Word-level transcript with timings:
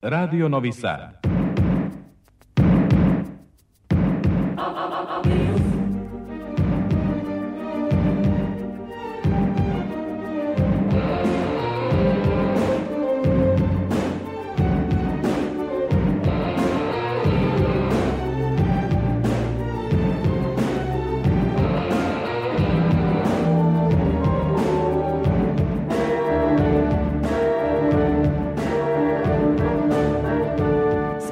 Radio 0.00 0.46
Novi 0.46 0.70
Sad. 0.70 1.27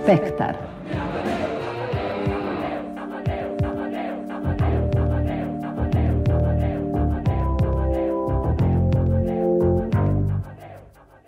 Spektar. 0.07 0.57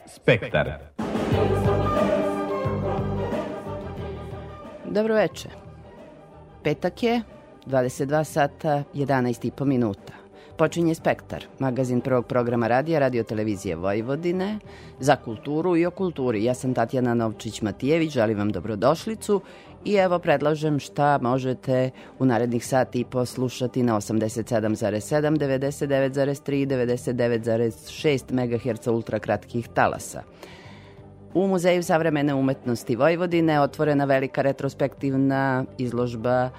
Spektar. 0.07 0.79
Dobro 4.85 5.15
veče. 5.15 5.49
Petak 6.63 7.03
je, 7.03 7.23
22 7.67 8.25
sata, 8.25 8.83
11 8.95 9.45
i 9.45 9.51
po 9.51 9.65
minuta. 9.65 10.08
Počinje 10.59 10.95
Spektar, 10.95 11.45
magazin 11.59 12.01
prvog 12.01 12.27
programa 12.27 12.69
radija, 12.69 12.99
radio 12.99 13.23
televizije 13.23 13.77
Vojvodine, 13.77 14.59
za 15.01 15.17
kulturu 15.17 15.77
i 15.77 15.87
o 15.87 15.91
kulturi. 15.91 16.45
Ja 16.45 16.55
sam 16.55 16.75
Tatjana 16.75 17.15
Novčić-Matijević, 17.15 18.11
želim 18.11 18.39
vam 18.39 18.51
dobrodošlicu 18.51 19.41
i 19.85 19.95
evo 19.95 20.19
predlažem 20.19 20.79
šta 20.79 21.19
možete 21.23 21.91
u 22.19 22.25
narednih 22.25 22.67
sati 22.67 23.05
poslušati 23.05 23.83
na 23.83 23.95
87,7, 23.97 25.39
99,3 25.39 26.53
i 26.53 26.67
99,6 26.67 28.33
MHz 28.33 28.87
ultrakratkih 28.89 29.69
talasa. 29.69 30.23
U 31.35 31.47
Muzeju 31.47 31.83
savremene 31.83 32.35
umetnosti 32.35 32.97
Vojvodine 32.97 33.61
otvorena 33.61 34.05
velika 34.05 34.43
retrospektivna 34.43 35.65
izložba 35.79 36.51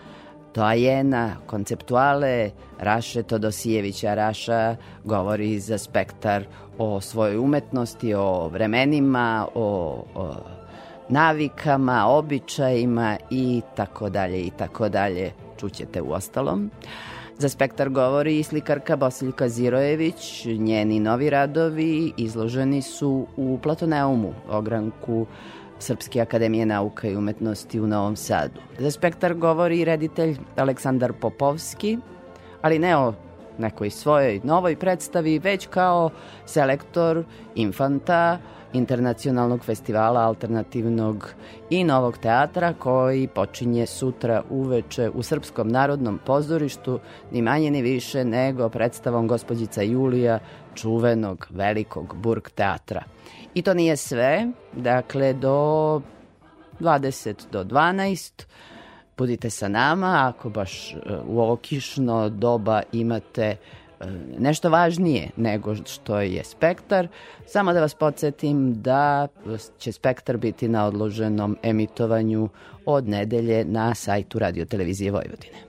doajena, 0.55 1.35
konceptuale 1.45 2.51
Raše 2.79 3.23
Todosijevića. 3.23 4.13
Raša 4.13 4.75
govori 5.03 5.59
za 5.59 5.77
spektar 5.77 6.43
o 6.77 7.01
svojoj 7.01 7.37
umetnosti, 7.37 8.13
o 8.13 8.47
vremenima, 8.47 9.47
o, 9.55 10.03
o 10.15 10.33
navikama, 11.09 12.05
običajima 12.07 13.17
i 13.29 13.61
tako 13.75 14.09
dalje 14.09 14.41
i 14.41 14.51
tako 14.57 14.89
dalje. 14.89 15.31
Čućete 15.59 16.01
u 16.01 16.11
ostalom. 16.11 16.71
Za 17.37 17.49
spektar 17.49 17.89
govori 17.89 18.39
i 18.39 18.43
slikarka 18.43 18.95
Bosiljka 18.95 19.49
Zirojević. 19.49 20.45
Njeni 20.45 20.99
novi 20.99 21.29
radovi 21.29 22.13
izloženi 22.17 22.81
su 22.81 23.27
u 23.37 23.59
Platoneumu, 23.63 24.33
ogranku 24.49 25.25
Srpske 25.79 26.21
akademije 26.21 26.65
nauka 26.65 27.07
i 27.07 27.15
umetnosti 27.15 27.79
u 27.79 27.87
Novom 27.87 28.15
Sadu. 28.15 28.61
Za 28.79 28.91
spektar 28.91 29.33
govori 29.33 29.85
reditelj 29.85 30.37
Aleksandar 30.55 31.13
Popovski, 31.13 31.97
ali 32.61 32.79
ne 32.79 32.97
o 32.97 33.13
nekoj 33.57 33.89
svojoj 33.89 34.41
novoj 34.43 34.75
predstavi, 34.75 35.39
već 35.39 35.67
kao 35.67 36.09
selektor 36.45 37.23
infanta 37.55 38.37
internacionalnog 38.73 39.63
festivala 39.63 40.21
alternativnog 40.21 41.33
i 41.69 41.83
novog 41.83 42.17
teatra 42.17 42.73
koji 42.73 43.27
počinje 43.27 43.85
sutra 43.85 44.43
uveče 44.49 45.09
u 45.09 45.23
Srpskom 45.23 45.67
narodnom 45.67 46.19
pozorištu 46.25 46.99
ni 47.31 47.41
manje 47.41 47.71
ni 47.71 47.81
više 47.81 48.25
nego 48.25 48.69
predstavom 48.69 49.27
gospođica 49.27 49.81
Julija 49.81 50.39
čuvenog 50.75 51.47
velikog 51.49 52.15
burg 52.17 52.49
teatra. 52.55 53.03
I 53.53 53.61
to 53.61 53.73
nije 53.73 53.97
sve, 53.97 54.47
dakle 54.73 55.33
do 55.33 56.01
20 56.79 57.33
do 57.51 57.63
12 57.63 58.45
budite 59.17 59.49
sa 59.49 59.67
nama, 59.67 60.33
ako 60.33 60.49
baš 60.49 60.93
e, 60.93 60.97
u 61.27 61.39
ovo 61.39 61.55
kišno 61.55 62.29
doba 62.29 62.81
imate 62.91 63.43
e, 63.45 63.57
nešto 64.39 64.69
važnije 64.69 65.29
nego 65.37 65.75
što 65.75 66.19
je 66.19 66.43
spektar. 66.43 67.07
Samo 67.45 67.73
da 67.73 67.81
vas 67.81 67.93
podsjetim 67.93 68.81
da 68.81 69.27
će 69.77 69.91
spektar 69.91 70.37
biti 70.37 70.67
na 70.67 70.85
odloženom 70.85 71.57
emitovanju 71.63 72.49
od 72.85 73.07
nedelje 73.07 73.65
na 73.65 73.95
sajtu 73.95 74.39
Radio 74.39 74.65
Televizije 74.65 75.11
Vojvodine. 75.11 75.68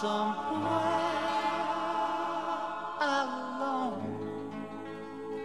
somewhere 0.00 0.70
alone. 3.00 4.00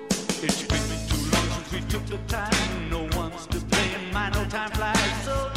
It's 0.09 0.63
been 0.63 0.79
too 1.09 1.23
long 1.33 1.49
since 1.55 1.73
we 1.73 1.81
took 1.89 2.05
the 2.05 2.17
time. 2.29 2.89
No 2.89 3.01
one's 3.17 3.47
to 3.47 3.59
blame. 3.59 4.13
My 4.13 4.29
no 4.29 4.45
time 4.45 4.71
flies 4.71 5.25
so 5.25 5.54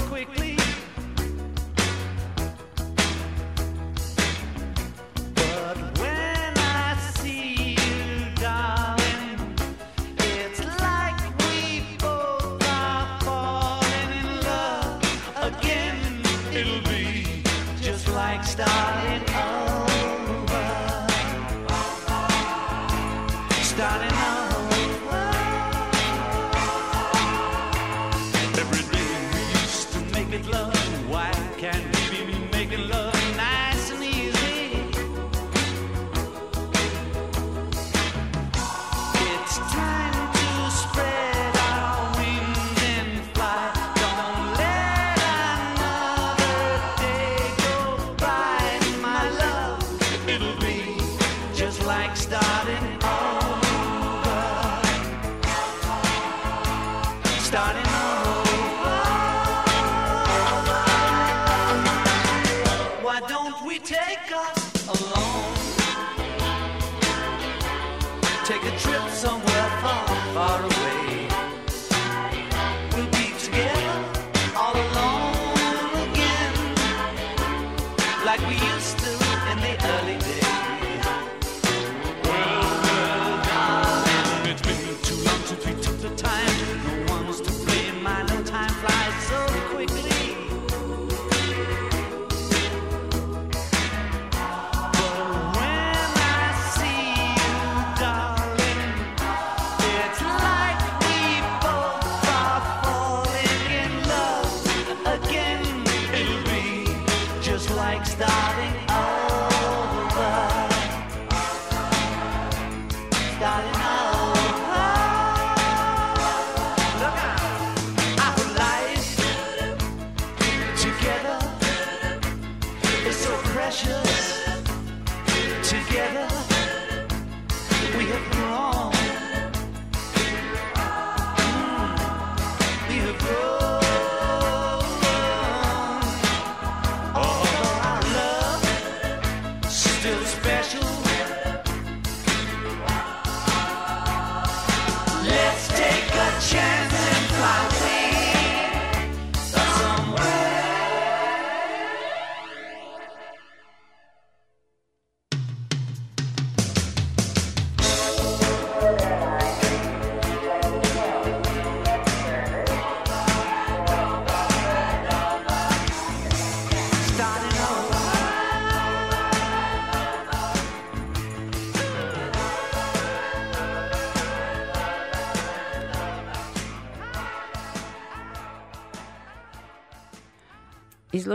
starting 108.08 108.75
over. 108.90 109.68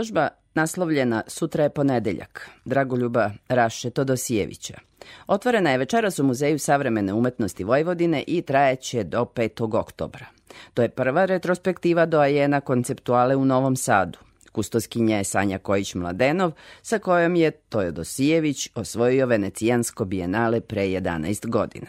Izložba 0.04 0.28
naslovljena 0.54 1.22
Sutra 1.26 1.62
je 1.64 1.70
ponedeljak, 1.70 2.50
Dragoljuba 2.64 3.30
Raše 3.48 3.90
Todosijevića. 3.90 4.78
Otvorena 5.26 5.70
je 5.70 5.78
večeras 5.78 6.18
u 6.18 6.24
Muzeju 6.24 6.58
savremene 6.58 7.12
umetnosti 7.12 7.64
Vojvodine 7.64 8.24
i 8.26 8.42
trajeće 8.42 9.04
do 9.04 9.24
5. 9.34 9.78
oktobra. 9.78 10.26
To 10.74 10.82
je 10.82 10.88
prva 10.88 11.24
retrospektiva 11.24 12.06
doajena 12.06 12.60
konceptuale 12.60 13.36
u 13.36 13.44
Novom 13.44 13.76
Sadu. 13.76 14.18
Kustoskinja 14.52 15.16
je 15.16 15.24
Sanja 15.24 15.58
Kojić-Mladenov, 15.58 16.52
sa 16.82 16.98
kojom 16.98 17.36
je 17.36 17.50
Tojodosijević 17.50 18.68
osvojio 18.74 19.26
Venecijansko 19.26 20.04
bijenale 20.04 20.60
pre 20.60 20.82
11 20.82 21.46
godina. 21.46 21.86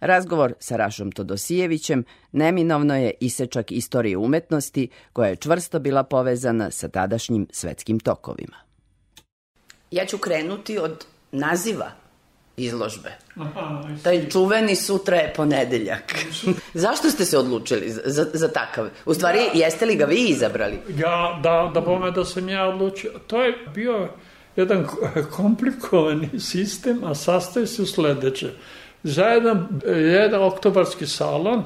Razgovor 0.00 0.52
sa 0.60 0.76
Rašom 0.76 1.12
Todosijevićem 1.12 2.04
neminovno 2.32 2.96
je 2.96 3.12
isečak 3.20 3.72
istorije 3.72 4.16
umetnosti 4.16 4.88
koja 5.12 5.28
je 5.28 5.36
čvrsto 5.36 5.78
bila 5.78 6.02
povezana 6.02 6.70
sa 6.70 6.88
tadašnjim 6.88 7.46
svetskim 7.50 8.00
tokovima. 8.00 8.56
Ja 9.90 10.06
ću 10.06 10.18
krenuti 10.18 10.78
od 10.78 11.04
naziva 11.32 11.90
izložbe. 12.58 13.12
Taj 14.02 14.28
čuveni 14.28 14.76
sutra 14.76 15.16
je 15.16 15.32
ponedeljak. 15.36 16.14
Zašto 16.74 17.10
ste 17.10 17.24
se 17.24 17.38
odlučili 17.38 17.90
za, 18.04 18.26
za 18.32 18.48
takav? 18.48 18.88
U 19.06 19.14
stvari, 19.14 19.38
jeste 19.54 19.86
li 19.86 19.96
ga 19.96 20.04
vi 20.04 20.24
izabrali? 20.28 20.78
Ja, 20.96 21.40
da, 21.42 21.70
da 21.74 21.80
bome 21.80 22.10
da 22.10 22.24
sam 22.24 22.48
ja 22.48 22.68
odlučio. 22.68 23.10
To 23.26 23.42
je 23.42 23.54
bio 23.74 24.08
jedan 24.56 24.86
komplikovani 25.36 26.40
sistem, 26.40 27.04
a 27.04 27.14
sastoji 27.14 27.66
se 27.66 27.82
u 27.82 27.86
sledeće. 27.86 28.50
Za 29.02 29.24
jedan, 29.24 29.68
jedan 29.86 30.42
oktobarski 30.42 31.06
salon, 31.06 31.64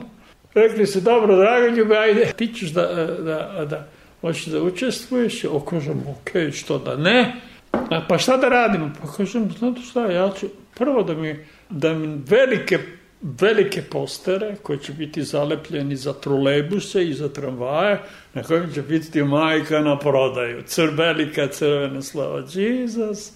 rekli 0.55 0.87
se, 0.87 1.00
dobro, 1.00 1.37
draga 1.37 1.67
Ljube, 1.67 1.96
ajde, 1.96 2.32
ti 2.37 2.55
ćeš 2.55 2.70
da, 2.70 2.87
da, 3.19 3.64
da, 3.70 3.87
hoćeš 4.20 4.46
da 4.46 4.62
učestvuješ, 4.62 5.44
okažem, 5.44 6.05
ok, 6.08 6.52
što 6.52 6.79
da 6.79 6.96
ne, 6.96 7.40
A, 7.73 8.02
pa 8.08 8.19
šta 8.19 8.37
da 8.37 8.49
radimo? 8.49 8.90
Pa 9.00 9.12
kažem, 9.12 9.50
znate 9.58 9.81
šta, 9.81 10.06
ja 10.06 10.31
ću 10.40 10.46
prvo 10.75 11.02
da 11.02 11.14
mi, 11.14 11.37
da 11.70 11.94
mi 11.94 12.20
velike, 12.29 12.79
velike 13.23 13.82
postere 13.82 14.56
koji 14.62 14.79
će 14.79 14.93
biti 14.93 15.23
zalepljeni 15.23 15.96
za 15.96 16.12
trolejbuse 16.12 17.05
i 17.08 17.14
za 17.14 17.29
tramvaje, 17.29 18.00
na 18.34 18.43
kojim 18.43 18.73
će 18.75 18.82
biti 18.82 19.23
majka 19.23 19.81
na 19.81 19.99
prodaju, 19.99 20.62
cr, 20.62 20.88
velika 20.93 21.46
crvena 21.46 22.02
slava, 22.02 22.43
Jesus, 22.55 23.32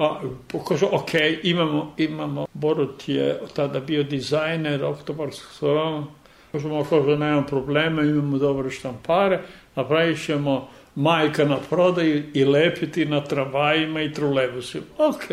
A, 0.00 0.20
pokažu, 0.48 0.86
ok, 0.92 1.10
imamo, 1.42 1.94
imamo, 1.96 2.46
Borut 2.52 3.08
je 3.08 3.40
tada 3.54 3.80
bio 3.80 4.02
dizajner 4.02 4.84
oktobarskog 4.84 5.52
salona, 5.52 6.06
kažemo, 6.52 6.84
kaže, 6.84 7.16
nema 7.16 7.42
problema, 7.42 8.02
imamo 8.02 8.38
dobre 8.38 8.70
štampare, 8.70 9.40
napravit 9.76 10.24
ćemo 10.24 10.68
majka 10.94 11.44
na 11.44 11.56
prodaju 11.70 12.22
i 12.34 12.44
lepiti 12.44 13.04
na 13.04 13.20
tramvajima 13.20 14.02
i 14.02 14.12
trolebusima. 14.12 14.84
Ok, 14.98 15.24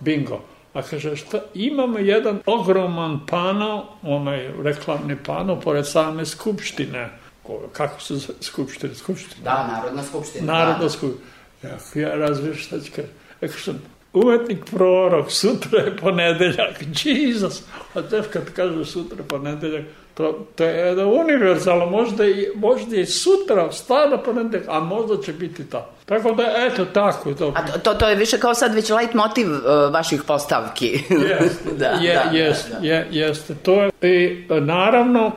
bingo. 0.00 0.40
A 0.74 0.82
kaže, 0.82 1.16
šta, 1.16 1.40
imamo 1.54 1.98
jedan 1.98 2.38
ogroman 2.46 3.26
pano, 3.26 3.84
onaj 4.02 4.50
reklamni 4.62 5.16
pano, 5.16 5.60
pored 5.60 5.86
same 5.86 6.26
skupštine. 6.26 7.08
Ko- 7.42 7.68
Kako 7.72 8.00
se 8.00 8.14
skupština? 8.40 8.94
Skupština. 8.94 9.44
Da, 9.44 9.66
Narodna 9.72 10.02
skupština. 10.02 10.52
Narodna 10.52 10.88
skupština. 10.88 11.26
Ja, 11.62 12.02
ja 12.02 12.14
razvijem 12.14 12.54
šta 12.54 12.80
ću 12.80 12.92
kažem. 12.92 13.10
Rekao 13.40 13.58
sam, 13.58 13.82
umetnik 14.12 14.64
prorok, 14.70 15.30
sutra 15.30 15.80
je 15.80 15.96
ponedeljak, 15.96 16.82
Jesus. 17.04 17.62
A 17.94 18.02
teš 18.02 18.26
kad 18.32 18.52
kažu 18.52 18.84
sutra 18.84 19.18
je 19.18 19.28
ponedeljak, 19.28 19.84
to, 20.14 20.46
to 20.54 20.64
je 20.64 20.76
jedan 20.76 21.08
univerzalno, 21.08 21.86
možda 21.86 22.24
i, 22.24 22.48
možda 22.54 22.96
i 22.96 23.06
sutra, 23.06 23.72
stvarno 23.72 24.22
ponedeljak, 24.22 24.64
a 24.68 24.80
možda 24.80 25.22
će 25.22 25.32
biti 25.32 25.64
to. 25.64 25.90
Tako 26.04 26.32
da, 26.32 26.42
eto, 26.56 26.84
tako. 26.84 27.34
To. 27.34 27.52
A 27.56 27.66
to, 27.66 27.78
to, 27.78 27.94
to 27.94 28.08
je 28.08 28.16
više 28.16 28.38
kao 28.38 28.54
sad 28.54 28.74
već 28.74 28.90
light 28.90 29.14
motiv 29.14 29.46
uh, 29.50 29.60
vaših 29.92 30.22
postavki. 30.26 30.86
Jeste, 31.10 31.70
da, 31.78 31.86
je, 31.86 32.14
da, 32.14 32.36
jeste, 32.38 32.72
da, 32.72 32.78
da. 32.78 32.86
Je, 32.86 33.06
jeste. 33.10 33.54
To 33.54 33.82
je, 33.82 33.90
i 34.02 34.46
naravno, 34.60 35.32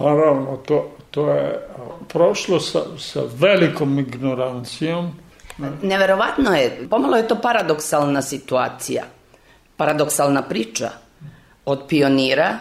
naravno, 0.00 0.56
to, 0.56 0.96
to 1.10 1.30
je 1.30 1.68
prošlo 2.08 2.60
sa, 2.60 2.80
sa 2.98 3.20
velikom 3.38 3.98
ignorancijom, 3.98 5.12
Neverovatno 5.82 6.54
je, 6.54 6.86
pomalo 6.90 7.16
je 7.16 7.28
to 7.28 7.40
paradoksalna 7.40 8.22
situacija, 8.22 9.04
paradoksalna 9.76 10.42
priča 10.42 10.90
od 11.64 11.82
pionira, 11.88 12.58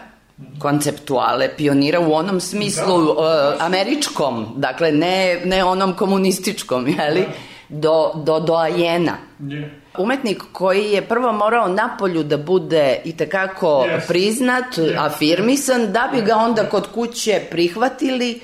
konceptuale, 0.60 1.50
pionira 1.58 2.00
u 2.00 2.14
onom 2.14 2.40
smislu 2.40 2.96
uh, 2.96 3.18
američkom, 3.60 4.54
dakle 4.56 4.92
ne, 4.92 5.42
ne 5.46 5.64
onom 5.64 5.94
komunističkom, 5.94 6.88
jeli, 6.88 7.25
do, 7.70 8.12
do 8.16 8.40
doajena. 8.40 9.18
Je. 9.40 9.82
Umetnik 9.98 10.44
koji 10.52 10.92
je 10.92 11.02
prvo 11.02 11.32
morao 11.32 11.68
napolju 11.68 12.24
da 12.24 12.38
bude 12.38 13.02
i 13.06 13.18
tekako 13.18 13.86
Yes. 13.88 14.08
priznat, 14.08 14.66
afirmisan, 14.98 15.92
da 15.92 16.10
bi 16.14 16.22
ga 16.22 16.36
onda 16.36 16.70
kod 16.70 16.88
kuće 16.94 17.42
prihvatili 17.52 18.42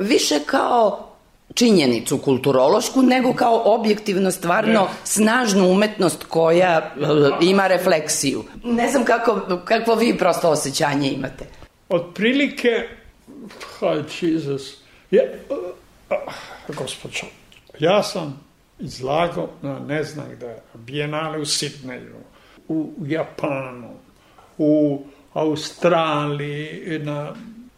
više 0.00 0.40
kao 0.46 1.07
činjenicu 1.54 2.18
kulturološku, 2.18 3.02
nego 3.02 3.34
kao 3.34 3.62
objektivno, 3.64 4.30
stvarno 4.30 4.88
snažnu 5.04 5.70
umetnost 5.70 6.24
koja 6.24 6.78
e, 6.78 6.90
ima 7.40 7.66
refleksiju. 7.66 8.44
Ne 8.64 8.90
znam 8.90 9.04
kako, 9.04 9.60
kakvo 9.64 9.94
vi 9.94 10.18
prosto 10.18 10.50
osjećanje 10.50 11.10
imate. 11.10 11.44
Otprilike, 11.88 12.88
oh, 13.80 14.04
Jesus, 14.20 14.76
je, 15.10 15.40
uh, 15.50 16.76
gospođo, 16.76 17.26
ja 17.78 18.02
sam 18.02 18.40
izlagao 18.78 19.48
na 19.62 19.78
ne 19.78 20.04
znam 20.04 20.26
gde, 20.36 20.56
bijenale 20.74 21.40
u 21.40 21.44
Sidneju, 21.44 22.16
u 22.68 22.92
Japanu, 23.06 23.90
u 24.58 25.02
Australiji, 25.32 26.98
na 27.02 27.34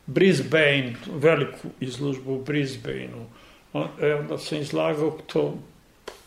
Brisbane, 0.07 0.95
veliku 1.15 1.69
izložbu 1.81 2.35
u 2.35 2.45
Brisbaneu. 2.45 3.27
E, 3.75 4.15
Onda 4.15 4.39
sam 4.39 4.59
izlagao 4.59 5.19
to, 5.27 5.55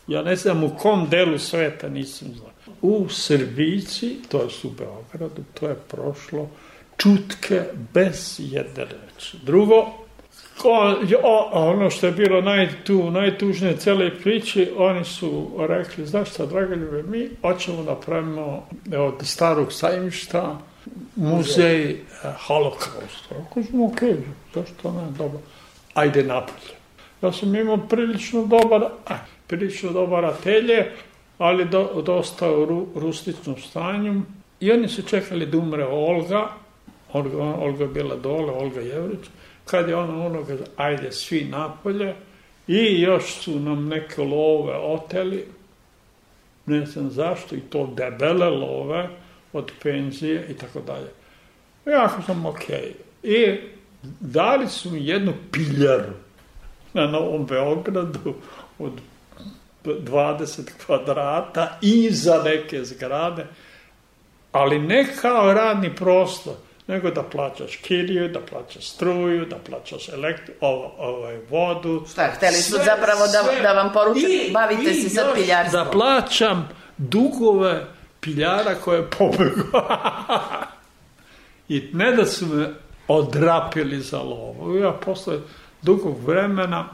ja 0.06 0.22
ne 0.22 0.36
znam 0.36 0.64
u 0.64 0.70
kom 0.78 1.08
delu 1.08 1.38
sveta 1.38 1.88
nisam 1.88 2.28
izlagao. 2.32 2.54
U 2.82 3.08
Srbici, 3.08 4.16
to 4.28 4.38
je 4.38 4.48
u 4.64 4.70
Beogradu, 4.70 5.42
to 5.54 5.68
je 5.68 5.74
prošlo 5.74 6.48
čutke 6.96 7.62
bez 7.94 8.36
jedne 8.38 8.84
reči. 8.84 9.36
Drugo, 9.42 9.74
o, 10.64 10.94
o, 11.22 11.50
ono 11.52 11.90
što 11.90 12.06
je 12.06 12.12
bilo 12.12 12.40
naj, 12.40 12.68
tu, 12.84 13.10
najtužnije 13.10 13.76
cele 13.76 14.18
priči, 14.20 14.70
oni 14.76 15.04
su 15.04 15.50
rekli, 15.68 16.06
znaš 16.06 16.30
šta, 16.30 16.46
draga 16.46 16.74
ljube, 16.74 17.02
mi 17.02 17.30
hoćemo 17.42 17.82
da 17.82 17.94
pravimo 17.94 18.66
od 18.96 19.14
starog 19.22 19.72
sajmišta 19.72 20.58
muzej 21.16 21.90
eh, 21.90 21.96
holokausta. 22.46 23.34
Kažemo, 23.54 23.86
ok, 23.86 24.00
zašto 24.54 24.92
ne, 24.92 25.10
dobro. 25.18 25.40
Ajde 25.94 26.22
napolje. 26.22 26.83
Ja 27.22 27.32
sam 27.32 27.54
imao 27.54 27.76
prilično 27.76 28.46
dobar, 28.46 28.82
a, 29.06 29.14
prilično 29.46 29.92
dobar 29.92 30.24
atelje, 30.24 30.90
ali 31.38 31.64
do, 31.64 32.02
dosta 32.06 32.50
u 32.50 32.64
ru, 32.64 32.86
rustičnom 32.94 33.56
stanju. 33.56 34.22
I 34.60 34.72
oni 34.72 34.88
su 34.88 35.02
čekali 35.02 35.46
da 35.46 35.58
umre 35.58 35.84
Olga, 35.84 36.48
Olga, 37.12 37.42
Olga 37.42 37.86
bila 37.86 38.16
dole, 38.16 38.52
Olga 38.52 38.80
Jevrić, 38.80 39.26
kad 39.64 39.88
je 39.88 39.96
ona 39.96 40.26
onoga, 40.26 40.56
ajde 40.76 41.12
svi 41.12 41.44
napolje, 41.44 42.14
i 42.66 43.00
još 43.00 43.34
su 43.34 43.60
nam 43.60 43.88
neke 43.88 44.22
love 44.22 44.76
oteli, 44.76 45.46
ne 46.66 46.86
znam 46.86 47.10
zašto, 47.10 47.54
i 47.54 47.60
to 47.60 47.94
debele 47.96 48.50
love 48.50 49.08
od 49.52 49.72
penzije 49.82 50.46
i 50.50 50.54
tako 50.54 50.80
dalje. 50.80 51.08
Jako 51.86 52.22
sam 52.22 52.46
okej. 52.46 52.94
I 53.22 53.58
dali 54.20 54.68
su 54.68 54.90
mi 54.90 55.06
jednu 55.06 55.32
piljaru 55.52 56.23
na 56.94 57.06
Novom 57.06 57.46
Beogradu 57.46 58.34
od 58.78 58.92
20 59.84 60.60
kvadrata 60.86 61.78
iza 61.80 62.42
neke 62.44 62.84
zgrade, 62.84 63.46
ali 64.52 64.78
ne 64.78 65.06
kao 65.22 65.52
radni 65.52 65.96
prostor, 65.96 66.54
nego 66.86 67.10
da 67.10 67.22
plaćaš 67.22 67.76
kiriju, 67.76 68.28
da 68.28 68.40
plaćaš 68.40 68.86
struju, 68.88 69.46
da 69.46 69.56
plaćaš 69.56 70.08
elektri, 70.08 70.54
ovo, 70.60 70.94
ovaj, 70.98 71.38
vodu. 71.50 72.04
Šta, 72.10 72.30
hteli 72.36 72.52
su 72.56 72.76
zapravo 72.84 73.26
da- 73.26 73.62
da 73.62 73.72
vam 73.72 73.92
poruče, 73.92 74.26
bavite 74.52 74.94
se 74.94 75.08
sad 75.08 75.26
još 75.26 75.34
piljarstvom. 75.34 75.84
Da 75.84 75.90
plaćam 75.90 76.68
dugove 76.98 77.86
piljara 78.20 78.74
koje 78.74 78.98
je 78.98 79.10
pobegao. 79.10 79.88
I 81.68 81.90
ne 81.92 82.12
da 82.12 82.26
su 82.26 82.46
me 82.46 82.74
odrapili 83.08 84.00
za 84.00 84.18
lovu. 84.18 84.76
Ja 84.78 84.92
posle 84.92 85.38
dugog 85.84 86.26
vremena 86.26 86.88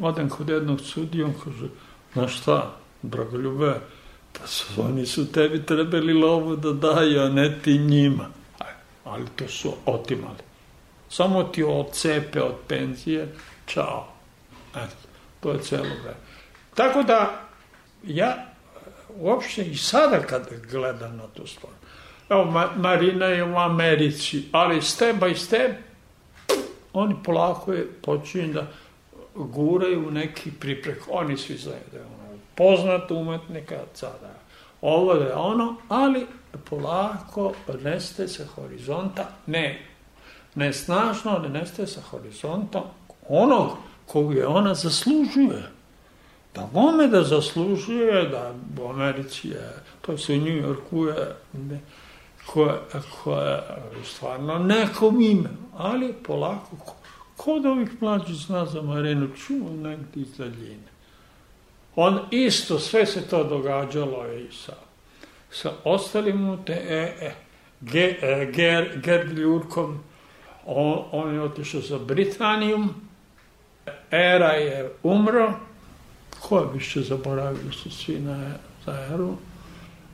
odem 0.00 0.28
kod 0.28 0.48
jednog 0.48 0.80
sudija, 0.80 1.26
on 1.26 1.34
kaže, 1.44 1.66
znaš 2.12 2.40
šta, 2.40 2.76
dragoljube, 3.02 3.74
pa 4.32 4.46
su, 4.46 4.82
oni 4.82 5.06
su 5.06 5.32
tebi 5.32 5.66
trebali 5.66 6.12
lovu 6.12 6.56
da 6.56 6.72
daju, 6.72 7.20
a 7.20 7.28
ne 7.28 7.58
ti 7.62 7.78
njima. 7.78 8.28
Ali 9.04 9.26
to 9.36 9.48
su 9.48 9.74
otimali. 9.86 10.38
Samo 11.08 11.42
ti 11.42 11.62
odcepe 11.62 12.42
od 12.42 12.54
penzije, 12.68 13.34
čao. 13.66 14.08
Eto, 14.76 14.96
to 15.40 15.52
je 15.52 15.62
celo 15.62 15.82
vreme. 15.82 16.16
Tako 16.74 17.02
da, 17.02 17.40
ja 18.04 18.46
uopšte 19.16 19.62
i 19.62 19.76
sada 19.76 20.20
kad 20.20 20.48
gledam 20.70 21.16
na 21.16 21.26
tu 21.26 21.46
stvar, 21.46 21.72
evo, 22.28 22.44
Ma 22.44 22.70
Marina 22.76 23.26
je 23.26 23.44
u 23.44 23.56
Americi, 23.58 24.48
ali 24.52 24.82
step 24.82 25.16
by 25.16 25.36
step, 25.36 25.89
oni 26.92 27.14
polako 27.24 27.72
je 27.72 27.92
počinju 28.02 28.52
da 28.52 28.66
guraju 29.34 30.08
u 30.08 30.10
neki 30.10 30.50
priprek. 30.50 31.02
Oni 31.10 31.36
svi 31.36 31.58
da 31.64 31.98
je 31.98 32.04
ono 32.04 32.38
poznat 32.54 33.10
umetnika, 33.10 33.78
cara, 33.94 34.34
ovo 34.80 35.12
je 35.12 35.34
ono, 35.34 35.76
ali 35.88 36.26
polako 36.70 37.52
nestaje 37.82 38.28
sa 38.28 38.44
horizonta, 38.44 39.28
ne, 39.46 39.86
ne 40.54 40.72
snažno, 40.72 41.30
ali 41.30 41.48
nestaje 41.48 41.86
sa 41.86 42.00
horizonta 42.00 42.82
onog 43.28 43.70
kog 44.06 44.34
je 44.34 44.46
ona 44.46 44.74
zaslužuje. 44.74 45.62
Da 46.54 46.68
vome 46.72 47.06
da 47.06 47.22
zaslužuje, 47.22 48.28
da 48.28 48.54
u 48.82 48.88
Americi 48.88 49.48
je, 49.48 49.72
to 50.00 50.18
se 50.18 50.32
u 50.32 50.36
New 50.36 50.56
Yorku 50.56 51.06
je, 51.06 51.36
ne, 51.52 51.80
koja, 52.52 52.78
koja 53.22 53.62
stvarno 54.04 54.58
nekom 54.58 55.20
ime, 55.20 55.50
ali 55.76 56.12
polako, 56.12 56.76
ko- 56.76 56.94
kod 57.36 57.66
ovih 57.66 58.02
mlađih 58.02 58.36
zna 58.36 58.66
za 58.66 58.82
Marinu, 58.82 59.28
čuo 59.36 59.70
negdje 59.70 60.22
iz 60.22 60.36
daljine. 60.38 60.90
On 61.96 62.20
isto, 62.30 62.78
sve 62.78 63.06
se 63.06 63.28
to 63.28 63.44
događalo 63.44 64.32
i 64.32 64.52
sa, 64.52 64.72
sa 65.50 65.72
ostalim 65.84 66.58
te, 66.66 66.72
e, 66.72 67.26
e, 67.26 67.34
Ge, 67.80 68.18
e, 68.22 68.52
Ger, 68.54 69.00
Gerd 69.04 69.38
Ljurkom, 69.38 70.00
on, 70.66 71.02
on 71.12 71.34
je 71.34 71.42
otišao 71.42 71.80
za 71.80 71.98
Britaniju, 71.98 72.84
Era 74.10 74.52
je 74.52 74.92
umro, 75.02 75.52
ko 76.40 76.58
je 76.58 76.66
više 76.74 77.00
zaboravili 77.00 77.72
su 77.72 77.90
svi 77.90 78.20
na, 78.20 78.52
za 78.86 79.06
Eru, 79.12 79.36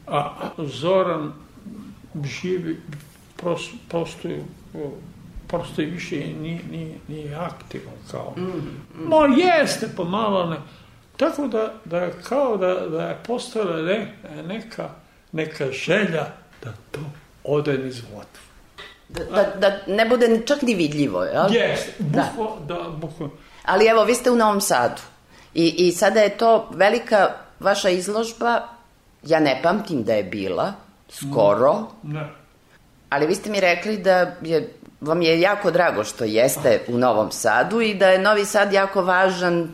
a 0.06 0.30
Zoran 0.58 1.32
živi, 2.24 2.80
pros, 3.36 3.60
postoji, 3.88 4.42
postoji 5.46 5.86
više 5.86 6.20
i 6.20 6.34
nije, 6.34 6.60
nije, 6.70 6.94
nije 7.08 7.34
aktivan 7.34 7.94
kao. 8.10 8.34
No, 9.08 9.36
jeste 9.36 9.88
pomalo, 9.96 10.50
ne. 10.50 10.56
Tako 11.16 11.46
da, 11.46 11.74
da 11.84 12.10
kao 12.10 12.56
da, 12.56 12.74
da 12.74 13.02
je 13.02 13.18
postala 13.26 13.82
ne, 13.82 14.14
neka, 14.46 14.88
neka 15.32 15.66
želja 15.72 16.26
da 16.64 16.72
to 16.90 17.00
ode 17.44 17.78
niz 17.78 18.02
vodu. 18.12 18.46
Da, 19.08 19.24
da, 19.24 19.52
da 19.60 19.78
ne 19.86 20.06
bude 20.06 20.42
čak 20.46 20.62
ni 20.62 20.74
vidljivo, 20.74 21.24
jel? 21.24 21.48
Da. 21.98 22.28
bukvo, 22.36 22.58
da, 22.68 22.90
bukvo. 22.96 23.30
Ali 23.64 23.86
evo, 23.86 24.04
vi 24.04 24.14
ste 24.14 24.30
u 24.30 24.36
Novom 24.36 24.60
Sadu. 24.60 25.02
I, 25.54 25.74
I 25.78 25.92
sada 25.92 26.20
je 26.20 26.36
to 26.36 26.70
velika 26.72 27.30
vaša 27.60 27.88
izložba, 27.88 28.68
ja 29.22 29.40
ne 29.40 29.60
pamtim 29.62 30.04
da 30.04 30.14
je 30.14 30.24
bila, 30.24 30.72
skoro, 31.08 31.74
Ne. 32.02 32.28
ali 33.08 33.26
vi 33.26 33.34
ste 33.34 33.50
mi 33.50 33.60
rekli 33.60 33.96
da 33.98 34.32
je, 34.42 34.68
vam 35.00 35.22
je 35.22 35.40
jako 35.40 35.70
drago 35.70 36.04
što 36.04 36.24
jeste 36.24 36.80
u 36.88 36.98
Novom 36.98 37.30
Sadu 37.30 37.80
i 37.80 37.94
da 37.94 38.08
je 38.08 38.18
Novi 38.18 38.44
Sad 38.44 38.72
jako 38.72 39.02
važan 39.02 39.60
e, 39.60 39.66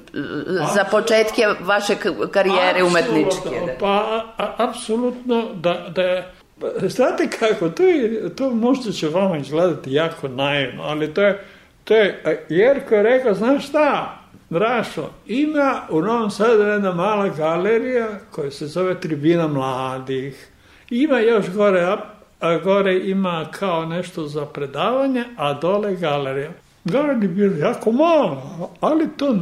za 0.75 0.85
početke 0.85 1.43
vaše 1.61 1.97
karijere 2.31 2.83
umetničke. 2.83 3.49
Apsolutno, 3.49 3.67
Da. 3.67 3.73
Pa, 3.81 4.25
a- 4.39 4.55
apsolutno 4.59 5.55
da, 5.55 5.87
da 5.89 6.03
je, 6.03 6.33
pa, 6.61 6.89
znate 6.89 7.29
kako, 7.31 7.69
to, 7.69 7.83
je, 7.83 8.37
to 8.37 8.51
možda 8.51 8.93
će 8.93 9.09
vama 9.09 9.37
izgledati 9.37 9.93
jako 9.93 10.29
naivno, 10.29 10.83
ali 10.83 11.15
to 11.15 11.23
je, 11.23 11.45
to 11.85 11.95
je, 11.95 12.23
Jerko 12.49 12.95
je 12.95 13.03
rekao, 13.03 13.35
znaš 13.35 13.69
šta, 13.69 14.19
Drašo, 14.51 15.11
ima 15.27 15.83
u 15.91 16.03
Novom 16.03 16.31
Sadu 16.31 16.63
jedna 16.63 16.93
mala 16.93 17.29
galerija 17.29 18.09
koja 18.31 18.51
se 18.51 18.67
zove 18.67 19.01
Tribina 19.01 19.47
mladih. 19.47 20.49
Ima 20.93 21.19
još 21.19 21.51
gore, 21.51 21.97
a, 22.41 22.59
gore 22.59 22.99
ima 22.99 23.47
kao 23.51 23.87
nešto 23.87 24.27
za 24.27 24.47
predavanje, 24.47 25.25
a 25.37 25.55
dole 25.55 25.97
galerija. 25.97 26.51
Galerija 26.85 27.23
je 27.23 27.29
bila 27.29 27.69
jako 27.69 27.93
mala, 27.93 28.69
ali 28.81 29.09
to 29.17 29.37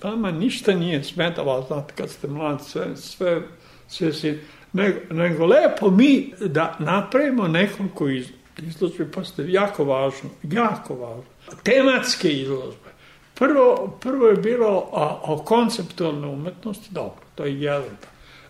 Tama 0.00 0.30
ništa 0.30 0.74
nije 0.74 1.04
smetalo, 1.04 1.64
znate, 1.68 1.94
kad 1.94 2.10
ste 2.10 2.28
mladi, 2.28 2.64
sve, 2.64 2.96
sve, 2.96 3.42
sve 3.88 4.12
si, 4.12 4.40
nego, 4.72 4.98
nego 5.10 5.46
lepo 5.46 5.90
mi 5.90 6.32
da 6.40 6.76
napravimo 6.78 7.48
nekoliko 7.48 8.08
iz, 8.08 8.26
izložbe, 8.58 9.10
pa 9.14 9.24
ste 9.24 9.52
jako 9.52 9.84
važno, 9.84 10.30
jako 10.42 10.94
važno. 10.94 11.24
Tematske 11.62 12.32
izložbe. 12.32 12.90
Prvo, 13.34 13.98
prvo 14.00 14.26
je 14.26 14.36
bilo 14.36 14.90
a, 14.92 15.20
o 15.22 15.38
konceptualnoj 15.38 16.30
umetnosti, 16.30 16.88
dobro, 16.90 17.22
to 17.34 17.44
je 17.44 17.60
jedan. 17.60 17.96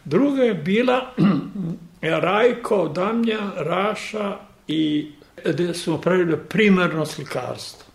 Druga 0.08 0.42
je 0.42 0.54
bila 0.54 1.14
Rajko, 2.22 2.88
Damljan, 2.88 3.50
Raša 3.56 4.36
i 4.68 5.12
gde 5.44 5.74
smo 5.74 5.98
pravili 6.00 6.36
primarno 6.48 7.06
slikarstvo 7.06 7.88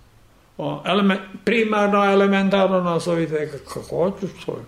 o, 0.57 0.83
element, 0.85 1.21
primarno, 1.43 2.05
elementarno 2.05 2.81
nazovite 2.81 3.51
kako 3.51 3.81
hoćeš, 3.81 4.45
to 4.45 4.59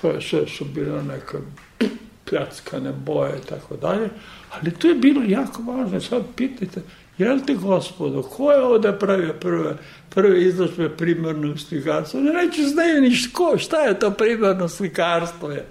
to 0.00 0.20
sve 0.20 0.46
su 0.46 0.64
bilo 0.64 1.02
neke 1.02 1.38
pljackane 2.30 2.92
boje 2.92 3.32
i 3.42 3.46
tako 3.48 3.76
dalje, 3.76 4.08
ali 4.50 4.70
to 4.70 4.88
je 4.88 4.94
bilo 4.94 5.22
jako 5.26 5.62
važno. 5.62 6.00
Sad 6.00 6.22
pitajte, 6.36 6.82
jel 7.18 7.38
ti 7.46 7.54
gospodo, 7.54 8.22
ko 8.22 8.52
je 8.52 8.62
ovde 8.62 8.92
pravio 8.92 9.32
prve, 9.40 9.76
prve 10.08 10.42
izložbe 10.42 10.88
primarnog 10.88 11.60
slikarstva? 11.60 12.20
Ne 12.20 12.32
neću 12.32 12.62
znaju 12.68 13.00
ni 13.00 13.16
ko, 13.32 13.58
šta 13.58 13.80
je 13.80 13.98
to 13.98 14.10
primarno 14.10 14.68
slikarstvo 14.68 15.50
je. 15.50 15.66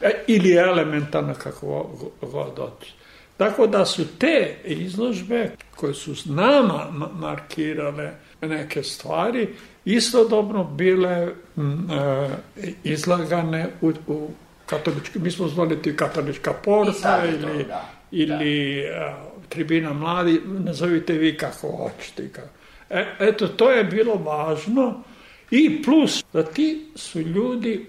E, 0.00 0.10
ili 0.26 0.52
elementarno 0.52 1.34
kako 1.34 1.66
go- 1.66 2.26
god 2.28 2.56
hoćeš. 2.56 2.94
Tako 3.36 3.66
da 3.66 3.84
su 3.84 4.18
te 4.18 4.56
izložbe 4.64 5.50
koje 5.76 5.94
su 5.94 6.14
s 6.16 6.24
nama 6.24 6.86
ma- 6.92 7.12
markirale 7.20 8.12
neke 8.42 8.82
stvari, 8.82 9.48
istodobno 9.84 10.64
bile 10.64 11.28
m, 11.56 11.88
e, 11.92 12.70
izlagane 12.84 13.68
u, 13.80 13.92
u 14.06 14.30
katolički, 14.66 15.18
mi 15.18 15.30
smo 15.30 15.48
zvali 15.48 15.82
ti 15.82 15.96
katolička 15.96 16.52
porta 16.52 17.22
ili, 17.28 17.64
da. 17.64 17.88
ili 18.10 18.80
e, 18.80 19.14
tribina 19.48 19.92
mladi, 19.92 20.40
nazovite 20.46 21.12
vi 21.12 21.36
kako 21.36 21.68
hoćete. 21.68 22.28
Kako. 22.28 22.48
E, 22.90 23.06
eto, 23.20 23.48
to 23.48 23.70
je 23.70 23.84
bilo 23.84 24.14
važno 24.14 25.02
i 25.50 25.82
plus 25.82 26.24
da 26.32 26.42
ti 26.42 26.86
su 26.94 27.20
ljudi 27.20 27.86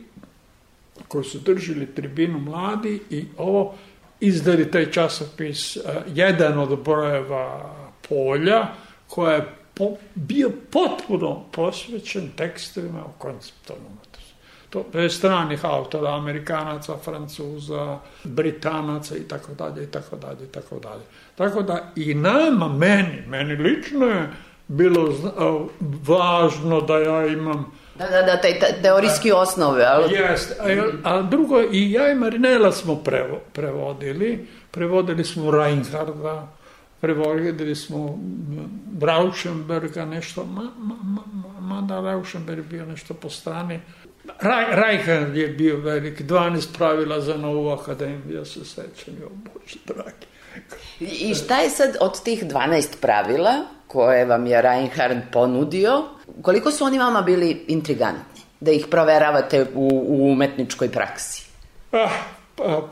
koji 1.08 1.24
su 1.24 1.40
držali 1.40 1.86
tribinu 1.86 2.40
mladi 2.40 3.02
i 3.10 3.26
ovo 3.38 3.76
izdali 4.20 4.72
taj 4.72 4.92
časopis, 4.92 5.78
eh, 5.78 5.82
jedan 6.08 6.60
od 6.60 6.80
brojeva 6.84 7.76
polja, 8.10 8.68
koja 9.08 9.36
je 9.36 9.54
po, 9.74 9.96
bio 10.16 10.52
potpuno 10.72 11.44
posvećen 11.52 12.30
tekstovima 12.36 13.06
o 13.06 13.12
konceptualnom. 13.18 14.00
To 14.70 14.86
je 14.94 15.10
stranih 15.10 15.66
autora, 15.66 16.16
Amerikanaca, 16.16 16.98
Francuza, 17.04 18.00
Britanaca 18.24 19.18
i 19.18 19.24
tako 19.24 19.54
dalje, 19.54 19.84
i 19.84 19.88
tako 19.88 20.16
dalje, 20.16 20.44
i 20.44 20.52
tako 20.52 20.80
dalje. 20.80 21.02
Tako 21.36 21.62
da 21.62 21.92
i 21.96 22.14
nama, 22.14 22.68
meni, 22.68 23.24
meni 23.28 23.56
lično 23.56 24.06
je 24.06 24.30
bilo 24.68 25.14
a, 25.38 25.66
važno 26.08 26.82
da 26.82 26.98
ja 26.98 27.28
imam 27.28 27.72
Da, 28.00 28.08
da, 28.08 28.22
da, 28.22 28.42
taj, 28.42 28.60
taj 28.60 28.82
teorijski 28.82 29.32
osnove, 29.32 29.86
ali... 29.86 30.14
Jeste, 30.14 30.56
a, 31.04 31.10
a 31.10 31.22
drugo, 31.22 31.62
i 31.72 31.92
ja 31.92 32.12
i 32.12 32.16
Marinela 32.16 32.72
smo 32.72 32.96
prevo, 32.96 33.42
prevodili, 33.54 34.48
prevodili 34.72 35.24
smo 35.24 35.52
Reinharda, 35.52 36.48
prevodili 37.02 37.76
smo 37.76 38.20
Rauschenberga, 39.02 40.06
nešto, 40.06 40.46
ma, 40.46 40.62
ma, 40.62 40.96
ma, 41.04 41.22
ma, 41.34 41.60
mada 41.60 42.00
Rauschenberg 42.02 42.66
bio 42.66 42.86
nešto 42.86 43.14
po 43.14 43.30
strani. 43.30 43.80
Raj, 44.40 44.98
je 45.34 45.48
bio 45.48 45.78
velik, 45.78 46.22
12 46.22 46.78
pravila 46.78 47.22
za 47.22 47.38
novu 47.38 47.70
akademiju, 47.70 48.38
ja 48.38 48.46
se 48.46 48.66
sećam, 48.66 49.14
jo 49.22 49.30
Bože 49.30 49.80
dragi. 49.86 50.28
I 51.00 51.36
šta 51.36 51.60
je 51.60 51.70
sad 51.70 51.98
od 52.00 52.24
tih 52.24 52.44
12 52.44 52.88
pravila 53.02 53.54
koje 53.88 54.26
vam 54.26 54.48
je 54.48 54.62
Reinhard 54.62 55.18
ponudio, 55.32 56.04
koliko 56.42 56.72
su 56.72 56.86
oni 56.86 57.00
vama 57.00 57.22
bili 57.22 57.66
intrigantni? 57.68 58.42
Da 58.60 58.72
ih 58.72 58.88
proveravate 58.92 59.66
u, 59.74 60.06
u 60.08 60.32
umetničkoj 60.32 60.92
praksi? 60.92 61.50
Ah, 61.92 62.10
pa, 62.56 62.88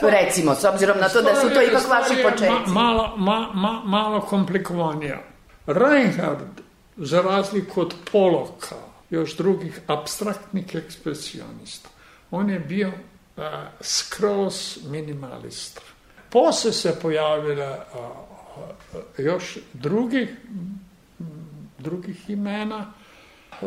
pa, 0.00 0.10
Recimo, 0.10 0.54
s 0.54 0.64
obzirom 0.64 0.98
na 0.98 1.08
to 1.08 1.22
da 1.22 1.34
su 1.34 1.50
to 1.50 1.62
ipak 1.62 1.88
vaši 1.90 2.14
Stvar 2.14 2.32
početci. 2.32 2.70
Ma, 2.70 2.82
malo, 2.82 3.16
ma, 3.16 3.50
ma, 3.54 3.82
malo 3.84 4.20
komplikovanija. 4.20 5.18
Reinhard, 5.66 6.60
za 6.96 7.22
razliku 7.22 7.80
od 7.80 7.94
Poloka, 8.12 8.76
još 9.10 9.36
drugih 9.36 9.80
abstraktnih 9.86 10.74
ekspresionista, 10.74 11.88
on 12.30 12.50
je 12.50 12.58
bio 12.58 12.92
a, 13.36 13.66
skroz 13.80 14.78
minimalista. 14.90 15.80
Posle 16.30 16.72
se 16.72 16.96
pojavila 17.02 17.86
a, 17.94 18.28
još 19.18 19.58
drugih, 19.72 20.28
drugih 21.78 22.30
imena, 22.30 22.92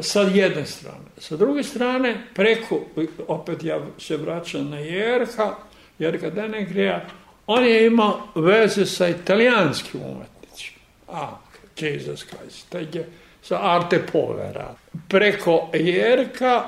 sa 0.01 0.21
jedne 0.21 0.65
strane. 0.65 1.12
Sa 1.17 1.38
druge 1.38 1.63
strane, 1.63 2.27
preko, 2.33 2.81
opet 3.27 3.63
ja 3.63 3.79
se 4.00 4.17
vraćam 4.17 4.69
na 4.69 4.77
Jerha, 4.77 5.55
Jerka 6.00 6.29
Denegrija, 6.29 7.05
on 7.48 7.65
je 7.65 7.88
imao 7.88 8.27
veze 8.36 8.86
sa 8.86 9.07
italijanskim 9.07 10.01
umetnicima. 10.01 10.77
A, 11.07 11.38
Jesus 11.79 12.25
Christ, 12.25 12.69
taj 12.69 12.88
je 12.93 13.10
sa 13.41 13.60
Arte 13.75 14.00
Povera. 14.12 14.75
Preko 15.07 15.69
Jerka 15.74 16.63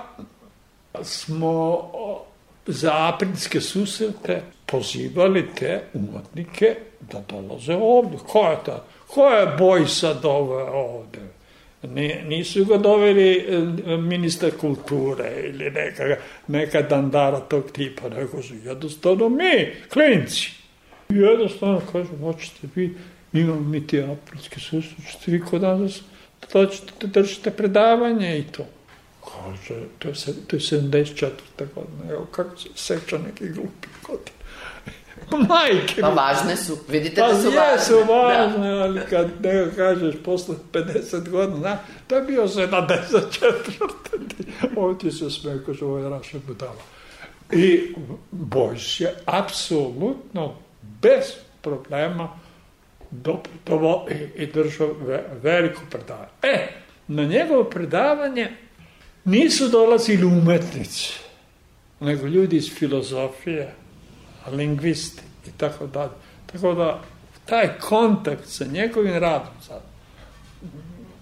smo 1.02 1.92
za 2.66 3.08
aprilske 3.08 3.62
susrete 3.62 4.42
pozivali 4.66 5.46
te 5.56 5.82
umetnike 5.94 6.76
da 7.12 7.24
dolaze 7.30 7.76
ovde. 7.76 8.18
Ko 8.28 8.46
je 8.50 8.58
ta? 8.66 8.84
Ko 9.08 9.30
je 9.30 9.48
Bojsa 9.58 10.14
doveo 10.14 10.74
ovde? 10.74 11.20
Ni, 11.84 12.16
nisu 12.28 12.66
ga 12.66 12.78
doveli 12.78 13.38
e, 13.38 13.98
ministar 13.98 14.52
kulture 14.60 15.32
ili 15.44 15.72
neka, 15.72 16.04
neka 16.48 16.82
dandara 16.82 17.40
tog 17.40 17.72
tipa, 17.72 18.10
nego 18.10 18.42
su 18.42 18.56
jednostavno 18.56 19.30
mi, 19.30 19.74
klinci. 19.94 20.52
Jednostavno 21.10 21.82
kažu, 21.92 22.18
hoćete 22.22 22.68
vi, 22.76 22.96
imamo 23.34 23.62
mi 23.62 23.88
ti 23.88 24.02
aprilske 24.02 24.60
susrete, 24.60 25.32
vi 25.32 25.42
kod 25.42 25.62
nas 25.62 25.80
da 25.80 26.13
dođete 26.54 26.92
da 27.02 27.08
držite 27.08 27.52
predavanje 27.52 28.40
i 28.40 28.44
to. 28.44 28.66
Kaže, 29.24 29.76
to 30.00 30.08
je, 30.08 30.14
to 30.48 30.56
je 30.56 30.60
74. 30.60 31.30
godina, 31.58 32.12
evo 32.12 32.26
kako 32.32 32.58
se 32.58 32.70
seća 32.76 33.18
neki 33.18 33.50
glupi 33.50 33.88
godin. 34.08 34.34
Majke 35.50 36.02
Pa 36.02 36.10
važne 36.10 36.58
su, 36.58 36.78
vidite 36.88 37.22
Pa 37.22 37.28
da 37.28 37.42
su 37.42 37.48
važne. 37.48 37.72
jesu 37.74 37.94
važne, 38.10 38.72
ali 38.72 39.02
kad 39.10 39.28
neko 39.42 39.76
kažeš 39.76 40.16
posle 40.26 40.56
50 40.72 41.30
godina, 41.30 41.78
to 42.08 42.16
je 42.16 42.22
bio 42.22 42.48
74. 42.48 43.54
Ovdje 44.76 45.12
se 45.12 45.30
sme, 45.30 45.60
kaže, 45.66 45.86
ovo 45.86 45.98
je 45.98 46.10
raša 46.10 46.38
budala. 46.48 46.82
I 47.52 47.96
Bojs 48.32 49.00
je 49.00 49.16
apsolutno 49.26 50.56
bez 51.02 51.24
problema 51.62 52.40
doputovao 53.22 54.08
i, 54.12 54.44
i 54.44 54.46
držao 54.46 54.88
ve, 54.88 55.24
veliko 55.42 55.82
predavanje. 55.90 56.30
E, 56.42 56.68
na 57.08 57.24
njegovo 57.24 57.64
predavanje 57.64 58.52
nisu 59.24 59.68
dolazili 59.68 60.26
umetnici, 60.26 61.14
nego 62.00 62.28
ljudi 62.28 62.58
iz 62.58 62.74
filozofije, 62.74 63.74
lingvisti 64.52 65.22
i 65.48 65.52
tako 65.58 65.88
dalje. 65.88 66.12
Tako 66.46 66.74
da 66.74 67.02
taj 67.46 67.80
kontakt 67.80 68.48
sa 68.48 68.66
njegovim 68.66 69.14
radom 69.14 69.54
sad, 69.68 69.82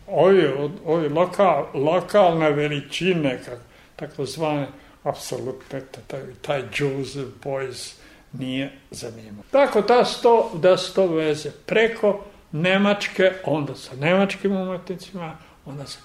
ovi, 0.08 0.48
ovi 0.86 1.10
lokal, 1.10 1.66
lokalne 1.74 2.52
veličine, 2.52 3.40
kako, 3.46 3.62
tako 3.96 4.26
zvane, 4.26 4.68
apsolutno 5.04 5.80
taj, 6.08 6.22
taj 6.42 6.62
Joseph 6.78 7.30
Boys 7.44 8.01
nije 8.34 8.72
zanimao. 8.92 9.44
Tako 9.52 9.82
da 9.82 10.06
su 10.06 10.22
to, 10.22 10.52
da 10.54 10.78
su 10.78 10.94
to 10.94 11.08
veze 11.08 11.52
preko 11.66 12.24
Nemačke, 12.52 13.32
onda 13.46 13.76
sa 13.76 13.96
nemačkim 13.96 14.52
umetnicima, 14.52 15.38
onda 15.66 15.86
sa, 15.86 16.00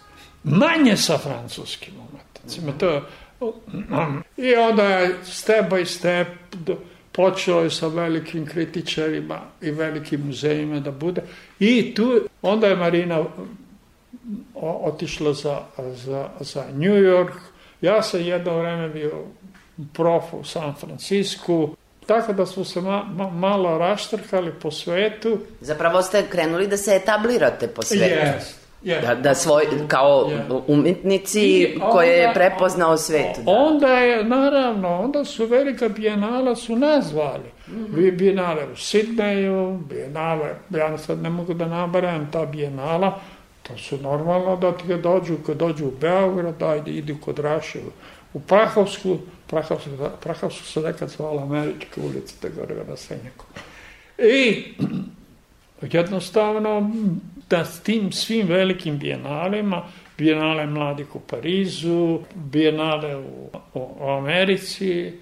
manje 0.45 0.97
sa 0.97 1.19
francuskim 1.19 1.95
umetnicima. 2.11 2.73
To 2.79 2.89
je, 2.89 3.03
I 4.51 4.55
onda 4.55 4.83
je 4.85 5.15
step 5.25 5.71
by 5.71 5.85
step 5.85 6.29
do, 6.53 6.77
počelo 7.13 7.61
je 7.61 7.71
sa 7.71 7.87
velikim 7.87 8.47
kritičarima 8.47 9.41
i 9.61 9.71
velikim 9.71 10.27
muzejima 10.27 10.81
da 10.81 10.91
bude. 10.91 11.23
I 11.61 11.95
tu, 11.95 12.21
onda 12.43 12.67
je 12.67 12.77
Marina 12.77 13.25
otišla 14.55 15.33
za, 15.33 15.61
za, 15.95 16.29
za 16.41 16.65
New 16.73 16.97
York. 16.97 17.33
Ja 17.81 18.03
sam 18.03 18.21
jedno 18.21 18.59
vreme 18.59 18.89
bio 18.89 19.25
prof 19.93 20.25
u 20.33 20.45
San 20.45 20.75
Francisku. 20.75 21.77
Tako 22.07 22.33
da 22.33 22.47
smo 22.47 22.65
se 22.65 22.81
ma, 22.81 23.05
ma, 23.07 23.31
malo 23.31 23.79
raštrkali 23.79 24.53
po 24.53 24.71
svetu. 24.71 25.39
Zapravo 25.61 26.03
ste 26.03 26.23
krenuli 26.25 26.67
da 26.67 26.77
se 26.77 26.95
etablirate 26.95 27.69
po 27.69 27.83
svetu. 27.83 28.05
Jest, 28.05 28.61
jest. 28.83 29.07
Da, 29.07 29.15
da 29.15 29.35
svoj, 29.35 29.65
kao 29.89 30.29
Je. 30.31 30.45
umetnici 30.67 31.41
I 31.63 31.79
koje 31.83 32.09
je 32.11 32.29
onda- 32.29 32.35
prepoznao 32.35 32.97
svet. 32.97 33.37
Da. 33.37 33.51
Onda 33.53 33.89
je, 33.89 34.25
naravno, 34.25 35.01
onda 35.01 35.25
su 35.25 35.47
velika 35.47 35.89
bijenala 35.89 36.57
su 36.57 36.77
nazvali. 36.77 37.51
Vi 37.89 38.11
bijenale 38.13 38.65
u 38.65 38.77
Sidneju, 38.77 39.81
bijenale, 39.89 40.49
ja 40.71 40.99
sad 40.99 41.23
ne 41.23 41.31
mogu 41.31 41.55
da 41.55 41.67
nabaram 41.67 42.29
ta 42.33 42.47
bijenala, 42.47 43.19
to 43.63 43.79
su 43.79 43.97
normalno 43.99 44.57
da 44.57 44.73
ti 44.73 44.97
dođu, 44.97 45.35
kad 45.47 45.57
dođu 45.57 45.87
u 45.87 45.93
Beograd, 46.01 46.63
ajde, 46.63 46.91
idu 46.91 47.17
kod 47.21 47.39
Raše 47.39 47.79
u- 47.79 47.93
u 48.35 48.41
Prahovsku, 48.41 49.19
Prahovsku, 49.47 49.91
Prahovsku 50.21 50.65
se 50.65 50.81
nekad 50.81 51.09
zvala 51.09 51.43
Američka 51.43 52.01
ulica, 52.01 52.35
te 52.41 52.49
gore 52.49 52.75
na 52.89 52.97
Senjaku. 52.97 53.45
I 54.19 54.65
jednostavno 55.83 56.91
da 57.51 57.65
s 57.65 57.81
tim 57.81 58.13
svim 58.13 58.47
velikim 58.47 58.99
bijenalima, 58.99 59.83
bijenale 60.19 60.67
mladih 60.67 61.17
u 61.17 61.21
Parizu, 61.21 62.21
bijenale 62.35 63.17
u, 63.17 63.51
u, 63.75 63.81
u 64.01 64.11
Americi, 64.11 65.13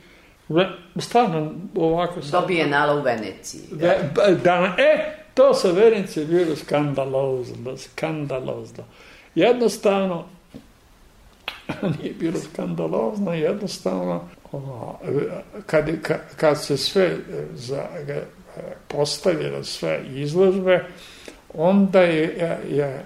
stvarno 0.98 1.52
ovako 1.74 2.20
Do 2.32 2.40
bijenala 2.46 2.94
u 2.94 3.02
Veneciji. 3.02 3.62
da, 3.70 3.94
da, 4.44 4.74
e, 4.78 5.24
to 5.34 5.54
sa 5.54 5.70
Vernice 5.70 6.20
je 6.20 6.26
bilo 6.26 6.56
skandalozno, 6.56 7.76
skandalozno. 7.76 8.84
Jednostavno, 9.34 10.26
nije 11.98 12.14
bilo 12.14 12.38
skandalozno, 12.38 13.34
jednostavno, 13.34 14.28
ono, 14.52 14.98
kad, 15.66 15.90
kad, 16.36 16.64
se 16.64 16.76
sve 16.76 17.04
e, 17.04 17.16
za, 17.54 17.82
e, 18.08 18.22
postavilo 18.88 19.64
sve 19.64 20.02
izložbe, 20.14 20.84
onda 21.54 22.00
je, 22.00 22.22
je, 22.22 22.76
je 22.76 23.04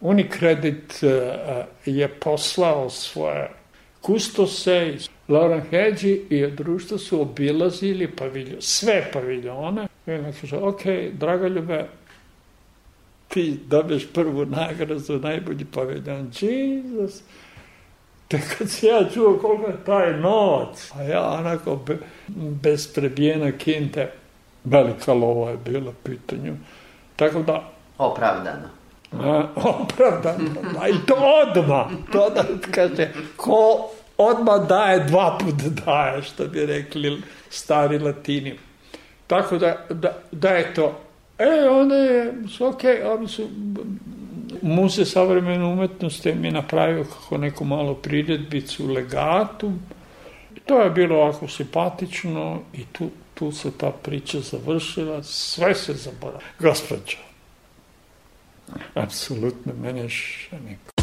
Unicredit 0.00 1.02
e, 1.02 1.34
je 1.84 2.08
poslao 2.08 2.90
svoje 2.90 3.50
kustose 4.00 4.92
iz 4.94 5.08
Lauren 5.28 5.62
Hedži 5.70 6.20
i 6.30 6.46
društvo 6.46 6.98
su 6.98 7.20
obilazili 7.20 8.10
paviljon, 8.16 8.56
sve 8.60 9.10
paviljone. 9.12 9.88
I 10.06 10.10
onda 10.10 10.32
kaže, 10.40 10.56
ok, 10.56 10.82
Dragoljube, 11.12 11.88
ti 13.28 13.60
dobiješ 13.66 14.06
prvu 14.12 14.46
nagradu 14.46 15.18
najbolji 15.18 15.64
paviljon. 15.64 16.30
Jesus! 16.40 17.22
Te 18.28 18.40
kad 18.58 18.70
se 18.70 18.86
ja 18.86 19.04
čuo 19.14 19.38
koliko 19.38 19.66
je 19.66 19.84
taj 19.86 20.12
novac, 20.20 20.92
a 20.94 21.02
ja 21.02 21.30
onako 21.30 21.76
be, 21.76 21.98
bez 22.36 22.94
prebijena 22.94 23.52
kinte, 23.52 24.12
velika 24.64 25.12
lova 25.12 25.50
je 25.50 25.56
bila 25.56 25.92
pitanju. 26.04 26.56
Tako 27.16 27.42
da, 27.42 27.70
Opravdano. 27.98 28.68
A, 29.12 29.48
opravdano, 29.56 30.50
a 30.80 30.88
i 30.88 30.94
to 31.06 31.14
odmah. 31.14 31.86
To 32.12 32.30
da 32.30 32.44
kaže, 32.70 33.08
ko 33.36 33.90
odmah 34.18 34.68
daje, 34.68 35.04
dva 35.04 35.38
put 35.38 35.54
daje, 35.54 36.22
što 36.22 36.46
bi 36.46 36.66
rekli 36.66 37.22
stari 37.50 37.98
latini. 37.98 38.58
Tako 39.26 39.58
da, 39.58 39.76
da, 39.90 40.18
da 40.32 40.48
je 40.48 40.74
to. 40.74 41.00
E, 41.38 41.68
onda 41.70 41.94
je, 41.94 42.34
ok, 42.60 42.80
oni 43.16 43.28
su, 43.28 43.48
Muzej 44.62 45.04
savremene 45.04 45.64
umetnosti 45.64 46.34
mi 46.34 46.50
napravio 46.50 47.04
kako 47.04 47.38
neku 47.38 47.64
malu 47.64 47.94
priredbicu 47.94 48.86
legatu. 48.86 49.72
To 50.66 50.80
je 50.80 50.90
bilo 50.90 51.16
ovako 51.16 51.48
simpatično 51.48 52.60
i 52.74 52.84
tu, 52.92 53.10
tu 53.34 53.52
se 53.52 53.70
ta 53.78 53.90
priča 53.90 54.40
završila, 54.40 55.22
sve 55.22 55.74
se 55.74 55.92
zaboravilo. 55.92 56.50
Gospodžo, 56.58 57.16
apsolutno 58.94 59.72
mene 59.82 60.08
še 60.08 60.56
neko. 60.68 60.98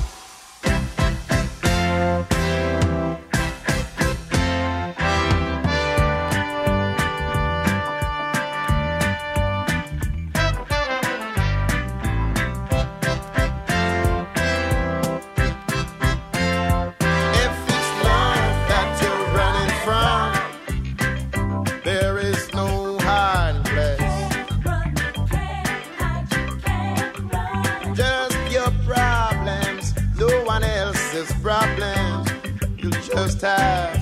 You 33.36 33.95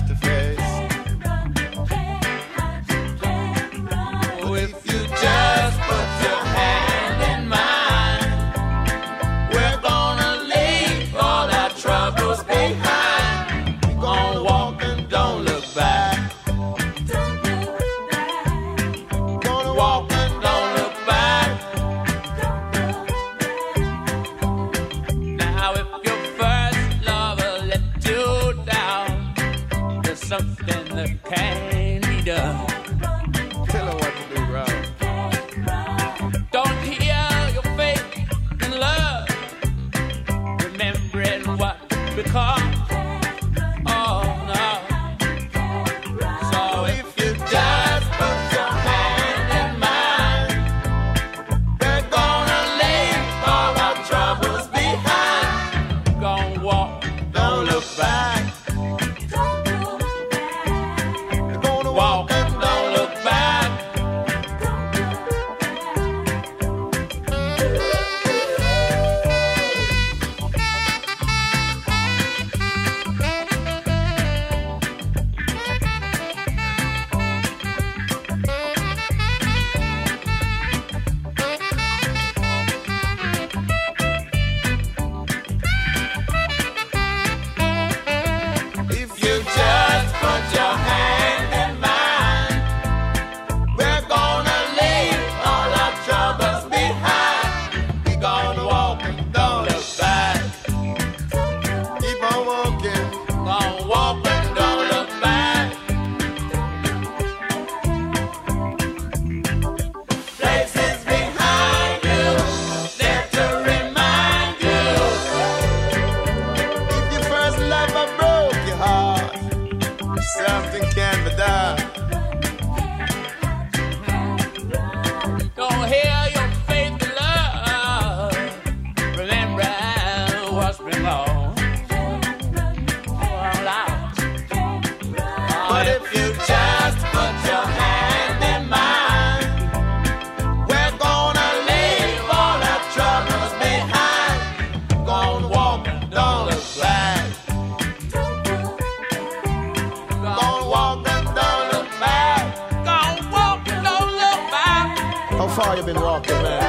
far 155.74 155.80
you 155.80 155.92
been 155.92 156.02
walking, 156.02 156.42
man? 156.42 156.62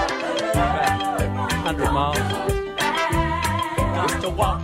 100 1.63 1.91
miles. 1.91 2.17
Just 3.95 4.21
to 4.21 4.29
walk. 4.29 4.61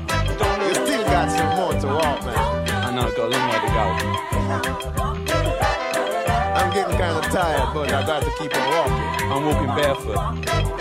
You 0.67 0.73
still 0.73 1.03
got 1.03 1.29
some 1.31 1.55
more 1.55 1.73
to 1.73 1.87
walk, 1.87 2.25
man. 2.25 2.37
I 2.69 2.91
know, 2.95 3.11
got 3.11 3.19
a 3.19 3.29
long 3.29 3.49
way 3.49 3.59
to 3.59 3.69
go. 3.77 3.85
I'm 6.55 6.69
getting 6.73 6.97
kind 6.97 7.17
of 7.17 7.31
tired, 7.31 7.73
but 7.73 7.91
I 7.91 8.05
got 8.05 8.23
to 8.23 8.31
keep 8.39 8.55
on 8.55 8.61
walking. 8.73 9.31
I'm 9.31 9.45
walking 9.45 9.75
barefoot. 9.75 10.80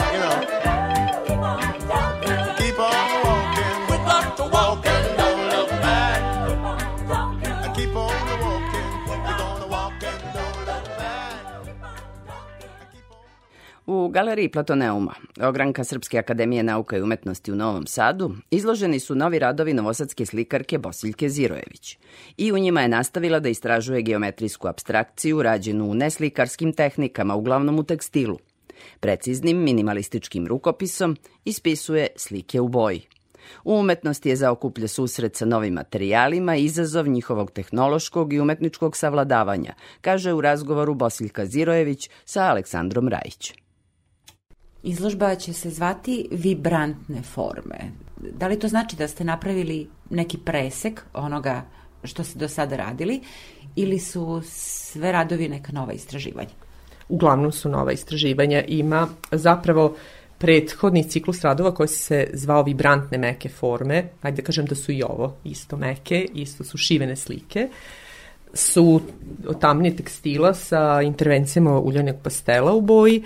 Galeriji 14.10 14.48
Platoneuma, 14.48 15.14
ogranka 15.40 15.84
Srpske 15.84 16.18
akademije 16.18 16.62
nauka 16.62 16.96
i 16.96 17.02
umetnosti 17.02 17.52
u 17.52 17.56
Novom 17.56 17.86
Sadu, 17.86 18.34
izloženi 18.50 19.00
su 19.00 19.14
novi 19.14 19.38
radovi 19.38 19.74
novosadske 19.74 20.26
slikarke 20.26 20.78
Bosiljke 20.78 21.28
Zirojević. 21.28 21.98
I 22.36 22.52
u 22.52 22.58
njima 22.58 22.82
je 22.82 22.88
nastavila 22.88 23.40
da 23.40 23.48
istražuje 23.48 24.02
geometrijsku 24.02 24.68
abstrakciju 24.68 25.42
rađenu 25.42 25.90
u 25.90 25.94
neslikarskim 25.94 26.72
tehnikama, 26.72 27.34
uglavnom 27.34 27.78
u 27.78 27.82
tekstilu. 27.82 28.38
Preciznim 29.00 29.62
minimalističkim 29.62 30.46
rukopisom 30.46 31.16
ispisuje 31.44 32.06
slike 32.16 32.60
u 32.60 32.68
boji. 32.68 33.06
U 33.64 33.74
umetnosti 33.74 34.28
je 34.28 34.36
zaokuplja 34.36 34.88
susret 34.88 35.36
sa 35.36 35.44
novim 35.44 35.74
materijalima 35.74 36.56
i 36.56 36.64
izazov 36.64 37.08
njihovog 37.08 37.50
tehnološkog 37.50 38.32
i 38.32 38.40
umetničkog 38.40 38.96
savladavanja, 38.96 39.74
kaže 40.00 40.32
u 40.32 40.40
razgovoru 40.40 40.94
Bosiljka 40.94 41.46
Zirojević 41.46 42.10
sa 42.24 42.42
Aleksandrom 42.42 43.08
Rajićem. 43.08 43.69
Izložba 44.82 45.34
će 45.34 45.52
se 45.52 45.70
zvati 45.70 46.28
vibrantne 46.30 47.22
forme. 47.22 47.78
Da 48.16 48.48
li 48.48 48.58
to 48.58 48.68
znači 48.68 48.96
da 48.96 49.08
ste 49.08 49.24
napravili 49.24 49.88
neki 50.10 50.38
presek 50.38 51.02
onoga 51.14 51.64
što 52.04 52.24
ste 52.24 52.38
do 52.38 52.48
sada 52.48 52.76
radili 52.76 53.20
ili 53.76 53.98
su 53.98 54.42
sve 54.44 55.12
radovi 55.12 55.48
neka 55.48 55.72
nova 55.72 55.92
istraživanja? 55.92 56.50
uglavnom 57.10 57.52
su 57.52 57.68
nova 57.68 57.92
istraživanja. 57.92 58.64
Ima 58.68 59.08
zapravo 59.32 59.96
prethodni 60.38 61.08
ciklus 61.08 61.42
radova 61.42 61.74
koji 61.74 61.88
se 61.88 62.26
zvao 62.32 62.62
vibrantne 62.62 63.18
meke 63.18 63.48
forme, 63.48 64.08
ajde 64.22 64.42
da 64.42 64.46
kažem 64.46 64.66
da 64.66 64.74
su 64.74 64.92
i 64.92 65.02
ovo 65.02 65.36
isto 65.44 65.76
meke, 65.76 66.26
isto 66.34 66.64
su 66.64 66.78
šivene 66.78 67.16
slike, 67.16 67.68
su 68.54 69.00
tamnije 69.60 69.96
tekstila 69.96 70.54
sa 70.54 71.02
intervencijama 71.02 71.78
uljanog 71.78 72.16
pastela 72.22 72.72
u 72.72 72.80
boji, 72.80 73.22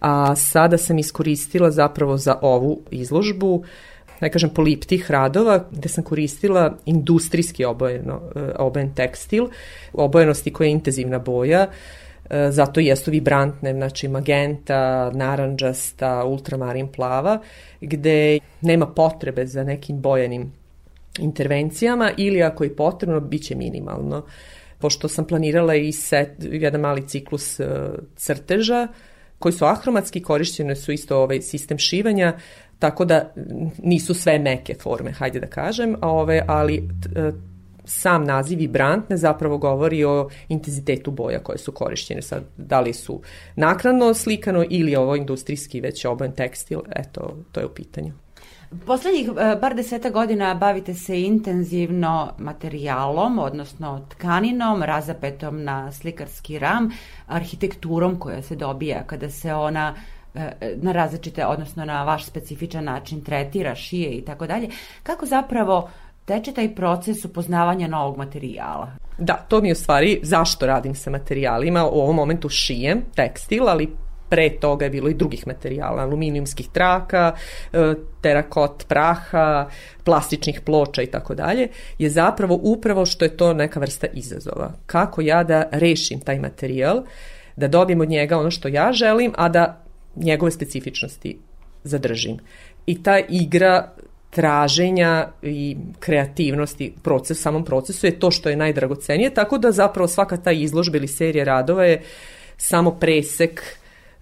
a 0.00 0.36
sada 0.36 0.78
sam 0.78 0.98
iskoristila 0.98 1.70
zapravo 1.70 2.16
za 2.16 2.38
ovu 2.42 2.80
izložbu 2.90 3.64
ne 4.20 4.30
kažem 4.30 4.50
poliptih 4.50 5.10
radova 5.10 5.64
gde 5.70 5.88
sam 5.88 6.04
koristila 6.04 6.76
industrijski 6.86 7.64
obojeno, 7.64 8.20
e, 8.36 8.40
obojen 8.58 8.94
tekstil, 8.94 9.48
obojenosti 9.92 10.52
koja 10.52 10.66
je 10.66 10.72
intenzivna 10.72 11.18
boja, 11.18 11.66
e, 12.30 12.50
zato 12.50 12.80
jesu 12.80 13.10
vibrantne, 13.10 13.72
znači 13.72 14.08
magenta, 14.08 15.10
naranđasta, 15.14 16.24
ultramarin 16.24 16.88
plava, 16.88 17.38
gde 17.80 18.38
nema 18.60 18.86
potrebe 18.86 19.46
za 19.46 19.64
nekim 19.64 20.00
bojenim 20.00 20.52
intervencijama 21.18 22.10
ili 22.16 22.42
ako 22.42 22.64
je 22.64 22.76
potrebno, 22.76 23.20
bit 23.20 23.42
će 23.42 23.54
minimalno. 23.54 24.24
Pošto 24.78 25.08
sam 25.08 25.24
planirala 25.24 25.74
i 25.74 25.92
set, 25.92 26.30
jedan 26.38 26.80
mali 26.80 27.08
ciklus 27.08 27.60
uh, 27.60 27.66
crteža, 28.16 28.88
koji 29.38 29.52
su 29.52 29.64
ahromatski, 29.64 30.22
korišćene 30.22 30.76
su 30.76 30.92
isto 30.92 31.18
ovaj 31.18 31.42
sistem 31.42 31.78
šivanja, 31.78 32.32
tako 32.78 33.04
da 33.04 33.32
nisu 33.78 34.14
sve 34.14 34.38
meke 34.38 34.74
forme, 34.74 35.12
hajde 35.12 35.40
da 35.40 35.46
kažem, 35.46 35.96
ove, 36.02 36.42
ali 36.46 36.88
t, 37.02 37.32
sam 37.84 38.24
naziv 38.24 38.58
vibrantne 38.58 39.16
zapravo 39.16 39.58
govori 39.58 40.04
o 40.04 40.28
intenzitetu 40.48 41.10
boja 41.10 41.38
koje 41.38 41.58
su 41.58 41.72
korišćene. 41.72 42.22
Sad, 42.22 42.42
da 42.56 42.80
li 42.80 42.92
su 42.92 43.20
nakradno 43.56 44.14
slikano 44.14 44.64
ili 44.70 44.96
ovo 44.96 45.16
industrijski 45.16 45.80
već 45.80 46.04
obojen 46.04 46.32
tekstil, 46.32 46.80
eto, 46.96 47.36
to 47.52 47.60
je 47.60 47.66
u 47.66 47.74
pitanju. 47.74 48.12
Poslednjih 48.86 49.28
e, 49.28 49.56
bar 49.60 49.74
deseta 49.74 50.10
godina 50.10 50.54
bavite 50.54 50.94
se 50.94 51.22
intenzivno 51.22 52.32
materijalom, 52.38 53.38
odnosno 53.38 54.06
tkaninom, 54.10 54.82
razapetom 54.82 55.64
na 55.64 55.92
slikarski 55.92 56.58
ram, 56.58 56.90
arhitekturom 57.26 58.18
koja 58.18 58.42
se 58.42 58.56
dobija 58.56 59.02
kada 59.06 59.30
se 59.30 59.54
ona 59.54 59.94
e, 60.34 60.52
na 60.76 60.92
različite, 60.92 61.46
odnosno 61.46 61.84
na 61.84 62.04
vaš 62.04 62.24
specifičan 62.24 62.84
način 62.84 63.24
tretira, 63.24 63.74
šije 63.74 64.10
i 64.10 64.24
tako 64.24 64.46
dalje. 64.46 64.68
Kako 65.02 65.26
zapravo 65.26 65.90
teče 66.24 66.52
taj 66.52 66.74
proces 66.74 67.24
upoznavanja 67.24 67.88
novog 67.88 68.16
materijala? 68.16 68.88
Da, 69.18 69.34
to 69.34 69.60
mi 69.60 69.72
u 69.72 69.74
stvari 69.74 70.20
zašto 70.22 70.66
radim 70.66 70.94
sa 70.94 71.10
materijalima. 71.10 71.86
U 71.86 72.00
ovom 72.00 72.16
momentu 72.16 72.48
šijem 72.48 73.02
tekstil, 73.14 73.68
ali 73.68 73.96
pre 74.28 74.50
toga 74.50 74.84
je 74.84 74.90
bilo 74.90 75.08
i 75.08 75.14
drugih 75.14 75.46
materijala, 75.46 76.02
aluminijumskih 76.02 76.68
traka, 76.72 77.32
e, 77.72 77.94
terakot 78.20 78.84
praha, 78.88 79.68
plastičnih 80.04 80.60
ploča 80.60 81.02
i 81.02 81.06
tako 81.06 81.34
dalje, 81.34 81.68
je 81.98 82.10
zapravo 82.10 82.58
upravo 82.62 83.06
što 83.06 83.24
je 83.24 83.36
to 83.36 83.52
neka 83.52 83.80
vrsta 83.80 84.06
izazova. 84.06 84.72
Kako 84.86 85.20
ja 85.20 85.44
da 85.44 85.68
rešim 85.72 86.20
taj 86.20 86.38
materijal, 86.38 87.02
da 87.56 87.68
dobijem 87.68 88.00
od 88.00 88.08
njega 88.08 88.38
ono 88.38 88.50
što 88.50 88.68
ja 88.68 88.92
želim, 88.92 89.32
a 89.36 89.48
da 89.48 89.82
njegove 90.16 90.50
specifičnosti 90.50 91.38
zadržim. 91.84 92.38
I 92.86 93.02
ta 93.02 93.18
igra 93.28 93.92
traženja 94.30 95.28
i 95.42 95.76
kreativnosti 96.00 96.94
proces, 97.02 97.40
samom 97.40 97.64
procesu 97.64 98.06
je 98.06 98.18
to 98.18 98.30
što 98.30 98.48
je 98.48 98.56
najdragocenije, 98.56 99.34
tako 99.34 99.58
da 99.58 99.72
zapravo 99.72 100.08
svaka 100.08 100.36
ta 100.36 100.52
izložba 100.52 100.96
ili 100.96 101.08
serija 101.08 101.44
radova 101.44 101.84
je 101.84 102.02
samo 102.56 102.90
presek 102.90 103.62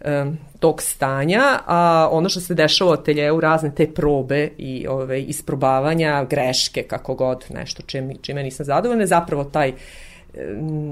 um, 0.05 0.39
tog 0.59 0.83
stanja, 0.83 1.43
a 1.67 2.09
ono 2.13 2.29
što 2.29 2.41
se 2.41 2.55
dešava 2.55 2.91
u 2.91 2.95
ateljeu, 2.95 3.41
razne 3.41 3.75
te 3.75 3.87
probe 3.87 4.49
i 4.59 4.87
ove, 4.89 5.23
isprobavanja, 5.23 6.25
greške, 6.31 6.83
kako 6.83 7.15
god, 7.15 7.45
nešto 7.51 7.83
čime, 7.83 8.15
čime 8.23 8.43
nisam 8.43 8.67
zadovoljna, 8.67 9.07
zapravo 9.07 9.45
taj 9.45 9.73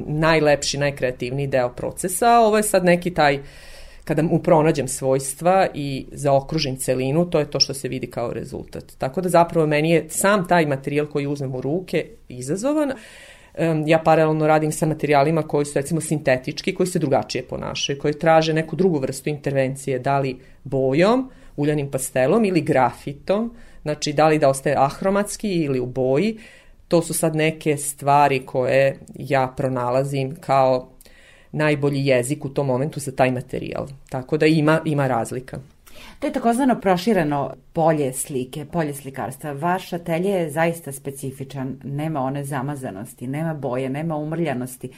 najlepši, 0.06 0.78
najkreativniji 0.78 1.46
deo 1.46 1.68
procesa. 1.68 2.38
Ovo 2.38 2.56
je 2.56 2.62
sad 2.62 2.84
neki 2.84 3.14
taj 3.14 3.38
kada 4.04 4.22
mu 4.22 4.42
pronađem 4.42 4.88
svojstva 4.88 5.66
i 5.74 6.06
zaokružim 6.12 6.76
celinu, 6.76 7.30
to 7.30 7.38
je 7.38 7.50
to 7.50 7.60
što 7.60 7.74
se 7.74 7.88
vidi 7.88 8.06
kao 8.06 8.32
rezultat. 8.32 8.84
Tako 8.98 9.20
da 9.20 9.28
zapravo 9.28 9.66
meni 9.66 9.90
je 9.90 10.06
sam 10.08 10.48
taj 10.48 10.66
materijal 10.66 11.06
koji 11.06 11.26
uzmem 11.26 11.54
u 11.54 11.60
ruke 11.60 12.06
izazovan. 12.28 12.92
Ja 13.86 13.98
paralelno 13.98 14.46
radim 14.46 14.72
sa 14.72 14.86
materijalima 14.86 15.42
koji 15.42 15.64
su 15.64 15.72
recimo 15.74 16.00
sintetički, 16.00 16.74
koji 16.74 16.86
se 16.86 16.98
drugačije 16.98 17.44
ponašaju, 17.44 17.98
koji 17.98 18.18
traže 18.18 18.54
neku 18.54 18.76
drugu 18.76 18.98
vrstu 18.98 19.28
intervencije, 19.28 19.98
da 19.98 20.18
li 20.18 20.38
bojom, 20.64 21.30
uljanim 21.56 21.90
pastelom 21.90 22.44
ili 22.44 22.60
grafitom, 22.60 23.54
znači 23.82 24.12
da 24.12 24.28
li 24.28 24.38
da 24.38 24.48
ostaje 24.48 24.76
ahromatski 24.78 25.48
ili 25.48 25.80
u 25.80 25.86
boji, 25.86 26.38
to 26.88 27.02
su 27.02 27.14
sad 27.14 27.36
neke 27.36 27.76
stvari 27.76 28.46
koje 28.46 28.98
ja 29.14 29.54
pronalazim 29.56 30.36
kao 30.40 30.88
najbolji 31.52 32.06
jezik 32.06 32.44
u 32.44 32.48
tom 32.48 32.66
momentu 32.66 33.00
za 33.00 33.12
taj 33.12 33.30
materijal. 33.30 33.86
Tako 34.08 34.36
da 34.36 34.46
ima, 34.46 34.80
ima 34.84 35.06
razlika. 35.06 35.58
To 36.18 36.26
je 36.26 36.32
takozvano 36.32 36.80
prošireno 36.80 37.54
polje 37.72 38.12
slike, 38.12 38.64
polje 38.64 38.94
slikarstva. 38.94 39.52
Vaš 39.52 39.92
atelje 39.92 40.30
je 40.30 40.50
zaista 40.50 40.92
specifičan, 40.92 41.76
nema 41.84 42.20
one 42.20 42.44
zamazanosti, 42.44 43.26
nema 43.26 43.54
boje, 43.54 43.90
nema 43.90 44.16
umrljanosti. 44.16 44.90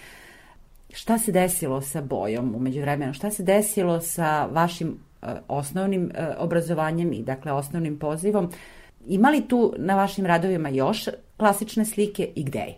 Šta 0.93 1.19
se 1.19 1.33
desilo 1.33 1.81
sa 1.81 2.01
bojom 2.01 2.55
umeđu 2.55 2.81
vremenu? 2.81 3.15
Šta 3.15 3.31
se 3.31 3.43
desilo 3.43 4.01
sa 4.01 4.47
vašim 4.47 4.89
uh, 4.89 5.29
osnovnim 5.49 6.05
uh, 6.05 6.25
obrazovanjem 6.39 7.13
i 7.13 7.23
dakle 7.23 7.53
osnovnim 7.53 7.99
pozivom? 7.99 8.51
Ima 9.07 9.31
li 9.31 9.49
tu 9.49 9.75
na 9.79 9.97
vašim 9.97 10.27
radovima 10.27 10.69
još 10.69 11.09
klasične 11.37 11.85
slike 11.85 12.29
i 12.35 12.45
gde 12.45 12.59
je? 12.59 12.75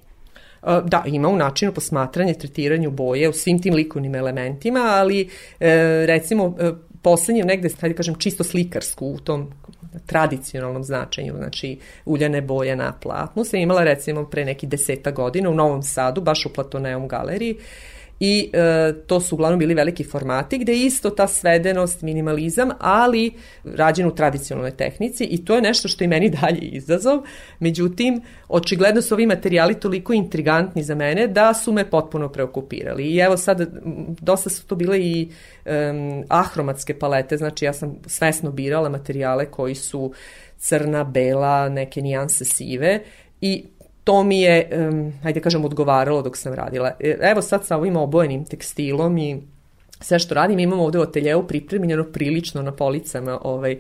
Da, 0.84 1.02
ima 1.06 1.28
u 1.28 1.36
načinu 1.36 1.72
posmatranja, 1.72 2.34
tretiranju 2.34 2.90
boje 2.90 3.28
u 3.28 3.32
svim 3.32 3.62
tim 3.62 3.74
likovnim 3.74 4.14
elementima, 4.14 4.80
ali 4.80 5.20
e, 5.20 5.26
recimo 6.06 6.56
poslednje 7.06 7.44
negde, 7.44 7.68
hajde 7.80 7.94
kažem, 7.94 8.14
čisto 8.18 8.44
slikarsku 8.44 9.06
u 9.06 9.18
tom 9.18 9.52
tradicionalnom 10.06 10.84
značenju, 10.84 11.34
znači 11.36 11.78
uljane 12.04 12.40
boje 12.40 12.76
na 12.76 12.92
platnu, 13.02 13.44
sam 13.44 13.60
imala 13.60 13.84
recimo 13.84 14.24
pre 14.24 14.44
neki 14.44 14.66
deseta 14.66 15.10
godina 15.10 15.50
u 15.50 15.54
Novom 15.54 15.82
Sadu, 15.82 16.20
baš 16.20 16.46
u 16.46 16.52
Platoneum 16.52 17.08
galeriji, 17.08 17.58
i 18.20 18.50
e, 18.52 18.92
to 19.06 19.20
su 19.20 19.34
uglavnom 19.34 19.58
bili 19.58 19.74
veliki 19.74 20.04
formati 20.04 20.58
gde 20.58 20.74
isto 20.74 21.10
ta 21.10 21.28
svedenost, 21.28 22.02
minimalizam, 22.02 22.70
ali 22.78 23.32
rađen 23.64 24.06
u 24.06 24.14
tradicionalnoj 24.14 24.70
tehnici 24.70 25.24
i 25.24 25.44
to 25.44 25.54
je 25.54 25.62
nešto 25.62 25.88
što 25.88 26.04
i 26.04 26.08
meni 26.08 26.30
dalje 26.40 26.60
izazov. 26.60 27.22
Međutim, 27.58 28.20
očigledno 28.48 29.02
su 29.02 29.14
ovi 29.14 29.26
materijali 29.26 29.80
toliko 29.80 30.12
intrigantni 30.12 30.82
za 30.82 30.94
mene 30.94 31.26
da 31.26 31.54
su 31.54 31.72
me 31.72 31.90
potpuno 31.90 32.28
preokupirali. 32.28 33.04
I 33.04 33.18
evo 33.18 33.36
sad, 33.36 33.68
dosta 34.20 34.50
su 34.50 34.66
to 34.66 34.74
bile 34.74 35.00
i 35.00 35.28
um, 35.64 36.24
ahromatske 36.28 36.98
palete, 36.98 37.36
znači 37.36 37.64
ja 37.64 37.72
sam 37.72 37.96
svesno 38.06 38.50
birala 38.50 38.88
materijale 38.88 39.46
koji 39.46 39.74
su 39.74 40.12
crna, 40.58 41.04
bela, 41.04 41.68
neke 41.68 42.02
nijanse 42.02 42.44
sive 42.44 43.00
i 43.40 43.64
to 44.06 44.22
mi 44.24 44.40
je, 44.40 44.68
um, 44.90 45.12
hajde 45.22 45.40
kažem, 45.40 45.64
odgovaralo 45.64 46.22
dok 46.22 46.36
sam 46.36 46.54
radila. 46.54 46.92
E, 47.00 47.18
evo 47.22 47.42
sad 47.42 47.66
sa 47.66 47.76
ovim 47.76 47.96
obojenim 47.96 48.44
tekstilom 48.44 49.18
i 49.18 49.42
sve 50.00 50.18
što 50.18 50.34
radim, 50.34 50.58
imamo 50.58 50.84
ovde 50.84 50.98
u 50.98 51.02
ateljeu 51.02 51.46
pripremljeno 51.46 52.04
prilično 52.04 52.62
na 52.62 52.72
policama 52.72 53.38
ovaj, 53.42 53.78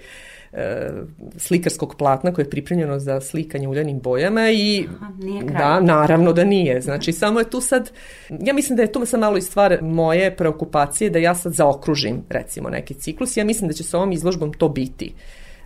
e, 0.52 0.90
slikarskog 1.36 1.94
platna 1.98 2.34
koje 2.34 2.44
je 2.44 2.50
pripremljeno 2.50 2.98
za 2.98 3.20
slikanje 3.20 3.68
uljanim 3.68 4.00
bojama 4.00 4.50
i 4.50 4.86
Aha, 4.96 5.12
nije 5.18 5.46
kraj. 5.46 5.58
da, 5.58 5.80
naravno 5.80 6.32
da 6.32 6.44
nije. 6.44 6.80
Znači, 6.80 7.12
samo 7.12 7.38
je 7.38 7.50
tu 7.50 7.60
sad, 7.60 7.90
ja 8.30 8.54
mislim 8.54 8.76
da 8.76 8.82
je 8.82 8.92
tu 8.92 9.06
sad 9.06 9.20
malo 9.20 9.36
i 9.36 9.42
stvar 9.42 9.78
moje 9.82 10.36
preokupacije 10.36 11.10
da 11.10 11.18
ja 11.18 11.34
sad 11.34 11.52
zaokružim 11.52 12.22
recimo 12.28 12.70
neki 12.70 12.94
ciklus. 12.94 13.36
Ja 13.36 13.44
mislim 13.44 13.68
da 13.68 13.74
će 13.74 13.84
sa 13.84 13.98
ovom 13.98 14.12
izložbom 14.12 14.52
to 14.52 14.68
biti 14.68 15.12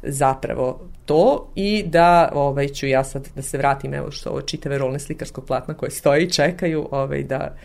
zapravo 0.02 0.80
to 1.04 1.52
i 1.54 1.82
da 1.86 2.30
ovaj, 2.34 2.68
ću 2.68 2.86
ja 2.86 3.04
sad 3.04 3.28
da 3.34 3.42
se 3.42 3.58
vratim, 3.58 3.94
evo 3.94 4.10
što 4.10 4.30
ovo 4.30 4.40
čitave 4.40 4.78
rolne 4.78 4.98
slikarskog 4.98 5.46
platna 5.46 5.74
koje 5.74 5.90
stoji 5.90 6.24
i 6.24 6.30
čekaju 6.30 6.88
ovaj, 6.90 7.22
da, 7.22 7.56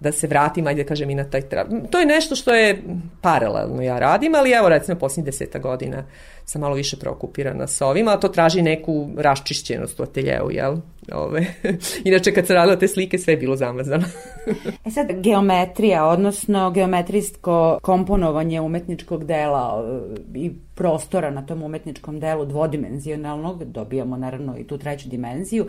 da 0.00 0.12
se 0.12 0.26
vratim, 0.26 0.66
ajde 0.66 0.84
kažem 0.84 1.10
i 1.10 1.14
na 1.14 1.24
taj 1.24 1.40
tra... 1.40 1.66
To 1.90 1.98
je 1.98 2.06
nešto 2.06 2.36
što 2.36 2.54
je 2.54 2.82
paralelno 3.20 3.82
ja 3.82 3.98
radim, 3.98 4.34
ali 4.34 4.50
evo 4.50 4.68
recimo 4.68 4.98
posljednjih 4.98 5.24
deseta 5.24 5.58
godina 5.58 6.04
sam 6.44 6.60
malo 6.60 6.74
više 6.74 6.96
preokupirana 6.96 7.66
sa 7.66 7.86
ovima, 7.86 8.12
a 8.12 8.20
to 8.20 8.28
traži 8.28 8.62
neku 8.62 9.08
raščišćenost 9.16 10.00
u 10.00 10.02
ateljeu, 10.02 10.50
jel? 10.50 10.76
Ove. 11.12 11.46
Inače, 12.04 12.32
kad 12.34 12.46
sam 12.46 12.56
radila 12.56 12.78
te 12.78 12.88
slike, 12.88 13.18
sve 13.18 13.32
je 13.32 13.36
bilo 13.36 13.56
zamazano. 13.56 14.04
E 14.86 14.90
sad, 14.90 15.06
geometrija, 15.12 16.06
odnosno 16.06 16.70
geometrijsko 16.70 17.78
komponovanje 17.82 18.60
umetničkog 18.60 19.24
dela 19.24 19.84
i 20.34 20.52
prostora 20.74 21.30
na 21.30 21.46
tom 21.46 21.62
umetničkom 21.62 22.20
delu 22.20 22.44
dvodimenzionalnog, 22.44 23.64
dobijamo 23.64 24.16
naravno 24.16 24.58
i 24.58 24.66
tu 24.66 24.78
treću 24.78 25.08
dimenziju, 25.08 25.66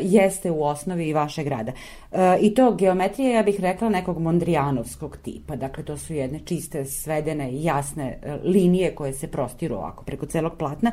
jeste 0.00 0.50
u 0.50 0.64
osnovi 0.64 1.08
i 1.08 1.12
vašeg 1.12 1.46
rada. 1.46 1.72
E, 2.12 2.38
I 2.40 2.54
to 2.54 2.74
geometrija, 2.74 3.30
ja 3.30 3.42
bih 3.42 3.60
rekla, 3.60 3.88
nekog 3.88 4.18
mondrijanovskog 4.18 5.16
tipa. 5.16 5.56
Dakle, 5.56 5.84
to 5.84 5.96
su 5.96 6.14
jedne 6.14 6.40
čiste, 6.44 6.84
svedene, 6.84 7.62
jasne 7.62 8.18
e, 8.22 8.36
linije 8.44 8.94
koje 8.94 9.12
se 9.12 9.26
prostiru 9.26 9.74
ovako 9.74 10.04
preko 10.04 10.26
celog 10.26 10.52
platna. 10.58 10.92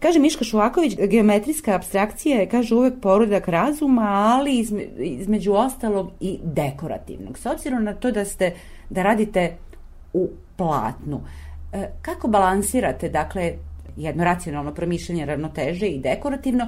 Kaže 0.00 0.18
Miška 0.18 0.44
Šuvaković, 0.44 0.96
geometrijska 0.96 1.74
abstrakcija 1.74 2.38
je, 2.38 2.48
kaže, 2.48 2.74
uvek 2.74 2.94
porodak 3.02 3.48
razuma, 3.48 4.08
ali 4.08 4.58
izme, 4.58 4.82
između 4.98 5.52
ostalog 5.52 6.10
i 6.20 6.38
dekorativnog. 6.42 7.38
S 7.38 7.46
obzirom 7.46 7.84
na 7.84 7.94
to 7.94 8.10
da 8.10 8.24
ste, 8.24 8.54
da 8.90 9.02
radite 9.02 9.56
u 10.12 10.28
platnu, 10.56 11.20
kako 12.02 12.28
balansirate, 12.28 13.08
dakle, 13.08 13.52
jedno 13.96 14.24
racionalno 14.24 14.74
promišljanje 14.74 15.26
ravnoteže 15.26 15.86
i 15.86 15.98
dekorativno, 15.98 16.66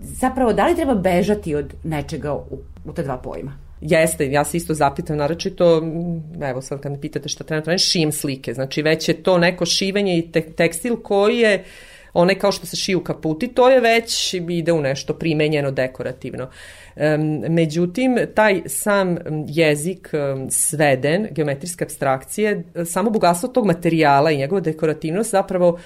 zapravo, 0.00 0.52
da 0.52 0.66
li 0.66 0.76
treba 0.76 0.94
bežati 0.94 1.54
od 1.54 1.74
nečega 1.84 2.34
u, 2.34 2.58
u 2.84 2.92
te 2.92 3.02
dva 3.02 3.16
pojma? 3.16 3.58
Jeste, 3.80 4.30
ja 4.30 4.44
se 4.44 4.56
isto 4.56 4.74
zapitam, 4.74 5.16
naročito, 5.16 5.78
m, 5.78 6.42
evo 6.42 6.62
sad 6.62 6.80
kad 6.80 6.92
me 6.92 7.00
pitate 7.00 7.28
šta 7.28 7.44
trenutno 7.44 7.78
šijem 7.78 8.12
slike, 8.12 8.54
znači 8.54 8.82
već 8.82 9.08
je 9.08 9.22
to 9.22 9.38
neko 9.38 9.66
šivenje 9.66 10.18
i 10.18 10.32
te, 10.32 10.40
tekstil 10.40 10.96
koji 11.02 11.38
je 11.38 11.64
onaj 12.12 12.34
kao 12.34 12.52
što 12.52 12.66
se 12.66 12.76
šiju 12.76 13.04
kaputi, 13.04 13.48
to 13.48 13.70
je 13.70 13.80
već 13.80 14.34
ide 14.34 14.72
u 14.72 14.80
nešto 14.80 15.14
primenjeno, 15.14 15.70
dekorativno. 15.70 16.48
Um, 16.96 17.44
međutim, 17.48 18.18
taj 18.34 18.62
sam 18.66 19.16
jezik 19.48 20.10
um, 20.12 20.50
sveden, 20.50 21.28
geometrijske 21.30 21.84
abstrakcije, 21.84 22.64
samo 22.86 23.10
bogatstvo 23.10 23.48
tog 23.48 23.66
materijala 23.66 24.30
i 24.30 24.36
njegova 24.36 24.60
dekorativnost 24.60 25.30
zapravo 25.30 25.78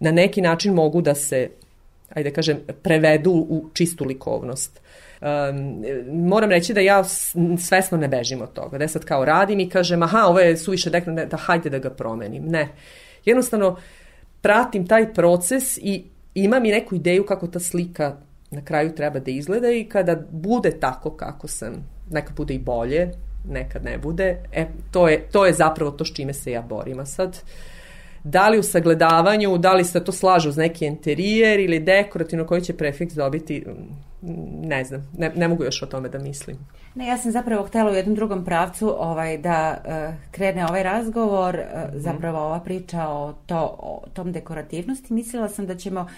na 0.00 0.10
neki 0.10 0.40
način 0.40 0.74
mogu 0.74 1.00
da 1.00 1.14
se, 1.14 1.48
ajde 2.14 2.30
da 2.30 2.34
kažem, 2.34 2.58
prevedu 2.82 3.30
u 3.30 3.70
čistu 3.72 4.04
likovnost. 4.04 4.80
Um, 5.20 5.84
moram 6.28 6.50
reći 6.50 6.74
da 6.74 6.80
ja 6.80 7.04
svesno 7.58 7.98
ne 7.98 8.08
bežim 8.08 8.42
od 8.42 8.52
toga. 8.52 8.78
Da 8.78 8.88
sad 8.88 9.04
kao 9.04 9.24
radim 9.24 9.60
i 9.60 9.68
kažem, 9.68 10.02
aha, 10.02 10.26
ovo 10.26 10.38
je 10.38 10.56
suviše 10.56 10.90
dekno, 10.90 11.14
da 11.14 11.36
hajde 11.36 11.70
da 11.70 11.78
ga 11.78 11.90
promenim. 11.90 12.44
Ne. 12.44 12.68
Jednostavno, 13.24 13.76
pratim 14.42 14.86
taj 14.86 15.14
proces 15.14 15.78
i 15.78 16.04
imam 16.34 16.64
i 16.64 16.70
neku 16.70 16.94
ideju 16.94 17.26
kako 17.26 17.46
ta 17.46 17.60
slika 17.60 18.16
na 18.50 18.64
kraju 18.64 18.94
treba 18.94 19.18
da 19.18 19.30
izgleda 19.30 19.70
i 19.70 19.84
kada 19.84 20.16
bude 20.30 20.70
tako 20.80 21.10
kako 21.10 21.48
sam, 21.48 21.72
nekad 22.10 22.36
bude 22.36 22.54
i 22.54 22.58
bolje, 22.58 23.10
nekad 23.48 23.84
ne 23.84 23.98
bude, 23.98 24.36
e, 24.52 24.66
to 24.90 25.08
je, 25.08 25.28
to 25.32 25.46
je 25.46 25.52
zapravo 25.52 25.90
to 25.90 26.04
s 26.04 26.14
čime 26.14 26.32
se 26.32 26.52
ja 26.52 26.62
borim. 26.62 26.98
A 27.00 27.06
sad, 27.06 27.38
da 28.24 28.48
li 28.48 28.58
u 28.58 28.62
sagledavanju, 28.62 29.58
da 29.58 29.72
li 29.72 29.84
se 29.84 30.04
to 30.04 30.12
slažu 30.12 30.48
uz 30.48 30.56
neki 30.56 30.86
interijer 30.86 31.60
ili 31.60 31.80
dekorativno 31.80 32.46
koji 32.46 32.60
će 32.60 32.76
prefiks 32.76 33.14
dobiti, 33.14 33.64
mm, 33.66 34.68
ne 34.68 34.84
znam, 34.84 35.08
ne, 35.18 35.32
ne 35.36 35.48
mogu 35.48 35.64
još 35.64 35.82
o 35.82 35.86
tome 35.86 36.08
da 36.08 36.18
mislim. 36.18 36.56
Ne, 36.94 37.06
ja 37.06 37.18
sam 37.18 37.32
zapravo 37.32 37.66
htela 37.66 37.90
u 37.90 37.94
jednom 37.94 38.14
drugom 38.14 38.44
pravcu 38.44 38.94
ovaj, 38.98 39.38
da 39.38 39.78
uh, 39.84 40.14
krene 40.30 40.66
ovaj 40.66 40.82
razgovor, 40.82 41.54
uh, 41.54 41.80
zapravo 41.94 42.38
ova 42.38 42.60
priča 42.60 43.08
o, 43.08 43.34
to, 43.46 43.76
o 43.78 44.02
tom 44.12 44.32
dekorativnosti. 44.32 45.12
Mislila 45.14 45.48
sam 45.48 45.66
da 45.66 45.76
ćemo 45.76 46.00
uh, 46.00 46.08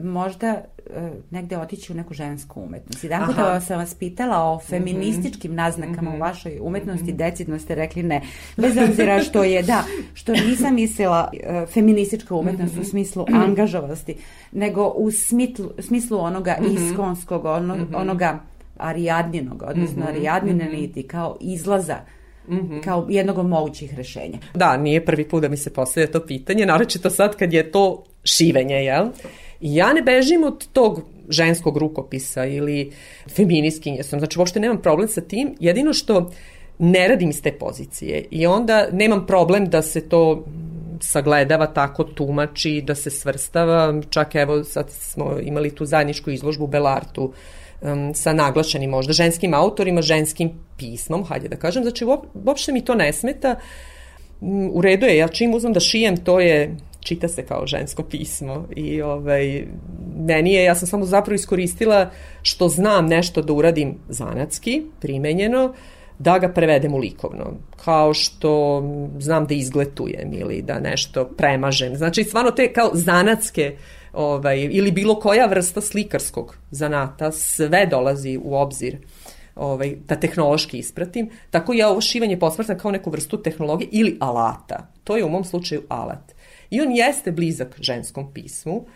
možda 0.00 0.62
uh, 0.86 1.02
negde 1.30 1.58
otići 1.58 1.92
u 1.92 1.94
neku 1.96 2.14
žensku 2.14 2.60
umetnost. 2.60 3.04
Jedan 3.04 3.26
puta 3.26 3.46
Aha. 3.46 3.60
sam 3.60 3.78
vas 3.78 3.94
pitala 3.94 4.52
o 4.52 4.58
feminističkim 4.58 5.54
naznakama 5.54 6.14
u 6.14 6.18
vašoj 6.18 6.58
umetnosti, 6.60 7.12
decidno 7.12 7.58
ste 7.58 7.74
rekli 7.74 8.02
ne. 8.02 8.20
Bez 8.56 8.76
obzira 8.76 9.20
što 9.20 9.44
je, 9.44 9.62
da, 9.62 9.84
što 10.14 10.32
nisam 10.32 10.74
mislila 10.74 11.30
uh, 11.32 11.68
feministička 11.68 12.34
umetnost 12.34 12.78
u 12.78 12.84
smislu 12.84 13.26
angažovosti, 13.32 14.16
nego 14.52 14.88
u 14.88 15.10
smitlu, 15.10 15.70
smislu 15.78 16.18
onoga 16.18 16.56
iskonskog, 16.56 17.44
ono, 17.44 17.76
onoga 17.94 18.40
arijadnjenog, 18.76 19.62
odnosno 19.66 20.04
arijadnjene 20.08 20.64
niti, 20.64 21.02
kao 21.02 21.36
izlaza, 21.40 21.96
kao 22.84 23.06
jednog 23.10 23.38
od 23.38 23.46
mogućih 23.46 23.94
rešenja. 23.94 24.38
Da, 24.54 24.76
nije 24.76 25.04
prvi 25.04 25.28
put 25.28 25.42
da 25.42 25.48
mi 25.48 25.56
se 25.56 25.72
postavlja 25.72 26.10
to 26.10 26.26
pitanje, 26.26 26.66
naročito 26.66 27.10
sad 27.10 27.36
kad 27.36 27.52
je 27.52 27.70
to 27.70 28.04
šivenje, 28.24 28.74
jel? 28.74 29.08
I 29.62 29.74
ja 29.74 29.92
ne 29.92 30.02
bežim 30.02 30.44
od 30.44 30.66
tog 30.72 31.00
ženskog 31.28 31.76
rukopisa 31.76 32.44
ili 32.46 32.92
feminiskinje 33.36 34.02
sam, 34.02 34.18
znači 34.18 34.38
uopšte 34.38 34.60
nemam 34.60 34.82
problem 34.82 35.08
sa 35.08 35.20
tim, 35.20 35.54
jedino 35.60 35.92
što 35.92 36.30
ne 36.78 37.08
radim 37.08 37.30
iz 37.30 37.42
te 37.42 37.52
pozicije. 37.52 38.24
I 38.30 38.46
onda 38.46 38.88
nemam 38.92 39.26
problem 39.26 39.66
da 39.66 39.82
se 39.82 40.08
to 40.08 40.44
sagledava 41.00 41.66
tako, 41.66 42.04
tumači, 42.04 42.82
da 42.86 42.94
se 42.94 43.10
svrstava, 43.10 44.02
čak 44.10 44.34
evo 44.34 44.64
sad 44.64 44.90
smo 44.90 45.38
imali 45.42 45.70
tu 45.70 45.86
zajedničku 45.86 46.30
izložbu 46.30 46.64
u 46.64 46.66
Belartu 46.66 47.32
um, 47.80 48.14
sa 48.14 48.32
naglašenim 48.32 48.90
možda 48.90 49.12
ženskim 49.12 49.54
autorima, 49.54 50.02
ženskim 50.02 50.50
pismom, 50.78 51.24
hajde 51.24 51.48
da 51.48 51.56
kažem, 51.56 51.82
znači 51.82 52.04
uop, 52.04 52.26
uopšte 52.44 52.72
mi 52.72 52.84
to 52.84 52.94
ne 52.94 53.12
smeta, 53.12 53.56
Mm, 54.42 54.70
u 54.72 54.80
redu 54.82 55.06
je, 55.06 55.16
ja 55.16 55.28
čim 55.28 55.54
uzmem 55.54 55.72
da 55.72 55.80
šijem, 55.80 56.16
to 56.16 56.40
je 56.40 56.76
čita 57.02 57.28
se 57.28 57.46
kao 57.46 57.66
žensko 57.66 58.02
pismo 58.02 58.66
i 58.76 59.02
ovaj, 59.02 59.66
meni 60.16 60.52
je, 60.52 60.64
ja 60.64 60.74
sam 60.74 60.88
samo 60.88 61.04
zapravo 61.04 61.34
iskoristila 61.34 62.10
što 62.42 62.68
znam 62.68 63.06
nešto 63.06 63.42
da 63.42 63.52
uradim 63.52 63.94
zanatski, 64.08 64.82
primenjeno, 65.00 65.74
da 66.18 66.38
ga 66.38 66.48
prevedem 66.48 66.94
u 66.94 66.98
likovno. 66.98 67.52
Kao 67.84 68.14
što 68.14 68.82
znam 69.18 69.46
da 69.46 69.54
izgletujem 69.54 70.32
ili 70.32 70.62
da 70.62 70.80
nešto 70.80 71.24
premažem. 71.24 71.96
Znači, 71.96 72.24
stvarno 72.24 72.50
te 72.50 72.72
kao 72.72 72.90
zanatske 72.92 73.76
ovaj, 74.12 74.68
ili 74.70 74.92
bilo 74.92 75.20
koja 75.20 75.46
vrsta 75.46 75.80
slikarskog 75.80 76.56
zanata, 76.70 77.32
sve 77.32 77.86
dolazi 77.86 78.38
u 78.42 78.54
obzir 78.56 78.96
ovaj, 79.54 79.96
da 80.08 80.16
tehnološki 80.16 80.78
ispratim. 80.78 81.30
Tako 81.50 81.72
ja 81.72 81.88
ovo 81.88 82.00
šivanje 82.00 82.38
posmatram 82.38 82.78
kao 82.78 82.90
neku 82.90 83.10
vrstu 83.10 83.42
tehnologije 83.42 83.88
ili 83.92 84.16
alata. 84.20 84.86
To 85.04 85.16
je 85.16 85.24
u 85.24 85.28
mom 85.28 85.44
slučaju 85.44 85.82
alat. 85.88 86.34
I 86.72 86.80
on 86.80 86.90
jeste 86.90 87.32
blizak 87.32 87.76
ženskom 87.80 88.32
pismu. 88.32 88.86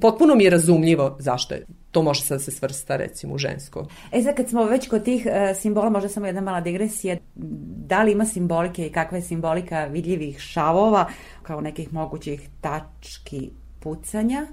Potpuno 0.00 0.34
mi 0.34 0.44
je 0.44 0.50
razumljivo 0.50 1.16
zašto 1.18 1.54
je. 1.54 1.66
To 1.90 2.02
može 2.02 2.22
sad 2.22 2.38
da 2.38 2.44
se 2.44 2.50
svrsta 2.50 2.96
recimo 2.96 3.34
u 3.34 3.38
žensko. 3.38 3.86
E 4.12 4.22
sad 4.22 4.36
kad 4.36 4.48
smo 4.48 4.64
već 4.64 4.88
kod 4.88 5.04
tih 5.04 5.26
e, 5.26 5.54
simbola, 5.54 5.90
možda 5.90 6.08
samo 6.08 6.26
jedna 6.26 6.40
mala 6.40 6.60
digresija, 6.60 7.16
da 7.86 8.02
li 8.02 8.12
ima 8.12 8.24
simbolike 8.24 8.86
i 8.86 8.92
kakva 8.92 9.18
je 9.18 9.22
simbolika 9.22 9.84
vidljivih 9.84 10.38
šavova 10.38 11.08
kao 11.42 11.60
nekih 11.60 11.92
mogućih 11.92 12.48
tački 12.60 13.50
pucanja, 13.80 14.46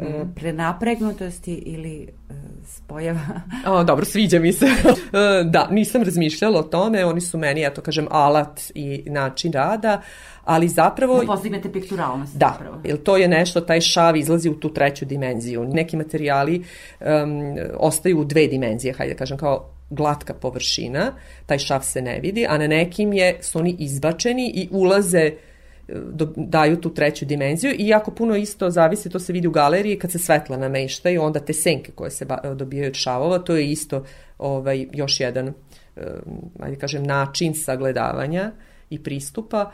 mm. 0.00 0.34
prenapregnutosti 0.34 1.54
ili 1.54 2.02
e, 2.02 2.34
spojeva? 2.66 3.40
O, 3.66 3.84
dobro, 3.84 4.04
sviđa 4.04 4.38
mi 4.38 4.52
se. 4.52 4.66
E, 5.12 5.44
da, 5.44 5.68
nisam 5.70 6.02
razmišljala 6.02 6.60
o 6.60 6.62
tome, 6.62 7.04
oni 7.04 7.20
su 7.20 7.38
meni, 7.38 7.64
eto 7.64 7.80
kažem, 7.80 8.06
alat 8.10 8.60
i 8.74 9.02
način 9.06 9.52
rada, 9.52 10.00
ali 10.44 10.68
zapravo... 10.68 11.20
Da 11.20 11.26
postignete 11.26 11.72
pikturalnost. 11.72 12.36
Da, 12.36 12.56
zapravo. 12.58 12.80
jer 12.84 13.02
to 13.02 13.16
je 13.16 13.28
nešto, 13.28 13.60
taj 13.60 13.80
šav 13.80 14.16
izlazi 14.16 14.48
u 14.48 14.60
tu 14.60 14.74
treću 14.74 15.04
dimenziju. 15.04 15.64
Neki 15.64 15.96
materijali 15.96 16.58
um, 17.00 17.06
ostaju 17.78 18.20
u 18.20 18.24
dve 18.24 18.46
dimenzije, 18.46 18.92
hajde 18.92 19.12
da 19.12 19.18
kažem, 19.18 19.38
kao 19.38 19.70
glatka 19.90 20.34
površina, 20.34 21.12
taj 21.46 21.58
šav 21.58 21.82
se 21.82 22.02
ne 22.02 22.20
vidi, 22.20 22.46
a 22.48 22.58
na 22.58 22.66
nekim 22.66 23.12
je, 23.12 23.38
su 23.40 23.58
oni 23.58 23.76
izbačeni 23.78 24.52
i 24.54 24.68
ulaze 24.70 25.18
e, 25.18 25.34
do, 26.12 26.32
daju 26.36 26.80
tu 26.80 26.94
treću 26.94 27.24
dimenziju 27.24 27.74
i 27.78 27.88
jako 27.88 28.10
puno 28.10 28.36
isto 28.36 28.70
zavisi, 28.70 29.10
to 29.10 29.18
se 29.18 29.32
vidi 29.32 29.48
u 29.48 29.50
galeriji 29.50 29.98
kad 29.98 30.12
se 30.12 30.18
svetla 30.18 30.56
nameštaju, 30.56 31.22
onda 31.22 31.40
te 31.40 31.52
senke 31.52 31.92
koje 31.92 32.10
se 32.10 32.24
ba, 32.24 32.54
dobijaju 32.54 32.88
od 32.88 32.94
šavova, 32.94 33.38
to 33.38 33.56
je 33.56 33.70
isto 33.70 34.04
ovaj, 34.38 34.86
još 34.92 35.20
jedan 35.20 35.48
um, 35.48 36.04
ajde 36.60 36.76
kažem, 36.76 37.02
način 37.02 37.54
sagledavanja 37.54 38.52
i 38.90 39.02
pristupa. 39.02 39.70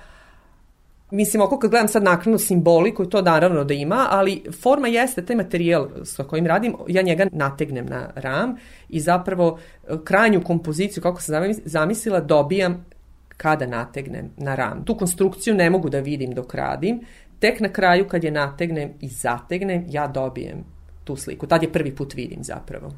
Mislim, 1.10 1.42
oko 1.42 1.58
kad 1.58 1.70
gledam 1.70 1.88
sad 1.88 2.02
naknadno 2.02 2.38
simboliku, 2.38 3.06
to 3.06 3.22
naravno 3.22 3.64
da 3.64 3.74
ima, 3.74 4.06
ali 4.10 4.42
forma 4.62 4.88
jeste 4.88 5.26
taj 5.26 5.36
materijal 5.36 5.88
sa 6.04 6.24
kojim 6.24 6.46
radim, 6.46 6.74
ja 6.88 7.02
njega 7.02 7.26
nategnem 7.32 7.86
na 7.86 8.10
ram 8.14 8.56
i 8.88 9.00
zapravo 9.00 9.58
e, 9.88 9.94
krajnju 10.04 10.42
kompoziciju, 10.44 11.02
kako 11.02 11.20
sam 11.22 11.34
zamisli- 11.34 11.62
zamislila, 11.64 12.20
dobijam 12.20 12.84
kada 13.36 13.66
nategnem 13.66 14.30
na 14.36 14.54
ram. 14.54 14.84
Tu 14.84 14.94
konstrukciju 14.94 15.54
ne 15.54 15.70
mogu 15.70 15.88
da 15.88 16.00
vidim 16.00 16.34
dok 16.34 16.54
radim, 16.54 17.00
tek 17.38 17.60
na 17.60 17.68
kraju 17.68 18.08
kad 18.08 18.24
je 18.24 18.30
nategnem 18.30 18.90
i 19.00 19.08
zategnem, 19.08 19.84
ja 19.88 20.06
dobijem 20.06 20.64
tu 21.04 21.16
sliku. 21.16 21.46
Tad 21.46 21.62
je 21.62 21.72
prvi 21.72 21.94
put 21.94 22.14
vidim 22.14 22.44
zapravo. 22.44 22.90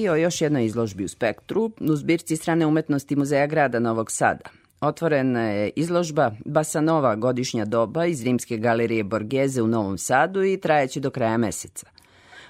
I 0.00 0.08
o 0.08 0.16
još 0.16 0.40
jednoj 0.40 0.64
izložbi 0.64 1.04
u 1.04 1.08
Spektru, 1.08 1.70
u 1.80 1.96
zbirci 1.96 2.36
strane 2.36 2.66
umetnosti 2.66 3.16
Muzeja 3.16 3.46
grada 3.46 3.78
Novog 3.78 4.10
Sada. 4.10 4.44
Otvorena 4.80 5.42
je 5.42 5.70
izložba 5.76 6.32
Basanova 6.44 7.16
godišnja 7.16 7.64
doba 7.64 8.06
iz 8.06 8.24
Rimske 8.24 8.56
galerije 8.56 9.04
Borgeze 9.04 9.62
u 9.62 9.66
Novom 9.66 9.98
Sadu 9.98 10.44
i 10.44 10.60
trajeće 10.60 11.00
do 11.00 11.10
kraja 11.10 11.36
meseca. 11.36 11.86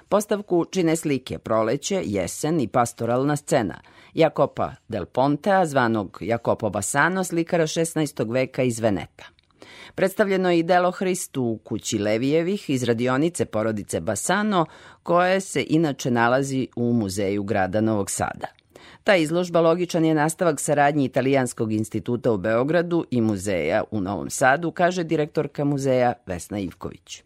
Postavku 0.09 0.65
čine 0.65 0.95
slike 0.95 1.37
Proleće, 1.37 2.01
Jesen 2.05 2.59
i 2.59 2.67
pastoralna 2.67 3.35
scena 3.35 3.81
Jakopa 4.13 4.71
del 4.87 5.05
Pontea, 5.05 5.65
zvanog 5.65 6.17
Jakopo 6.21 6.69
Basano, 6.69 7.23
slikara 7.23 7.63
16. 7.63 8.33
veka 8.33 8.63
iz 8.63 8.79
Veneta. 8.79 9.40
Predstavljeno 9.95 10.51
je 10.51 10.59
i 10.59 10.63
delo 10.63 10.91
Hristu 10.91 11.43
u 11.43 11.57
kući 11.57 11.97
Levijevih 11.97 12.69
iz 12.69 12.83
radionice 12.83 13.45
porodice 13.45 13.99
Basano, 13.99 14.65
koje 15.03 15.39
se 15.39 15.65
inače 15.69 16.11
nalazi 16.11 16.67
u 16.75 16.93
muzeju 16.93 17.43
grada 17.43 17.81
Novog 17.81 18.11
Sada. 18.11 18.47
Ta 19.03 19.15
izložba 19.15 19.61
logičan 19.61 20.05
je 20.05 20.13
nastavak 20.13 20.59
saradnji 20.59 21.05
Italijanskog 21.05 21.73
instituta 21.73 22.31
u 22.31 22.37
Beogradu 22.37 23.05
i 23.11 23.21
muzeja 23.21 23.83
u 23.91 24.01
Novom 24.01 24.29
Sadu, 24.29 24.71
kaže 24.71 25.03
direktorka 25.03 25.63
muzeja 25.63 26.13
Vesna 26.25 26.59
Ivković. 26.59 27.23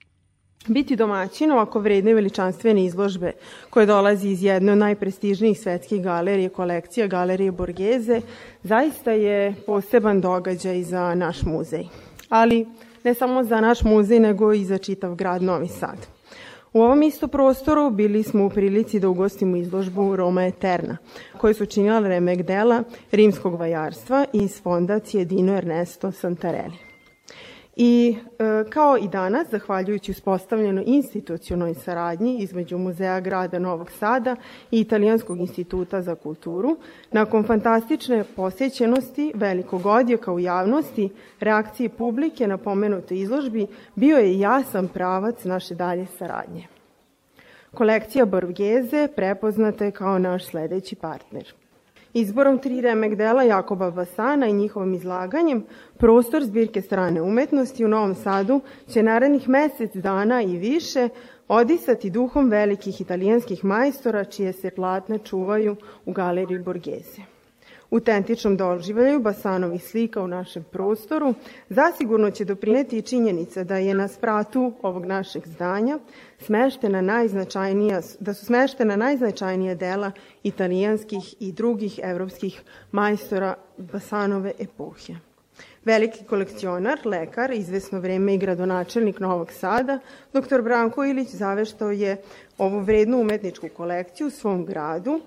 Biti 0.67 0.95
domaćin 0.95 1.51
ovako 1.51 1.79
vredne 1.79 2.13
veličanstvene 2.13 2.85
izložbe 2.85 3.31
koje 3.69 3.85
dolazi 3.85 4.29
iz 4.29 4.43
jedne 4.43 4.71
od 4.71 4.77
najprestižnijih 4.77 5.59
svetskih 5.59 6.03
galerije, 6.03 6.49
kolekcija 6.49 7.07
Galerije 7.07 7.51
Borgeze, 7.51 8.21
zaista 8.63 9.11
je 9.11 9.55
poseban 9.65 10.21
događaj 10.21 10.83
za 10.83 11.15
naš 11.15 11.41
muzej. 11.43 11.85
Ali 12.39 12.67
ne 13.03 13.13
samo 13.13 13.43
za 13.43 13.61
naš 13.61 13.83
muzej, 13.83 14.19
nego 14.19 14.53
i 14.53 14.65
za 14.65 14.77
čitav 14.77 15.15
grad 15.15 15.43
Novi 15.43 15.67
Sad. 15.67 15.97
U 16.73 16.81
ovom 16.81 17.03
isto 17.03 17.27
prostoru 17.27 17.89
bili 17.89 18.23
smo 18.23 18.45
u 18.45 18.49
prilici 18.49 18.99
da 18.99 19.09
ugostimo 19.09 19.55
izložbu 19.57 20.15
Roma 20.15 20.45
Eterna, 20.45 20.97
koju 21.37 21.53
su 21.53 21.65
činila 21.65 21.99
remek 21.99 22.41
dela 22.41 22.83
rimskog 23.11 23.59
vajarstva 23.59 24.25
iz 24.33 24.61
fondacije 24.61 25.25
Dino 25.25 25.57
Ernesto 25.57 26.11
Santarelli. 26.11 26.84
I 27.75 28.17
e, 28.39 28.69
kao 28.69 28.97
i 28.97 29.07
danas, 29.07 29.47
zahvaljujući 29.49 30.11
uspostavljenoj 30.11 30.83
institucionoj 30.87 31.73
saradnji 31.73 32.37
između 32.37 32.77
Muzeja 32.77 33.19
grada 33.19 33.59
Novog 33.59 33.91
Sada 33.91 34.35
i 34.71 34.79
Italijanskog 34.79 35.39
instituta 35.39 36.01
za 36.01 36.15
kulturu, 36.15 36.77
nakon 37.11 37.43
fantastične 37.43 38.23
posjećenosti 38.35 39.31
velikog 39.35 39.85
odjeka 39.85 40.31
u 40.33 40.39
javnosti, 40.39 41.09
reakcije 41.39 41.89
publike 41.89 42.47
na 42.47 42.57
pomenutoj 42.57 43.19
izložbi, 43.19 43.67
bio 43.95 44.17
je 44.17 44.39
jasan 44.39 44.87
pravac 44.87 45.43
naše 45.43 45.75
dalje 45.75 46.05
saradnje. 46.05 46.67
Kolekcija 47.73 48.25
Borgeze 48.25 49.07
prepoznata 49.15 49.85
je 49.85 49.91
kao 49.91 50.19
naš 50.19 50.45
sledeći 50.45 50.95
partner– 50.95 51.53
Izborom 52.15 52.57
tri 52.63 52.81
remek 52.81 53.15
dela 53.15 53.43
Jakoba 53.43 53.89
Basana 53.91 54.47
i 54.47 54.53
njihovim 54.53 54.93
izlaganjem, 54.93 55.65
prostor 55.97 56.43
zbirke 56.43 56.81
strane 56.81 57.21
umetnosti 57.21 57.85
u 57.85 57.87
Novom 57.87 58.15
Sadu 58.15 58.61
će 58.93 59.03
narednih 59.03 59.49
mesec 59.49 59.95
dana 59.95 60.41
i 60.41 60.57
više 60.57 61.09
odisati 61.47 62.09
duhom 62.09 62.49
velikih 62.49 63.01
italijanskih 63.01 63.65
majstora 63.65 64.23
čije 64.23 64.53
se 64.53 64.71
platne 64.71 65.17
čuvaju 65.17 65.75
u 66.05 66.11
galeriji 66.11 66.59
Borgese 66.59 67.34
autentičnom 67.91 68.57
doživljaju 68.57 69.19
Basanovih 69.19 69.83
slika 69.83 70.21
u 70.21 70.27
našem 70.27 70.63
prostoru, 70.71 71.33
zasigurno 71.69 72.31
će 72.31 72.45
doprineti 72.45 72.97
i 72.97 73.01
činjenica 73.01 73.63
da 73.63 73.77
je 73.77 73.93
na 73.93 74.07
spratu 74.07 74.73
ovog 74.81 75.05
našeg 75.05 75.47
zdanja 75.47 75.99
smeštena 76.39 77.01
najznačajnija, 77.01 78.01
da 78.19 78.33
su 78.33 78.45
smeštena 78.45 78.95
najznačajnija 78.95 79.75
dela 79.75 80.11
italijanskih 80.43 81.35
i 81.39 81.51
drugih 81.51 81.99
evropskih 82.03 82.61
majstora 82.91 83.55
Basanove 83.77 84.51
epohe. 84.59 85.13
Veliki 85.85 86.23
kolekcionar, 86.25 86.99
lekar, 87.05 87.51
izvesno 87.51 87.99
vreme 87.99 88.33
i 88.33 88.37
gradonačelnik 88.37 89.19
Novog 89.19 89.51
Sada, 89.51 89.99
dr. 90.33 90.61
Branko 90.61 91.05
Ilić 91.05 91.29
zaveštao 91.29 91.91
je 91.91 92.17
ovu 92.57 92.79
vrednu 92.79 93.19
umetničku 93.21 93.69
kolekciju 93.77 94.27
u 94.27 94.29
svom 94.29 94.65
gradu, 94.65 95.21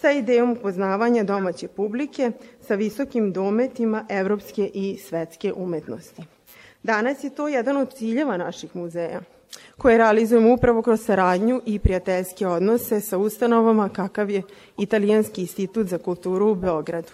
sa 0.00 0.10
idejom 0.10 0.52
upoznavanja 0.52 1.24
domaće 1.24 1.68
publike 1.68 2.32
sa 2.60 2.74
visokim 2.74 3.32
dometima 3.32 4.04
evropske 4.08 4.70
i 4.74 4.98
svetske 4.98 5.52
umetnosti. 5.52 6.22
Danas 6.82 7.24
je 7.24 7.30
to 7.30 7.48
jedan 7.48 7.76
od 7.76 7.94
ciljeva 7.94 8.36
naših 8.36 8.76
muzeja, 8.76 9.20
koje 9.78 9.98
realizujemo 9.98 10.54
upravo 10.54 10.82
kroz 10.82 11.00
saradnju 11.00 11.62
i 11.66 11.78
prijateljske 11.78 12.46
odnose 12.46 13.00
sa 13.00 13.18
ustanovama 13.18 13.88
kakav 13.88 14.30
je 14.30 14.42
Italijanski 14.78 15.40
institut 15.40 15.86
za 15.86 15.98
kulturu 15.98 16.50
u 16.50 16.54
Beogradu. 16.54 17.08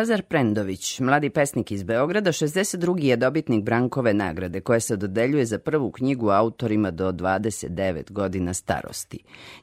Lazar 0.00 0.22
Prendović, 0.22 1.00
mladi 1.00 1.30
pesnik 1.30 1.70
iz 1.70 1.82
Beograda, 1.82 2.32
62. 2.32 3.04
je 3.04 3.16
dobitnik 3.16 3.64
Brankove 3.64 4.14
nagrade, 4.14 4.60
koja 4.60 4.80
se 4.80 4.96
dodeljuje 4.96 5.46
za 5.46 5.58
prvu 5.58 5.90
knjigu 5.90 6.30
autorima 6.30 6.90
do 6.90 7.12
29 7.12 8.12
godina 8.12 8.54
starosti. 8.54 9.18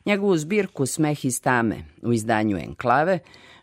Njegovu 0.06 0.38
zbirku 0.38 0.86
Smeh 0.86 1.26
iz 1.26 1.42
tame 1.42 1.76
u 2.02 2.14
izdanju 2.14 2.58
Enklave, 2.58 3.20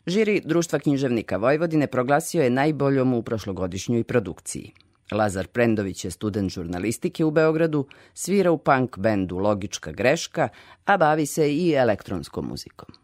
žiri 0.07 0.41
Društva 0.45 0.79
književnika 0.79 1.37
Vojvodine 1.37 1.87
proglasio 1.87 2.43
je 2.43 2.51
najboljom 2.51 3.15
u 3.15 3.23
prošlogodišnjoj 3.23 4.05
produkciji. 4.05 4.73
Lazar 5.13 5.47
Prendović 5.47 6.05
je 6.05 6.11
student 6.11 6.51
žurnalistike 6.51 7.25
u 7.25 7.31
Beogradu, 7.31 7.87
svira 8.15 8.51
u 8.51 8.59
punk 8.59 8.99
bendu 8.99 9.39
Logička 9.39 9.93
greška, 9.93 10.49
a 10.85 10.97
bavi 10.97 11.27
se 11.27 11.55
i 11.55 11.73
elektronskom 11.73 12.49
muzikom. 12.49 13.04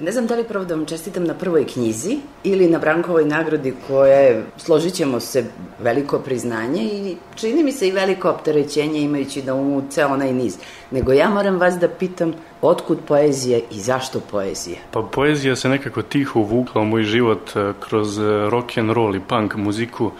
Ne 0.00 0.12
znam 0.12 0.26
da 0.26 0.34
li 0.34 0.44
prvo 0.44 0.64
da 0.64 0.74
vam 0.74 0.86
čestitam 0.86 1.24
na 1.24 1.34
prvoj 1.34 1.66
knjizi 1.66 2.16
ili 2.44 2.68
na 2.68 2.78
Brankovoj 2.78 3.24
nagradi 3.24 3.74
koja 3.86 4.16
je, 4.18 4.44
složit 4.56 4.94
ćemo 4.94 5.20
se, 5.20 5.44
veliko 5.78 6.18
priznanje 6.18 6.82
i 6.82 7.16
čini 7.34 7.62
mi 7.62 7.72
se 7.72 7.88
i 7.88 7.92
veliko 7.92 8.30
opterećenje 8.30 9.00
imajući 9.00 9.42
da 9.42 9.54
umu 9.54 9.82
ceo 9.90 10.08
onaj 10.08 10.32
niz. 10.32 10.58
Nego 10.90 11.12
ja 11.12 11.30
moram 11.30 11.58
vas 11.58 11.74
da 11.74 11.88
pitam 11.88 12.32
otkud 12.62 12.98
poezija 13.08 13.58
i 13.70 13.80
zašto 13.80 14.20
poezija? 14.20 14.78
Pa 14.90 15.02
poezija 15.02 15.56
se 15.56 15.68
nekako 15.68 16.02
tiho 16.02 16.40
uvukla 16.40 16.82
u 16.82 16.84
moj 16.84 17.02
život 17.02 17.56
e, 17.56 17.72
kroz 17.80 18.18
e, 18.18 18.22
rock 18.50 18.78
and 18.78 18.90
roll 18.90 19.16
i 19.16 19.20
punk 19.20 19.54
muziku. 19.54 20.10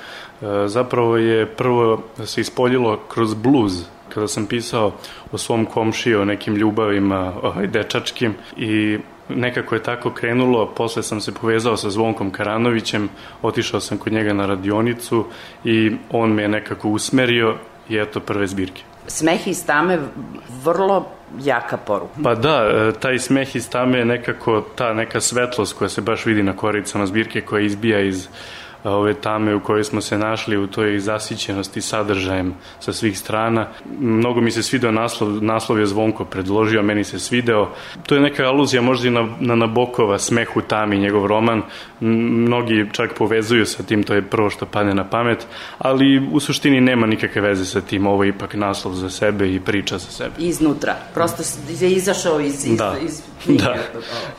E, 0.42 0.46
Zapravo 0.66 1.16
je 1.16 1.46
prvo 1.46 2.02
se 2.24 2.40
ispoljilo 2.40 3.00
kroz 3.08 3.34
blues 3.34 3.72
kada 4.08 4.28
sam 4.28 4.46
pisao 4.46 4.92
o 5.32 5.38
svom 5.38 5.66
komšiji, 5.66 6.14
o 6.14 6.24
nekim 6.24 6.56
ljubavima 6.56 7.32
ovaj, 7.42 7.66
dečačkim 7.66 8.34
i 8.56 8.98
nekako 9.28 9.74
je 9.74 9.82
tako 9.82 10.10
krenulo, 10.10 10.66
posle 10.66 11.02
sam 11.02 11.20
se 11.20 11.34
povezao 11.34 11.76
sa 11.76 11.90
Zvonkom 11.90 12.30
Karanovićem, 12.30 13.08
otišao 13.42 13.80
sam 13.80 13.98
kod 13.98 14.12
njega 14.12 14.32
na 14.32 14.46
radionicu 14.46 15.24
i 15.64 15.96
on 16.10 16.32
me 16.32 16.42
je 16.42 16.48
nekako 16.48 16.88
usmerio 16.88 17.56
i 17.88 17.96
eto 17.96 18.20
prve 18.20 18.46
zbirke. 18.46 18.82
Smeh 19.06 19.48
iz 19.48 19.66
tame 19.66 19.98
vrlo 20.64 21.06
jaka 21.42 21.76
poruka. 21.76 22.14
Pa 22.22 22.34
da, 22.34 22.70
e, 22.70 22.92
taj 23.00 23.18
smeh 23.18 23.56
iz 23.56 23.70
tame 23.70 23.98
je 23.98 24.04
nekako 24.04 24.64
ta 24.74 24.94
neka 24.94 25.20
svetlost 25.20 25.78
koja 25.78 25.88
se 25.88 26.00
baš 26.00 26.26
vidi 26.26 26.42
na 26.42 26.56
koricama 26.56 27.06
zbirke 27.06 27.40
koja 27.40 27.62
izbija 27.62 28.00
iz 28.00 28.26
e, 28.26 28.28
ove 28.84 29.14
tame 29.14 29.54
u 29.54 29.60
kojoj 29.60 29.84
smo 29.84 30.00
se 30.00 30.18
našli 30.18 30.56
u 30.56 30.66
toj 30.66 30.98
zasićenosti 30.98 31.80
sadržajem 31.80 32.54
sa 32.80 32.92
svih 32.92 33.18
strana. 33.18 33.66
Mnogo 33.98 34.40
mi 34.40 34.50
se 34.50 34.62
svideo 34.62 34.92
naslov, 34.92 35.42
naslov 35.42 35.78
je 35.80 35.86
Zvonko 35.86 36.24
predložio, 36.24 36.82
meni 36.82 37.04
se 37.04 37.18
svideo. 37.18 37.70
To 38.06 38.14
je 38.14 38.20
neka 38.20 38.44
aluzija 38.44 38.82
možda 38.82 39.08
i 39.08 39.10
na, 39.10 39.28
na 39.40 39.54
Nabokova 39.54 40.18
Smeh 40.18 40.56
u 40.56 40.60
tami, 40.60 40.98
njegov 40.98 41.26
roman. 41.26 41.62
Mnogi 42.00 42.86
čak 42.92 43.14
povezuju 43.18 43.66
sa 43.66 43.82
tim, 43.82 44.02
to 44.02 44.14
je 44.14 44.22
prvo 44.22 44.50
što 44.50 44.66
padne 44.66 44.94
na 44.94 45.04
pamet, 45.04 45.46
ali 45.78 46.28
u 46.32 46.40
suštini 46.40 46.80
nema 46.80 47.06
nikakve 47.06 47.40
veze 47.40 47.64
sa 47.64 47.80
tim, 47.80 48.06
ovo 48.06 48.24
je 48.24 48.28
ipak 48.28 48.54
naslov 48.54 48.94
za 48.94 49.10
sebe 49.10 49.54
i 49.54 49.60
priča 49.60 49.98
za 49.98 50.10
sebe. 50.10 50.34
Iznutra. 50.38 50.96
Prosto 51.14 51.42
je 51.80 51.92
izašao 51.92 52.40
iz, 52.40 52.66
iz, 52.66 52.78
Da. 52.78 52.96
iz 53.02 53.33
knjige. 53.44 53.62
Da. 53.62 53.76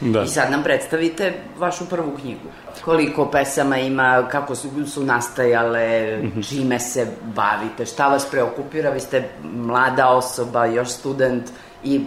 Da. 0.02 0.24
I 0.24 0.28
sad 0.28 0.52
nam 0.52 0.64
predstavite 0.64 1.34
vašu 1.58 1.86
prvu 1.86 2.12
knjigu. 2.22 2.48
Koliko 2.86 3.26
pesama 3.26 3.78
ima, 3.78 4.28
kako 4.32 4.56
su, 4.56 4.70
su 4.88 5.04
nastajale, 5.04 6.18
Mhm. 6.24 6.42
čime 6.42 6.80
se 6.80 7.08
bavite, 7.24 7.86
šta 7.86 8.08
vas 8.08 8.26
preokupira, 8.26 8.90
vi 8.90 9.00
ste 9.00 9.24
mlada 9.44 10.08
osoba, 10.10 10.66
još 10.66 10.90
student 10.90 11.44
i 11.84 12.02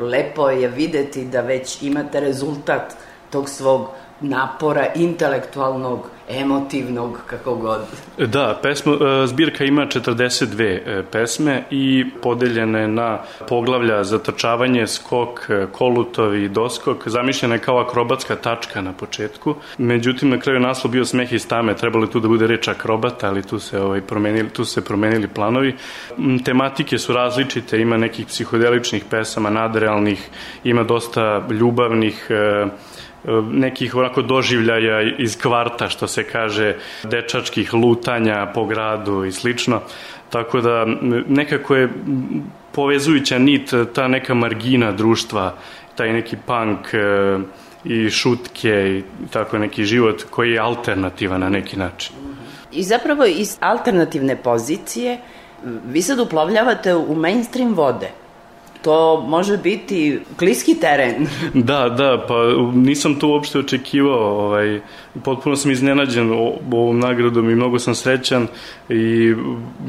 lepo 0.00 0.50
je 0.50 0.68
videti 0.68 1.24
da 1.24 1.40
već 1.40 1.82
imate 1.82 2.20
rezultat 2.20 2.92
tog 3.30 3.48
svog 3.48 3.88
napora 4.20 4.86
intelektualnog, 4.94 6.00
emotivnog, 6.40 7.18
kako 7.26 7.54
god. 7.54 7.80
Da, 8.18 8.58
pesma, 8.62 8.92
e, 8.92 9.26
zbirka 9.26 9.64
ima 9.64 9.86
42 9.86 10.62
e, 10.62 11.02
pesme 11.12 11.64
i 11.70 12.04
podeljena 12.22 12.78
je 12.78 12.88
na 12.88 13.18
poglavlja 13.48 14.04
za 14.04 14.18
trčavanje, 14.18 14.86
skok, 14.86 15.50
e, 15.50 15.66
kolutovi 15.72 16.44
i 16.44 16.48
doskok. 16.48 17.08
Zamišljena 17.08 17.54
je 17.54 17.60
kao 17.60 17.78
akrobatska 17.78 18.36
tačka 18.36 18.80
na 18.80 18.92
početku. 18.92 19.54
Međutim, 19.78 20.30
na 20.30 20.38
kraju 20.38 20.60
naslov 20.60 20.92
bio 20.92 21.04
smeh 21.04 21.32
iz 21.32 21.48
tame. 21.48 21.76
Trebalo 21.76 22.04
je 22.04 22.10
tu 22.10 22.20
da 22.20 22.28
bude 22.28 22.46
reč 22.46 22.68
akrobata, 22.68 23.28
ali 23.28 23.42
tu 23.42 23.58
se, 23.58 23.80
ovaj, 23.80 24.00
promenili, 24.00 24.48
tu 24.48 24.64
se 24.64 24.84
promenili 24.84 25.28
planovi. 25.28 25.74
Tematike 26.44 26.98
su 26.98 27.12
različite, 27.12 27.80
ima 27.80 27.96
nekih 27.96 28.26
psihodeličnih 28.26 29.04
pesama, 29.10 29.50
nadrealnih, 29.50 30.28
ima 30.64 30.82
dosta 30.82 31.46
ljubavnih, 31.50 32.30
nekih 33.50 33.94
onako 33.94 34.22
doživljaja 34.22 35.16
iz 35.18 35.38
kvarta, 35.38 35.88
što 35.88 36.06
se 36.06 36.24
kaže, 36.24 36.74
dečačkih 37.02 37.74
lutanja 37.74 38.46
po 38.54 38.64
gradu 38.64 39.24
i 39.24 39.32
slično. 39.32 39.80
Tako 40.30 40.60
da 40.60 40.84
nekako 41.28 41.76
je 41.76 41.88
povezujuća 42.72 43.38
nit 43.38 43.70
ta 43.94 44.08
neka 44.08 44.34
margina 44.34 44.92
društva, 44.92 45.54
taj 45.94 46.12
neki 46.12 46.36
punk 46.46 46.94
e, 46.94 47.38
i 47.84 48.10
šutke 48.10 48.68
i 48.68 49.02
tako 49.30 49.58
neki 49.58 49.84
život 49.84 50.22
koji 50.30 50.52
je 50.52 50.58
alternativan 50.58 51.40
na 51.40 51.48
neki 51.48 51.76
način. 51.76 52.16
I 52.72 52.82
zapravo 52.82 53.24
iz 53.24 53.56
alternativne 53.60 54.36
pozicije 54.36 55.18
vi 55.86 56.02
sad 56.02 56.18
uplovljavate 56.18 56.94
u 56.94 57.14
mainstream 57.14 57.74
vode. 57.74 58.21
To 58.82 59.20
može 59.20 59.56
biti 59.56 60.20
kliski 60.38 60.74
teren. 60.74 61.26
Da, 61.54 61.88
da, 61.88 62.24
pa 62.28 62.34
nisam 62.74 63.14
to 63.14 63.28
uopšte 63.28 63.58
očekivao, 63.58 64.46
ovaj, 64.46 64.80
potpuno 65.24 65.56
sam 65.56 65.70
iznenađen 65.70 66.32
ovom 66.72 66.98
nagradom 66.98 67.50
i 67.50 67.54
mnogo 67.54 67.78
sam 67.78 67.94
srećan 67.94 68.46
i 68.88 69.34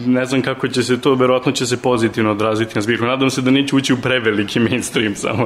ne 0.06 0.26
znam 0.26 0.41
kako 0.41 0.68
će 0.68 0.84
se 0.84 1.02
to, 1.02 1.14
verovatno 1.16 1.52
će 1.52 1.66
se 1.66 1.82
pozitivno 1.82 2.32
odraziti 2.32 2.76
na 2.76 2.82
zbirku. 2.82 3.06
Nadam 3.06 3.30
se 3.30 3.41
da 3.41 3.52
neće 3.52 3.76
ući 3.76 3.94
u 3.94 3.98
preveliki 3.98 4.60
mainstream 4.60 5.16
samo. 5.16 5.46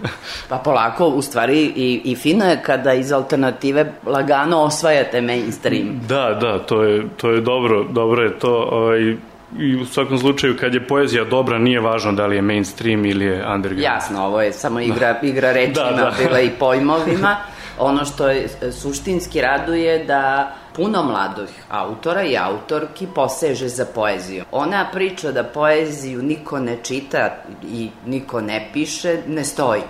Pa 0.50 0.56
polako, 0.56 1.06
u 1.06 1.22
stvari, 1.22 1.72
i, 1.76 2.00
i 2.04 2.16
fino 2.16 2.44
je 2.44 2.62
kada 2.62 2.92
iz 2.94 3.12
alternative 3.12 3.92
lagano 4.06 4.62
osvajate 4.62 5.20
mainstream. 5.20 6.00
da, 6.08 6.38
da, 6.40 6.58
to 6.58 6.82
je, 6.82 7.04
to 7.16 7.30
je 7.30 7.40
dobro, 7.40 7.84
dobro 7.84 8.22
je 8.22 8.38
to. 8.38 8.68
Ovaj, 8.72 9.16
I 9.58 9.76
u 9.76 9.86
svakom 9.86 10.18
slučaju, 10.18 10.56
kad 10.60 10.74
je 10.74 10.86
poezija 10.86 11.24
dobra, 11.24 11.58
nije 11.58 11.80
važno 11.80 12.12
da 12.12 12.26
li 12.26 12.36
je 12.36 12.42
mainstream 12.42 13.06
ili 13.06 13.24
je 13.24 13.46
underground. 13.54 13.82
Jasno, 13.84 14.24
ovo 14.26 14.42
je 14.42 14.52
samo 14.52 14.80
igra, 14.80 15.18
igra 15.22 15.52
rečima, 15.52 15.90
Da, 15.90 15.96
da. 15.96 16.14
bila 16.18 16.40
i 16.40 16.50
pojmovima. 16.50 17.36
Ono 17.78 18.04
što 18.04 18.28
je 18.28 18.48
suštinski 18.72 19.40
raduje 19.40 20.04
da 20.04 20.54
puno 20.76 21.02
mladih 21.02 21.48
autora 21.68 22.22
i 22.22 22.36
autorki 22.36 23.06
poseže 23.14 23.68
za 23.68 23.86
poeziju. 23.94 24.44
Ona 24.52 24.86
priča 24.92 25.32
da 25.32 25.44
poeziju 25.44 26.22
niko 26.22 26.58
ne 26.58 26.78
čita 26.82 27.36
i 27.72 27.90
niko 28.06 28.40
ne 28.40 28.68
piše, 28.72 29.18
ne 29.26 29.44
stoji. 29.44 29.82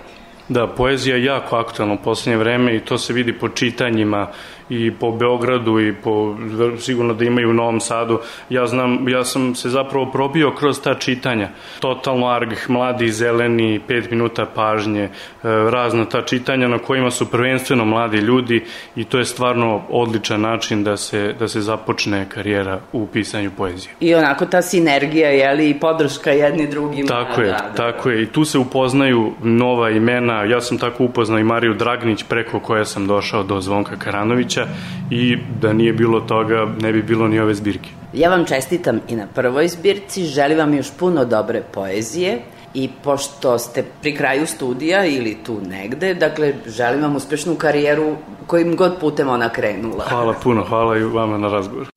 Da, 0.49 0.67
poezija 0.67 1.15
je 1.15 1.23
jako 1.23 1.55
aktualna 1.55 1.93
u 1.93 2.03
poslednje 2.03 2.37
vreme 2.37 2.75
i 2.75 2.79
to 2.79 2.97
se 2.97 3.13
vidi 3.13 3.33
po 3.33 3.49
čitanjima 3.49 4.27
i 4.69 4.91
po 4.91 5.11
Beogradu 5.11 5.79
i 5.79 5.93
po, 6.03 6.35
sigurno 6.79 7.13
da 7.13 7.25
ima 7.25 7.41
i 7.41 7.45
u 7.45 7.53
Novom 7.53 7.79
Sadu. 7.79 8.19
Ja 8.49 8.67
znam, 8.67 9.09
ja 9.09 9.23
sam 9.23 9.55
se 9.55 9.69
zapravo 9.69 10.05
probio 10.11 10.51
kroz 10.51 10.81
ta 10.81 10.93
čitanja. 10.93 11.49
Totalno 11.79 12.27
arg, 12.27 12.49
mladi, 12.67 13.11
zeleni, 13.11 13.79
pet 13.87 14.11
minuta 14.11 14.45
pažnje, 14.45 15.03
e, 15.03 15.09
razna 15.43 16.05
ta 16.05 16.21
čitanja 16.21 16.67
na 16.67 16.79
kojima 16.79 17.11
su 17.11 17.31
prvenstveno 17.31 17.85
mladi 17.85 18.17
ljudi 18.17 18.63
i 18.95 19.03
to 19.03 19.19
je 19.19 19.25
stvarno 19.25 19.81
odličan 19.89 20.41
način 20.41 20.83
da 20.83 20.97
se, 20.97 21.35
da 21.39 21.47
se 21.47 21.61
započne 21.61 22.25
karijera 22.29 22.79
u 22.93 23.07
pisanju 23.07 23.51
poezije. 23.57 23.93
I 23.99 24.15
onako 24.15 24.45
ta 24.45 24.61
sinergija, 24.61 25.29
jeli, 25.29 25.69
i 25.69 25.79
podrška 25.79 26.31
jedni 26.31 26.67
drugima. 26.67 27.07
Tako 27.07 27.41
je, 27.41 27.47
da, 27.47 27.57
da. 27.57 27.73
tako 27.73 28.09
je. 28.09 28.23
I 28.23 28.25
tu 28.25 28.45
se 28.45 28.57
upoznaju 28.57 29.33
nova 29.43 29.89
imena. 29.89 30.43
Ja 30.43 30.61
sam 30.61 30.77
tako 30.77 31.03
upoznao 31.03 31.39
i 31.39 31.43
Mariju 31.43 31.73
Dragnić 31.73 32.23
preko 32.23 32.59
koje 32.59 32.85
sam 32.85 33.07
došao 33.07 33.43
do 33.43 33.61
Zvonka 33.61 33.95
Karanovića 33.95 34.56
i 35.11 35.37
da 35.61 35.73
nije 35.73 35.93
bilo 35.93 36.19
toga 36.19 36.67
ne 36.81 36.93
bi 36.93 37.03
bilo 37.03 37.27
ni 37.27 37.39
ove 37.39 37.53
zbirke. 37.53 37.89
Ja 38.13 38.29
vam 38.29 38.45
čestitam 38.45 38.99
i 39.09 39.15
na 39.15 39.27
prvoj 39.35 39.67
zbirci, 39.67 40.23
želim 40.23 40.57
vam 40.57 40.73
još 40.73 40.91
puno 40.99 41.25
dobre 41.25 41.61
poezije 41.73 42.39
i 42.73 42.89
pošto 43.03 43.59
ste 43.59 43.83
pri 44.01 44.15
kraju 44.15 44.47
studija 44.47 45.05
ili 45.05 45.37
tu 45.45 45.61
negde, 45.69 46.13
dakle, 46.13 46.53
želim 46.67 47.01
vam 47.01 47.15
uspešnu 47.15 47.55
karijeru 47.55 48.15
kojim 48.47 48.75
god 48.75 48.99
putem 48.99 49.29
ona 49.29 49.49
krenula. 49.49 50.05
Hvala 50.09 50.33
puno, 50.43 50.63
hvala 50.63 50.97
i 50.97 51.03
vama 51.03 51.37
na 51.37 51.47
razgovoru. 51.47 51.96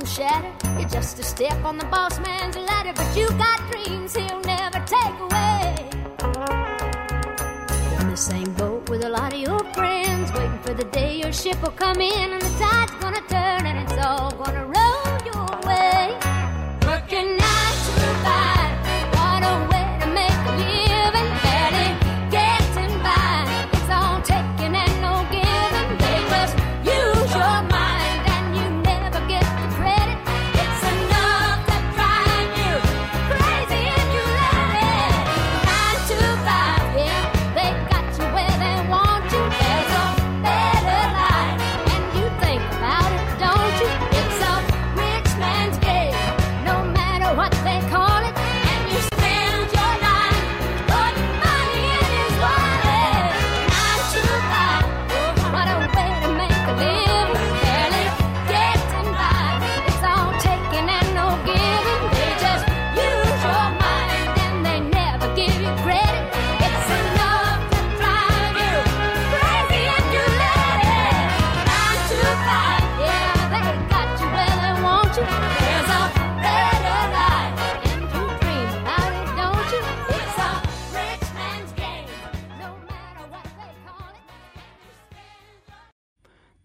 to 0.00 0.04
shatter. 0.06 0.52
You're 0.76 0.88
just 0.88 1.20
a 1.20 1.22
step 1.22 1.64
on 1.64 1.78
the 1.78 1.84
boss 1.84 2.18
man's 2.18 2.56
ladder, 2.56 2.92
but 2.96 3.16
you 3.16 3.28
got 3.38 3.60
dreams 3.70 4.16
he'll 4.16 4.40
never 4.40 4.80
take 4.86 5.18
away 5.20 5.88
in 8.00 8.08
the 8.10 8.16
same 8.16 8.52
boat 8.54 8.88
with 8.90 9.04
a 9.04 9.08
lot 9.08 9.32
of 9.32 9.38
your 9.38 9.62
friends, 9.72 10.32
waiting 10.32 10.58
for 10.62 10.74
the 10.74 10.84
day 10.84 11.16
your 11.18 11.32
ship 11.32 11.62
will 11.62 11.70
come 11.70 12.00
in 12.00 12.32
and 12.32 12.42
the 12.42 12.58
tide's 12.58 12.92
gonna 12.94 13.22
turn 13.28 13.66
and 13.66 13.78
it's 13.88 14.04
all 14.04 14.32
gonna 14.32 14.66
roll 14.66 15.14
your 15.30 15.46
way. 15.68 16.18
Working 16.86 17.43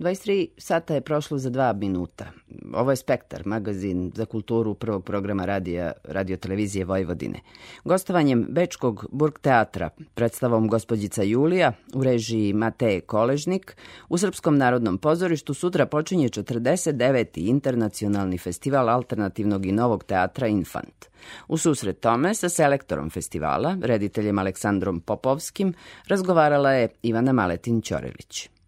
23 0.10 0.48
sata 0.58 0.94
je 0.94 1.02
prošlo 1.02 1.38
za 1.38 1.50
dva 1.50 1.74
minuta. 1.74 2.26
Ovo 2.74 2.92
je 2.92 2.96
Spektar, 2.96 3.42
magazin 3.46 4.12
za 4.16 4.26
kulturu 4.26 4.74
prvog 4.74 5.04
programa 5.06 5.46
radija, 5.46 5.92
radio 6.04 6.38
televizije 6.38 6.86
Vojvodine. 6.86 7.40
Gostovanjem 7.84 8.46
Bečkog 8.50 9.06
Burg 9.12 9.40
teatra, 9.40 9.90
predstavom 10.14 10.68
Gospodjica 10.68 11.24
Julija 11.24 11.74
u 11.94 12.04
režiji 12.04 12.54
Mateje 12.54 13.02
Koležnik, 13.02 13.78
u 14.10 14.18
Srpskom 14.18 14.58
narodnom 14.58 14.98
pozorištu 14.98 15.54
sutra 15.54 15.86
počinje 15.86 16.30
49. 16.30 17.50
internacionalni 17.50 18.38
festival 18.38 18.90
alternativnog 18.90 19.66
i 19.66 19.72
novog 19.72 20.04
teatra 20.04 20.48
Infant. 20.48 21.06
U 21.48 21.58
susret 21.58 22.00
tome 22.00 22.34
sa 22.34 22.50
selektorom 22.50 23.10
festivala, 23.10 23.78
rediteljem 23.82 24.40
Aleksandrom 24.40 25.02
Popovskim, 25.02 25.74
razgovarala 26.08 26.72
je 26.72 26.90
Ivana 27.04 27.34
Maletin-Ćorilić. 27.34 28.59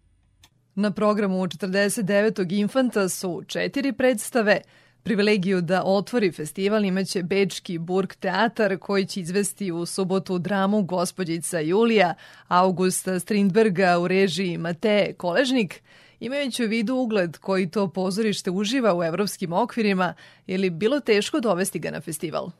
Na 0.74 0.90
programu 0.90 1.46
49. 1.46 2.52
Infanta 2.60 3.08
su 3.08 3.42
četiri 3.46 3.92
predstave. 3.92 4.60
Privilegiju 5.02 5.60
da 5.60 5.84
otvori 5.84 6.32
festival 6.32 6.84
imaće 6.84 7.22
Bečki 7.22 7.78
Burg 7.78 8.12
teatar 8.20 8.78
koji 8.78 9.06
će 9.06 9.20
izvesti 9.20 9.72
u 9.72 9.86
subotu 9.86 10.38
dramu 10.38 10.82
Gospodjica 10.82 11.60
Julija, 11.60 12.14
Augusta 12.48 13.18
Strindberga 13.18 13.98
u 13.98 14.08
režiji 14.08 14.58
Mateje 14.58 15.12
Koležnik. 15.12 15.82
Imajući 16.20 16.64
u 16.64 16.68
vidu 16.68 16.94
ugled 16.94 17.38
koji 17.38 17.70
to 17.70 17.88
pozorište 17.88 18.50
uživa 18.50 18.98
u 18.98 19.02
evropskim 19.02 19.52
okvirima, 19.52 20.14
je 20.46 20.58
li 20.58 20.70
bilo 20.70 21.00
teško 21.00 21.40
dovesti 21.40 21.78
ga 21.78 21.90
na 21.90 22.00
festival? 22.00 22.50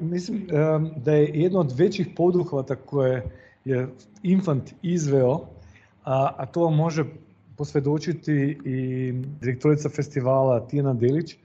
Mislim 0.00 0.46
da 0.96 1.12
je 1.12 1.30
jedno 1.34 1.60
od 1.60 1.72
većih 1.78 2.08
poduhvata 2.16 2.76
koje 2.76 3.22
je 3.64 3.88
Infant 4.22 4.72
izveo, 4.82 5.40
a, 6.04 6.34
a 6.36 6.46
to 6.46 6.70
može 6.70 7.04
posvedočiti 7.62 8.58
i 8.64 9.12
direktorica 9.40 9.88
festivala 9.88 10.66
Tijana 10.66 10.94
Delić, 10.94 11.36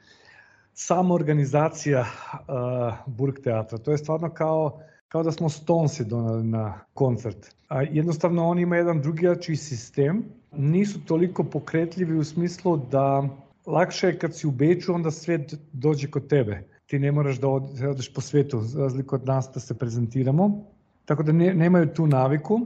sama 0.73 1.13
organizacija 1.13 2.01
uh, 2.01 3.13
Burg 3.17 3.35
teatra. 3.43 3.77
To 3.77 3.91
je 3.91 3.97
stvarno 3.97 4.29
kao, 4.29 4.79
kao 5.07 5.23
da 5.23 5.31
smo 5.31 5.49
Stonesi 5.49 6.05
donali 6.05 6.43
na 6.43 6.79
koncert. 6.93 7.53
A 7.69 7.81
jednostavno 7.81 8.47
oni 8.47 8.61
imaju 8.61 8.79
jedan 8.79 9.01
drugačiji 9.01 9.55
sistem, 9.55 10.23
nisu 10.51 11.05
toliko 11.05 11.43
pokretljivi 11.43 12.17
u 12.17 12.23
smislu 12.23 12.77
da 12.77 13.29
lakše 13.65 14.07
je 14.07 14.19
kad 14.19 14.35
si 14.35 14.47
u 14.47 14.51
Beču, 14.51 14.93
onda 14.93 15.11
svet 15.11 15.53
dođe 15.73 16.09
kod 16.11 16.27
tebe. 16.27 16.63
Ti 16.85 16.99
ne 16.99 17.11
moraš 17.11 17.37
da 17.39 17.47
da 17.81 17.89
odeš 17.89 18.13
po 18.13 18.21
svetu, 18.21 18.63
razliku 18.77 19.15
od 19.15 19.25
nas 19.25 19.51
da 19.53 19.59
se 19.59 19.77
prezentiramo. 19.77 20.63
Tako 21.05 21.23
da 21.23 21.31
ne, 21.31 21.53
nemaju 21.53 21.93
tu 21.93 22.07
naviku. 22.07 22.61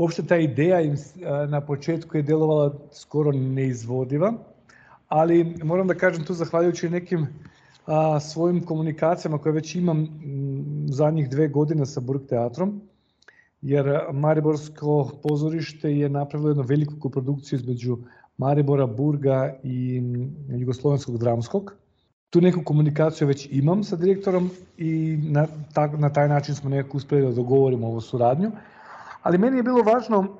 Uopšte 0.00 0.22
ta 0.24 0.36
ideja 0.40 0.80
im 0.80 0.94
na 1.48 1.60
početku 1.60 2.16
je 2.16 2.22
delovala 2.24 2.72
skoro 2.92 3.32
neizvodiva, 3.32 4.32
ali 5.08 5.44
moram 5.64 5.90
da 5.90 5.94
kažem 5.94 6.24
tu 6.24 6.34
zahvaljujući 6.34 6.88
nekim 6.88 7.26
a, 7.86 8.20
svojim 8.20 8.62
komunikacijama 8.64 9.38
koje 9.38 9.52
već 9.52 9.74
imam 9.74 10.06
zadnjih 10.88 11.28
dve 11.28 11.48
godine 11.48 11.86
sa 11.86 12.00
Burg 12.00 12.22
teatrom, 12.28 12.80
jer 13.60 13.90
Mariborsko 14.12 15.10
pozorište 15.22 15.92
je 15.92 16.08
napravilo 16.08 16.50
jednu 16.50 16.62
veliku 16.62 16.94
koprodukciju 17.00 17.58
između 17.58 17.98
Maribora, 18.38 18.86
Burga 18.86 19.54
i 19.62 20.02
Jugoslovenskog 20.48 21.18
dramskog. 21.18 21.74
Tu 22.30 22.40
neku 22.40 22.64
komunikaciju 22.64 23.28
već 23.28 23.48
imam 23.52 23.84
sa 23.84 23.96
direktorom 23.96 24.50
i 24.78 25.18
na, 25.22 25.46
ta, 25.74 25.86
na 25.86 26.12
taj 26.12 26.28
način 26.28 26.54
smo 26.54 26.70
nekako 26.70 26.96
uspeli 26.96 27.22
da 27.22 27.32
dogovorimo 27.32 27.86
ovu 27.86 28.00
suradnju. 28.00 28.50
Ali 29.22 29.38
meni 29.38 29.56
je 29.56 29.62
bilo 29.62 29.82
važno, 29.82 30.36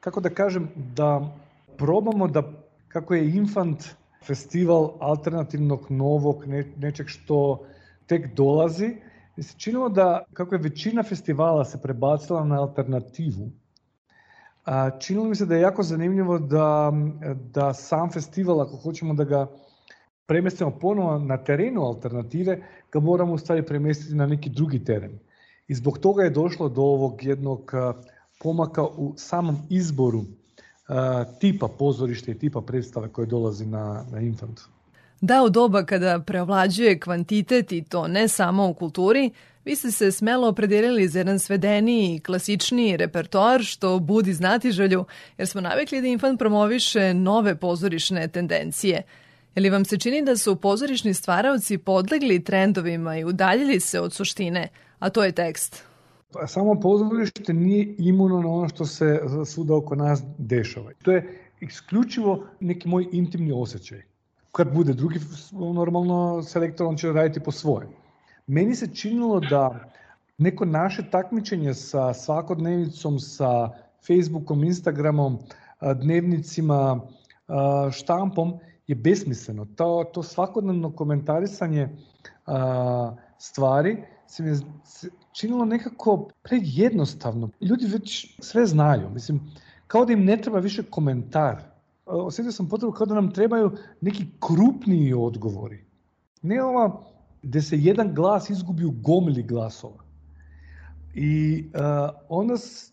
kako 0.00 0.20
da 0.20 0.30
kažem, 0.30 0.68
da 0.76 1.36
probamo 1.78 2.28
da, 2.28 2.42
kako 2.88 3.14
je 3.14 3.36
Infant 3.36 3.84
festival 4.26 4.90
alternativnog, 5.00 5.86
novog, 5.90 6.46
ne, 6.46 6.64
nečeg 6.76 7.06
što 7.08 7.66
tek 8.06 8.34
dolazi, 8.34 8.96
mi 9.36 9.42
se 9.42 9.58
činilo 9.58 9.88
da, 9.88 10.24
kako 10.32 10.54
je 10.54 10.60
većina 10.62 11.02
festivala 11.02 11.64
se 11.64 11.82
prebacila 11.82 12.44
na 12.44 12.60
alternativu, 12.60 13.50
a, 14.64 14.90
činilo 14.98 15.24
mi 15.24 15.34
se 15.34 15.46
da 15.46 15.54
je 15.54 15.60
jako 15.60 15.82
zanimljivo 15.82 16.38
da, 16.38 16.92
da 17.54 17.74
sam 17.74 18.10
festival, 18.10 18.60
ako 18.60 18.76
hoćemo 18.76 19.14
da 19.14 19.24
ga 19.24 19.46
premestimo 20.26 20.78
ponovo 20.80 21.18
na 21.18 21.36
terenu 21.44 21.82
alternative, 21.82 22.58
ga 22.92 23.00
moramo 23.00 23.32
u 23.32 23.38
stvari 23.38 23.66
premestiti 23.66 24.14
na 24.14 24.26
neki 24.26 24.50
drugi 24.50 24.84
teren. 24.84 25.18
I 25.68 25.74
zbog 25.74 25.98
toga 25.98 26.22
je 26.22 26.30
došlo 26.30 26.68
do 26.68 26.82
ovog 26.82 27.24
jednog 27.24 27.72
pomaka 28.38 28.82
u 28.82 29.14
samom 29.16 29.56
izboru 29.70 30.24
a, 30.88 31.24
tipa 31.40 31.68
pozorište 31.68 32.30
i 32.30 32.38
tipa 32.38 32.60
predstave 32.60 33.08
koje 33.08 33.26
dolazi 33.26 33.66
na, 33.66 34.04
na 34.10 34.20
Infant. 34.20 34.60
Da, 35.20 35.42
u 35.42 35.50
doba 35.50 35.84
kada 35.84 36.20
preovlađuje 36.20 37.00
kvantitet 37.00 37.72
i 37.72 37.82
to 37.82 38.08
ne 38.08 38.28
samo 38.28 38.68
u 38.68 38.74
kulturi, 38.74 39.30
vi 39.64 39.76
ste 39.76 39.90
se 39.90 40.12
smelo 40.12 40.48
opredelili 40.48 41.08
za 41.08 41.18
jedan 41.18 41.38
svedeniji 41.38 42.14
i 42.14 42.20
klasičniji 42.20 42.96
repertoar 42.96 43.62
što 43.62 43.98
budi 43.98 44.34
znatiželju, 44.34 45.04
jer 45.38 45.48
smo 45.48 45.60
navikli 45.60 46.00
da 46.00 46.06
Infant 46.06 46.38
promoviše 46.38 47.14
nove 47.14 47.56
pozorišne 47.56 48.28
tendencije. 48.28 49.02
Je 49.54 49.62
li 49.62 49.70
vam 49.70 49.84
se 49.84 49.98
čini 49.98 50.22
da 50.24 50.36
su 50.36 50.56
pozorišni 50.56 51.14
stvaraoci 51.14 51.78
podlegli 51.78 52.44
trendovima 52.44 53.18
i 53.18 53.24
udaljili 53.24 53.80
se 53.80 54.00
od 54.00 54.12
suštine, 54.12 54.68
a 54.98 55.10
to 55.10 55.24
je 55.24 55.32
tekst? 55.32 55.87
Pa 56.32 56.46
samo 56.46 56.80
pozorište 56.80 57.52
nije 57.52 57.94
imuno 57.98 58.40
na 58.40 58.48
ono 58.48 58.68
što 58.68 58.86
se 58.86 59.20
svuda 59.46 59.76
oko 59.76 59.94
nas 59.94 60.22
dešava. 60.38 60.90
To 61.02 61.12
je 61.12 61.40
isključivo 61.60 62.44
neki 62.60 62.88
moj 62.88 63.08
intimni 63.12 63.52
osjećaj. 63.52 64.02
Kad 64.52 64.74
bude 64.74 64.92
drugi 64.92 65.20
normalno 65.52 66.42
selektor, 66.42 66.86
on 66.86 66.96
će 66.96 67.12
raditi 67.12 67.40
po 67.40 67.50
svojem. 67.50 67.90
Meni 68.46 68.74
se 68.74 68.94
činilo 68.94 69.40
da 69.40 69.92
neko 70.38 70.64
naše 70.64 71.10
takmičenje 71.10 71.74
sa 71.74 72.14
svakodnevnicom, 72.14 73.18
sa 73.18 73.70
Facebookom, 74.06 74.64
Instagramom, 74.64 75.38
dnevnicima, 76.02 77.00
štampom 77.92 78.58
je 78.86 78.94
besmisleno. 78.94 79.66
To, 79.76 80.04
to 80.14 80.22
svakodnevno 80.22 80.92
komentarisanje 80.92 81.88
stvari 83.38 83.96
se 84.26 84.42
mi 84.42 84.56
činilo 85.38 85.64
nekako 85.64 86.28
prejednostavno. 86.42 87.50
Ljudi 87.60 87.86
već 87.86 88.36
sve 88.40 88.66
znaju. 88.66 89.10
Mislim, 89.10 89.40
kao 89.86 90.04
da 90.04 90.12
im 90.12 90.24
ne 90.24 90.36
treba 90.36 90.58
više 90.58 90.82
komentar. 90.82 91.62
Osjetio 92.06 92.52
sam 92.52 92.68
potrebu 92.68 92.92
kao 92.92 93.06
da 93.06 93.14
nam 93.14 93.30
trebaju 93.32 93.70
neki 94.00 94.26
krupniji 94.40 95.14
odgovori. 95.14 95.84
Ne 96.42 96.62
ova 96.62 97.02
gde 97.42 97.62
se 97.62 97.78
jedan 97.78 98.14
glas 98.14 98.50
izgubi 98.50 98.84
u 98.84 98.90
gomili 98.90 99.42
glasova. 99.42 100.04
I 101.14 101.64
uh, 101.74 101.80
onda 102.28 102.56
s, 102.56 102.92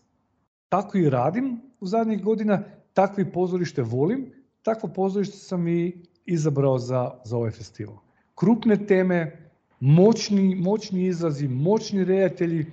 tako 0.68 0.98
i 0.98 1.10
radim 1.10 1.60
u 1.80 1.86
zadnjih 1.86 2.22
godina, 2.22 2.62
takvi 2.92 3.32
pozorište 3.32 3.82
volim, 3.82 4.32
takvo 4.62 4.88
pozorište 4.88 5.36
sam 5.36 5.68
i 5.68 6.02
izabrao 6.24 6.78
za, 6.78 7.10
za 7.24 7.36
ovaj 7.36 7.50
festival. 7.50 7.96
Krupne 8.34 8.86
teme, 8.86 9.45
moćni, 9.80 10.54
moćni 10.54 11.06
izrazi, 11.06 11.48
moćni 11.48 12.04
redatelji 12.04 12.66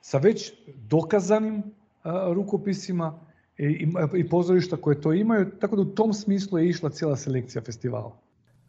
sa 0.00 0.18
već 0.18 0.52
dokazanim 0.88 1.62
rukopisima 2.34 3.18
i, 3.58 3.64
i, 3.64 3.88
i 4.14 4.28
pozorišta 4.28 4.76
koje 4.76 5.00
to 5.00 5.12
imaju, 5.12 5.50
tako 5.60 5.76
da 5.76 5.82
u 5.82 5.94
tom 5.94 6.12
smislu 6.12 6.58
je 6.58 6.68
išla 6.68 6.90
cijela 6.90 7.16
selekcija 7.16 7.62
festivala. 7.62 8.16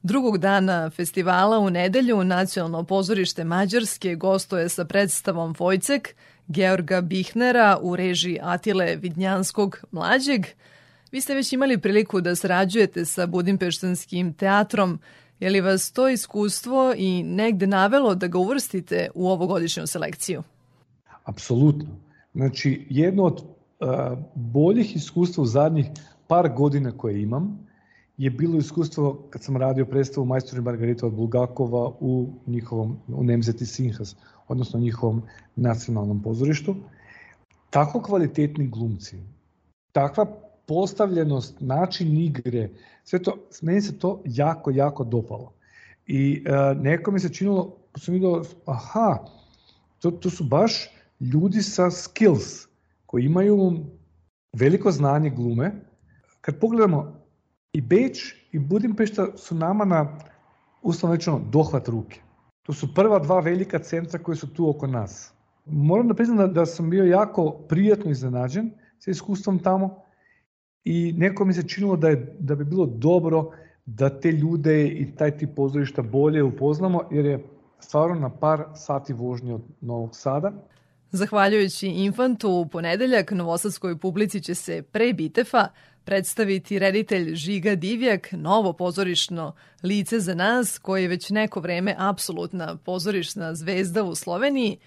Drugog 0.04 0.38
dana 0.38 0.90
festivala 0.90 1.60
u 1.60 1.70
nedelju 1.70 2.24
Nacionalno 2.24 2.84
pozorište 2.84 3.44
Mađarske 3.44 4.16
gostuje 4.16 4.70
sa 4.70 4.86
predstavom 4.86 5.56
Vojcek 5.60 6.16
Georga 6.48 7.02
Bihnera 7.02 7.78
u 7.82 7.96
režiji 7.96 8.40
Atile 8.42 8.96
Vidnjanskog 8.96 9.80
mlađeg. 9.92 10.46
Vi 11.12 11.22
ste 11.22 11.34
već 11.34 11.54
imali 11.54 11.78
priliku 11.78 12.22
da 12.22 12.36
sarađujete 12.36 13.06
sa 13.06 13.26
Budimpeštanskim 13.26 14.34
teatrom. 14.34 15.00
Je 15.40 15.50
li 15.50 15.62
vas 15.62 15.92
to 15.92 16.10
iskustvo 16.10 16.94
i 16.98 17.24
negde 17.24 17.68
navelo 17.68 18.16
da 18.16 18.28
ga 18.28 18.38
uvrstite 18.38 19.10
u 19.16 19.28
ovogodišnju 19.28 19.88
selekciju? 19.88 20.44
Apsolutno. 21.24 21.90
Znači, 22.34 22.88
jedno 22.90 23.24
od 23.24 23.42
uh, 23.42 24.18
boljih 24.36 24.96
iskustva 24.96 25.42
u 25.42 25.46
zadnjih 25.46 25.86
par 26.28 26.50
godina 26.56 26.92
koje 26.98 27.22
imam 27.22 27.66
je 28.18 28.30
bilo 28.30 28.58
iskustvo 28.58 29.28
kad 29.30 29.44
sam 29.44 29.58
radio 29.58 29.86
predstavu 29.86 30.26
Majstor 30.26 30.60
i 30.60 30.62
Margarita 30.62 31.08
od 31.08 31.14
Bulgakova 31.14 31.92
u 32.00 32.30
njihovom, 32.48 32.98
u 33.08 33.24
Nemzeti 33.24 33.66
Sinhas, 33.66 34.16
odnosno 34.48 34.80
njihovom 34.80 35.22
nacionalnom 35.56 36.22
pozorištu. 36.24 36.76
Tako 37.70 38.02
kvalitetni 38.02 38.68
glumci, 38.68 39.18
takva 39.92 40.26
postavljenost, 40.66 41.56
način 41.60 42.18
igre, 42.18 42.70
sve 43.04 43.24
to, 43.24 43.38
meni 43.62 43.82
se 43.82 44.00
to 44.00 44.22
jako, 44.26 44.72
jako 44.72 45.04
dopalo. 45.04 45.54
I 46.08 46.44
uh, 46.48 46.82
neko 46.82 47.12
mi 47.12 47.20
se 47.20 47.34
činilo, 47.34 47.76
pa 47.92 48.00
sam 48.00 48.14
vidio, 48.14 48.44
aha, 48.66 49.20
to, 50.00 50.12
to 50.12 50.30
su 50.30 50.44
baš 50.44 50.90
ljudi 51.20 51.62
sa 51.62 51.92
skills, 51.92 52.68
koji 53.06 53.26
imaju 53.26 53.86
veliko 54.54 54.92
znanje 54.92 55.30
glume. 55.30 55.72
Kad 56.42 56.60
pogledamo 56.60 57.16
i 57.74 57.82
Beč 57.82 58.36
i 58.52 58.60
Budimpešta 58.60 59.28
su 59.38 59.56
nama 59.56 59.86
na 59.86 60.18
uslovno 60.82 61.16
rečeno 61.16 61.42
dohvat 61.52 61.88
ruke. 61.88 62.20
To 62.64 62.74
su 62.74 62.94
prva 62.94 63.20
dva 63.20 63.40
velika 63.40 63.80
centra 63.80 64.20
koji 64.20 64.38
su 64.38 64.54
tu 64.54 64.70
oko 64.70 64.88
nas. 64.88 65.34
Moram 65.66 66.08
da 66.08 66.14
priznam 66.14 66.38
da, 66.38 66.48
da 66.48 66.66
sam 66.66 66.90
bio 66.90 67.04
jako 67.04 67.52
prijatno 67.52 68.12
iznenađen 68.12 68.72
sa 69.00 69.12
iskustvom 69.12 69.60
tamo 69.60 70.05
i 70.86 71.14
neko 71.18 71.46
mi 71.46 71.54
se 71.54 71.68
činilo 71.68 71.96
da, 71.96 72.10
je, 72.10 72.36
da 72.40 72.56
bi 72.56 72.66
bilo 72.66 72.86
dobro 72.86 73.52
da 73.86 74.20
te 74.20 74.32
ljude 74.32 74.88
i 74.88 75.16
taj 75.16 75.38
tip 75.38 75.56
pozorišta 75.56 76.02
bolje 76.02 76.44
upoznamo, 76.44 77.02
jer 77.12 77.26
je 77.26 77.44
stvarno 77.80 78.16
na 78.16 78.30
par 78.30 78.64
sati 78.76 79.14
vožnje 79.14 79.54
od 79.54 79.62
Novog 79.82 80.16
Sada. 80.16 80.52
Zahvaljujući 81.12 81.88
Infantu, 81.88 82.50
u 82.50 82.68
ponedeljak 82.68 83.32
novosadskoj 83.32 83.98
publici 83.98 84.42
će 84.42 84.56
se 84.56 84.82
pre 84.82 85.14
Bitefa 85.14 85.68
predstaviti 86.04 86.80
reditelj 86.80 87.36
Žiga 87.36 87.76
Divjak, 87.76 88.32
novo 88.32 88.74
pozorišno 88.74 89.56
lice 89.84 90.20
za 90.20 90.36
nas, 90.36 90.80
koji 90.80 91.02
je 91.02 91.08
već 91.08 91.30
neko 91.30 91.60
vreme 91.60 91.96
apsolutna 91.98 92.78
pozorišna 92.78 93.56
zvezda 93.56 94.04
u 94.04 94.16
Sloveniji. 94.16 94.78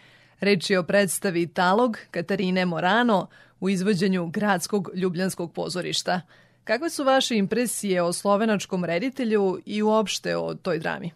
Reč 0.41 0.71
je 0.71 0.79
o 0.79 0.83
predstavi 0.83 1.47
Talog 1.47 1.99
Katarine 2.11 2.67
Morano 2.67 3.27
u 3.61 3.69
izvođenju 3.69 4.27
Gradskog 4.27 4.91
ljubljanskog 4.95 5.53
pozorišta. 5.53 6.21
Kakve 6.65 6.91
su 6.91 7.05
vaše 7.05 7.37
impresije 7.37 8.03
o 8.03 8.13
slovenačkom 8.13 8.85
reditelju 8.85 9.59
i 9.67 9.83
uopšte 9.83 10.37
o 10.37 10.55
toj 10.55 10.79
drami? 10.79 11.11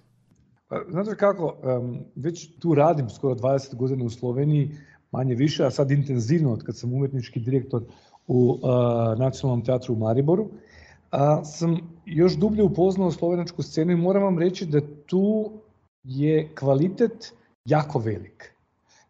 Pa, 0.68 0.76
znate 0.88 1.16
kako, 1.16 1.56
već 2.16 2.58
tu 2.58 2.74
radim 2.74 3.10
skoro 3.10 3.34
20 3.34 3.74
godina 3.74 4.04
u 4.04 4.10
Sloveniji, 4.10 4.70
manje 5.10 5.34
više, 5.34 5.64
a 5.64 5.70
sad 5.70 5.90
intenzivno 5.90 6.52
od 6.52 6.64
kad 6.64 6.76
sam 6.76 6.92
umetnički 6.92 7.40
direktor 7.40 7.82
u 8.26 8.50
uh, 8.50 8.60
Nacionalnom 9.18 9.64
teatru 9.64 9.94
u 9.94 9.98
Mariboru, 9.98 10.48
a, 11.10 11.44
sam 11.44 11.78
još 12.06 12.36
dublje 12.36 12.62
upoznao 12.62 13.10
slovenačku 13.10 13.62
scenu 13.62 13.92
i 13.92 13.96
moram 13.96 14.22
vam 14.22 14.38
reći 14.38 14.66
da 14.66 14.80
tu 15.06 15.52
je 16.04 16.48
kvalitet 16.54 17.32
jako 17.64 17.98
velik. 17.98 18.54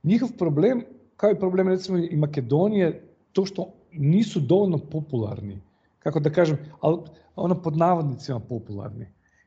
Njihov 0.03 0.29
problem, 0.39 0.85
kao 1.17 1.31
i 1.31 1.39
problem 1.39 1.69
recimo 1.69 1.99
i 1.99 2.17
Makedonije, 2.17 3.03
to 3.33 3.47
što 3.47 3.73
nisu 3.93 4.41
dovoljno 4.41 4.79
popularni, 4.79 5.61
kako 5.99 6.21
da 6.21 6.31
kažem, 6.31 6.59
ali 6.81 6.99
ono 7.37 7.63
pod 7.63 7.77
navodnicima 7.77 8.41
popularni. 8.41 9.07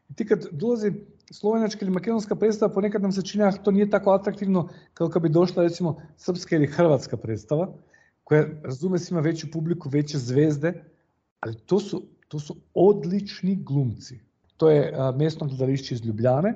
I 0.09 0.13
ti 0.13 0.25
kad 0.25 0.47
dolazi 0.51 0.93
slovenačka 1.31 1.85
ili 1.85 1.93
makedonska 1.93 2.35
predstava, 2.35 2.73
ponekad 2.73 3.01
nam 3.01 3.11
se 3.11 3.21
čini 3.21 3.43
da 3.43 3.51
to 3.51 3.71
nije 3.71 3.89
tako 3.89 4.11
atraktivno 4.11 4.69
kao 4.93 5.09
kad 5.09 5.21
bi 5.21 5.29
došla 5.29 5.63
recimo 5.63 6.01
srpska 6.17 6.55
ili 6.55 6.67
hrvatska 6.67 7.17
predstava, 7.17 7.73
koja 8.23 8.45
razume 8.63 8.99
se 8.99 9.13
ima 9.13 9.21
veću 9.21 9.47
publiku, 9.51 9.89
veće 9.89 10.17
zvezde, 10.17 10.83
ali 11.39 11.55
to 11.55 11.79
su, 11.79 12.03
to 12.27 12.39
su 12.39 12.55
odlični 12.73 13.55
glumci. 13.55 14.19
To 14.57 14.69
je 14.69 14.93
a, 14.95 15.11
mesno 15.11 15.47
gledališće 15.47 15.95
iz 15.95 16.05
Ljubljane. 16.05 16.53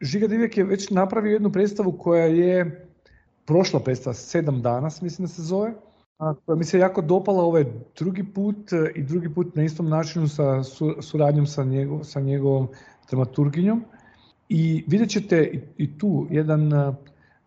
Žiga 0.00 0.26
Divjak 0.26 0.56
je 0.56 0.64
već 0.64 0.90
napravio 0.90 1.32
jednu 1.32 1.52
predstavu 1.52 1.92
koja 1.98 2.24
je 2.24 2.88
prošla 3.44 3.80
predstava, 3.80 4.14
sedam 4.14 4.62
dana, 4.62 4.90
mislim 5.02 5.26
da 5.26 5.32
se 5.32 5.42
zove, 5.42 5.74
koja 6.46 6.56
mi 6.56 6.64
se 6.64 6.78
jako 6.78 7.02
dopala 7.02 7.42
ovaj 7.42 7.64
drugi 7.98 8.24
put 8.24 8.72
e, 8.72 8.92
i 8.94 9.02
drugi 9.02 9.34
put 9.34 9.56
na 9.56 9.64
istom 9.64 9.88
načinu 9.88 10.28
sa 10.28 10.62
suradnjom 11.00 11.46
sa, 11.46 11.64
njegov, 11.64 12.04
sa 12.04 12.20
njegovom 12.20 12.68
dramaturginjom. 13.10 13.84
I 14.48 14.84
vidjet 14.86 15.10
ćete 15.10 15.50
i, 15.52 15.60
i 15.84 15.98
tu 15.98 16.26
jedan 16.30 16.72
a, 16.72 16.94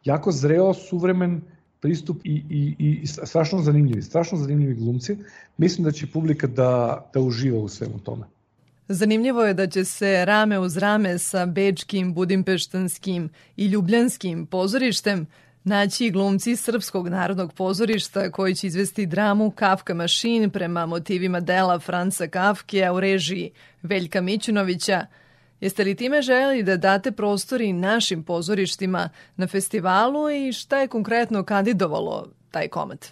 jako 0.03 0.31
zreo, 0.31 0.73
suvremen 0.73 1.41
pristup 1.79 2.17
i, 2.23 2.43
i, 2.49 2.75
i 3.01 3.07
strašno 3.07 3.61
zanimljivi, 3.61 4.01
strašno 4.01 4.37
zanimljivi 4.37 4.75
glumci. 4.75 5.17
Mislim 5.57 5.85
da 5.85 5.91
će 5.91 6.07
publika 6.07 6.47
da, 6.47 7.05
da 7.13 7.19
uživa 7.19 7.59
u 7.59 7.67
svemu 7.67 7.99
tome. 7.99 8.25
Zanimljivo 8.87 9.43
je 9.45 9.53
da 9.53 9.67
će 9.67 9.85
se 9.85 10.25
rame 10.25 10.59
uz 10.59 10.77
rame 10.77 11.17
sa 11.17 11.45
bečkim, 11.45 12.13
budimpeštanskim 12.13 13.29
i 13.57 13.65
ljubljanskim 13.65 14.45
pozorištem 14.45 15.27
naći 15.65 16.09
glumci 16.09 16.55
Srpskog 16.55 17.07
narodnog 17.07 17.53
pozorišta 17.53 18.31
koji 18.31 18.55
će 18.55 18.67
izvesti 18.67 19.05
dramu 19.05 19.51
Kafka 19.51 19.93
Mašin 19.93 20.49
prema 20.49 20.85
motivima 20.85 21.39
dela 21.39 21.79
Franca 21.79 22.27
Kafke 22.27 22.91
u 22.91 22.99
režiji 22.99 23.51
Veljka 23.81 24.21
Mićunovića– 24.21 25.05
Jeste 25.61 25.83
li 25.83 25.95
time 25.95 26.21
želi 26.21 26.63
da 26.63 26.77
date 26.77 27.11
prostori 27.11 27.73
našim 27.73 28.23
pozorištima 28.23 29.09
na 29.37 29.47
festivalu 29.47 30.29
i 30.29 30.53
šta 30.53 30.77
je 30.77 30.87
konkretno 30.87 31.43
kandidovalo 31.43 32.27
taj 32.51 32.67
komad? 32.67 33.07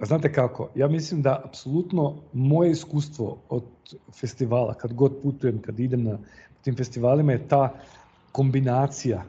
Znate 0.00 0.32
kako, 0.32 0.68
ja 0.74 0.88
mislim 0.88 1.22
da 1.22 1.42
apsolutno 1.44 2.16
moje 2.32 2.70
iskustvo 2.70 3.38
od 3.48 3.64
festivala, 4.20 4.74
kad 4.74 4.92
god 4.92 5.22
putujem, 5.22 5.62
kad 5.62 5.80
idem 5.80 6.02
na 6.04 6.18
tim 6.62 6.76
festivalima, 6.76 7.32
je 7.32 7.48
ta 7.48 7.74
kombinacija 8.32 9.24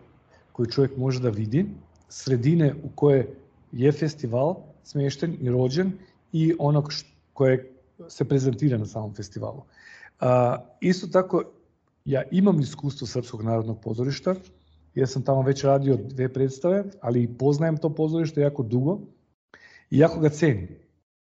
koju 0.51 0.65
čovjek 0.65 0.97
može 0.97 1.19
da 1.19 1.29
vidi, 1.29 1.65
sredine 2.11 2.73
u 2.83 2.89
koje 2.95 3.35
je 3.71 3.91
festival 3.91 4.55
smješten 4.83 5.37
i 5.41 5.49
rođen 5.49 5.91
i 6.31 6.55
onog 6.59 6.93
koje 7.33 7.71
se 8.07 8.25
prezentira 8.25 8.77
na 8.77 8.85
samom 8.85 9.13
festivalu. 9.13 9.63
A, 10.19 10.57
isto 10.79 11.07
tako, 11.07 11.43
ja 12.05 12.23
imam 12.31 12.59
iskustvo 12.59 13.07
Srpskog 13.07 13.43
narodnog 13.43 13.81
pozorišta, 13.81 14.35
jer 14.95 15.07
sam 15.07 15.23
tamo 15.23 15.41
već 15.41 15.63
radio 15.63 15.97
dve 15.97 16.33
predstave, 16.33 16.83
ali 17.01 17.23
i 17.23 17.37
poznajem 17.37 17.77
to 17.77 17.89
pozorište 17.89 18.41
jako 18.41 18.63
dugo 18.63 18.99
i 19.89 19.97
jako 19.97 20.19
ga 20.19 20.29
cenim. 20.29 20.67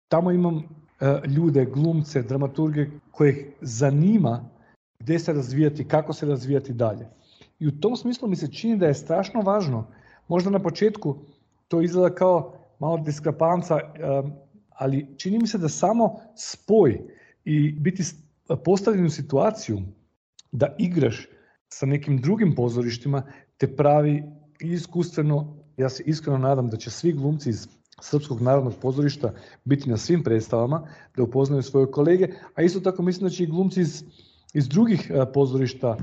Tamo 0.09 0.31
imam 0.31 0.57
e, 0.57 1.21
ljude, 1.29 1.65
glumce, 1.65 2.23
dramaturge 2.23 2.87
koje 3.11 3.53
zanima 3.61 4.49
gde 4.99 5.19
se 5.19 5.33
razvijati, 5.33 5.89
kako 5.89 6.13
se 6.13 6.27
razvijati 6.27 6.73
dalje. 6.73 7.09
I 7.59 7.69
u 7.69 7.81
tom 7.81 7.97
smislu 7.97 8.29
mi 8.29 8.37
se 8.37 8.53
čini 8.53 8.77
da 8.77 8.87
je 8.87 8.95
strašno 8.95 9.41
važno, 9.41 9.87
možda 10.29 10.51
na 10.51 10.59
početku 10.59 11.17
to 11.69 11.83
izgleda 11.83 12.15
kao 12.15 12.53
malo 12.79 12.99
diskrepanca, 12.99 13.81
ali 14.71 15.07
čini 15.17 15.39
mi 15.39 15.47
se 15.47 15.59
da 15.59 15.69
samo 15.69 16.21
spoj 16.37 17.01
i 17.45 17.73
biti 17.73 18.03
postavljen 18.65 19.07
u 19.07 19.11
situaciju 19.11 19.79
da 20.53 20.75
igraš 20.79 21.29
sa 21.69 21.87
nekim 21.87 22.21
drugim 22.21 22.55
pozorištima 22.55 23.23
te 23.57 23.77
pravi 23.77 24.23
iskustveno, 24.61 25.57
ja 25.77 25.89
se 25.89 26.03
iskreno 26.07 26.39
nadam 26.39 26.69
da 26.69 26.77
će 26.77 26.91
svi 26.91 27.13
glumci 27.13 27.51
iz 27.51 27.69
Srpskog 28.01 28.41
narodnog 28.41 28.75
pozorišta 28.83 29.33
biti 29.65 29.91
na 29.91 29.97
svim 29.97 30.23
predstavama, 30.23 30.89
da 31.17 31.23
upoznaju 31.23 31.63
svoje 31.63 31.91
kolege, 31.91 32.29
a 32.55 32.63
isto 32.63 32.81
tako 32.81 33.03
mislim 33.03 33.29
da 33.29 33.35
će 33.35 33.45
i 33.45 33.47
glumci 33.47 33.81
iz, 33.81 34.05
iz 34.55 34.69
drugih 34.69 35.11
a, 35.15 35.27
pozorišta 35.27 35.97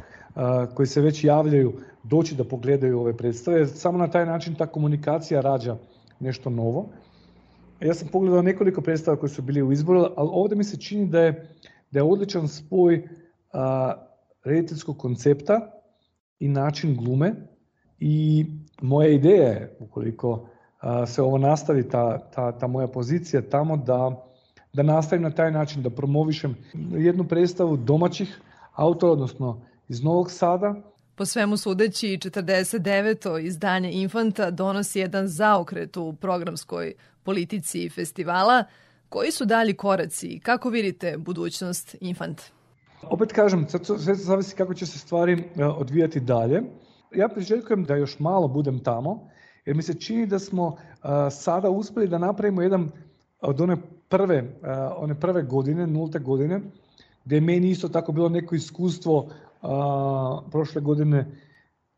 koji 0.73 0.87
se 0.87 1.01
već 1.01 1.23
javljaju 1.23 1.73
doći 2.03 2.35
da 2.35 2.43
pogledaju 2.43 2.99
ove 2.99 3.17
predstave, 3.17 3.65
samo 3.67 3.97
na 3.97 4.07
taj 4.07 4.25
način 4.25 4.55
ta 4.55 4.67
komunikacija 4.67 5.41
rađa 5.41 5.77
nešto 6.19 6.49
novo. 6.49 6.89
Ja 7.79 7.93
sam 7.93 8.07
pogledao 8.07 8.41
nekoliko 8.41 8.81
predstava 8.81 9.17
koji 9.17 9.29
su 9.29 9.41
bili 9.41 9.61
u 9.61 9.71
izboru, 9.71 9.99
ali 9.99 10.29
ovde 10.31 10.55
mi 10.55 10.63
se 10.63 10.77
čini 10.77 11.05
da 11.05 11.21
je, 11.21 11.47
da 11.91 11.99
je 11.99 12.03
odličan 12.03 12.47
spoj 12.47 13.07
a, 13.53 13.93
rediteljskog 14.43 14.97
koncepta 14.97 15.71
i 16.39 16.47
način 16.47 16.95
glume 16.95 17.33
i 17.99 18.45
moja 18.81 19.09
ideja 19.09 19.47
je, 19.47 19.77
ukoliko 19.79 20.49
a, 20.79 21.05
se 21.05 21.21
ovo 21.21 21.37
nastavi, 21.37 21.89
ta, 21.89 22.19
ta, 22.19 22.51
ta 22.51 22.67
moja 22.67 22.87
pozicija 22.87 23.41
tamo, 23.41 23.77
da, 23.77 24.25
da 24.73 24.83
nastavim 24.83 25.23
na 25.23 25.31
taj 25.31 25.51
način, 25.51 25.83
da 25.83 25.89
promovišem 25.89 26.55
jednu 26.91 27.23
predstavu 27.23 27.77
domaćih 27.77 28.41
autora, 28.75 29.11
odnosno 29.11 29.61
iz 29.87 30.03
Novog 30.03 30.31
Sada, 30.31 30.75
Po 31.15 31.25
svemu 31.25 31.57
sudeći, 31.57 32.17
49. 32.21 33.39
izdanje 33.39 33.91
Infanta 33.91 34.51
donosi 34.51 34.99
jedan 34.99 35.27
zaokret 35.27 35.97
u 35.97 36.13
programskoj 36.13 36.93
politici 37.23 37.89
festivala. 37.89 38.63
Koji 39.09 39.31
su 39.31 39.45
dalji 39.45 39.73
koraci 39.73 40.27
i 40.27 40.39
kako 40.39 40.69
vidite 40.69 41.17
budućnost 41.17 41.95
Infanta? 42.01 42.43
Opet 43.03 43.31
kažem, 43.31 43.67
sad 43.69 43.85
sve 43.85 44.15
zavisi 44.15 44.55
kako 44.55 44.73
će 44.73 44.85
se 44.85 44.99
stvari 44.99 45.33
e, 45.33 45.65
odvijati 45.65 46.19
dalje. 46.19 46.61
Ja 47.15 47.27
priželjkujem 47.27 47.83
da 47.83 47.95
još 47.95 48.19
malo 48.19 48.47
budem 48.47 48.79
tamo, 48.79 49.29
jer 49.65 49.75
mi 49.75 49.83
se 49.83 49.93
čini 49.93 50.25
da 50.25 50.39
smo 50.39 50.77
e, 50.77 51.07
sada 51.31 51.69
uspeli 51.69 52.07
da 52.07 52.17
napravimo 52.17 52.61
jedan 52.61 52.91
od 53.41 53.61
one 53.61 53.77
prve, 54.09 54.35
e, 54.37 54.45
one 54.97 55.19
prve 55.19 55.43
godine, 55.43 55.87
nulte 55.87 56.19
godine, 56.19 56.61
gde 57.25 57.35
je 57.35 57.41
meni 57.41 57.69
isto 57.69 57.89
tako 57.89 58.11
bilo 58.11 58.29
neko 58.29 58.55
iskustvo 58.55 59.29
a, 59.63 60.41
prošle 60.51 60.81
godine 60.81 61.31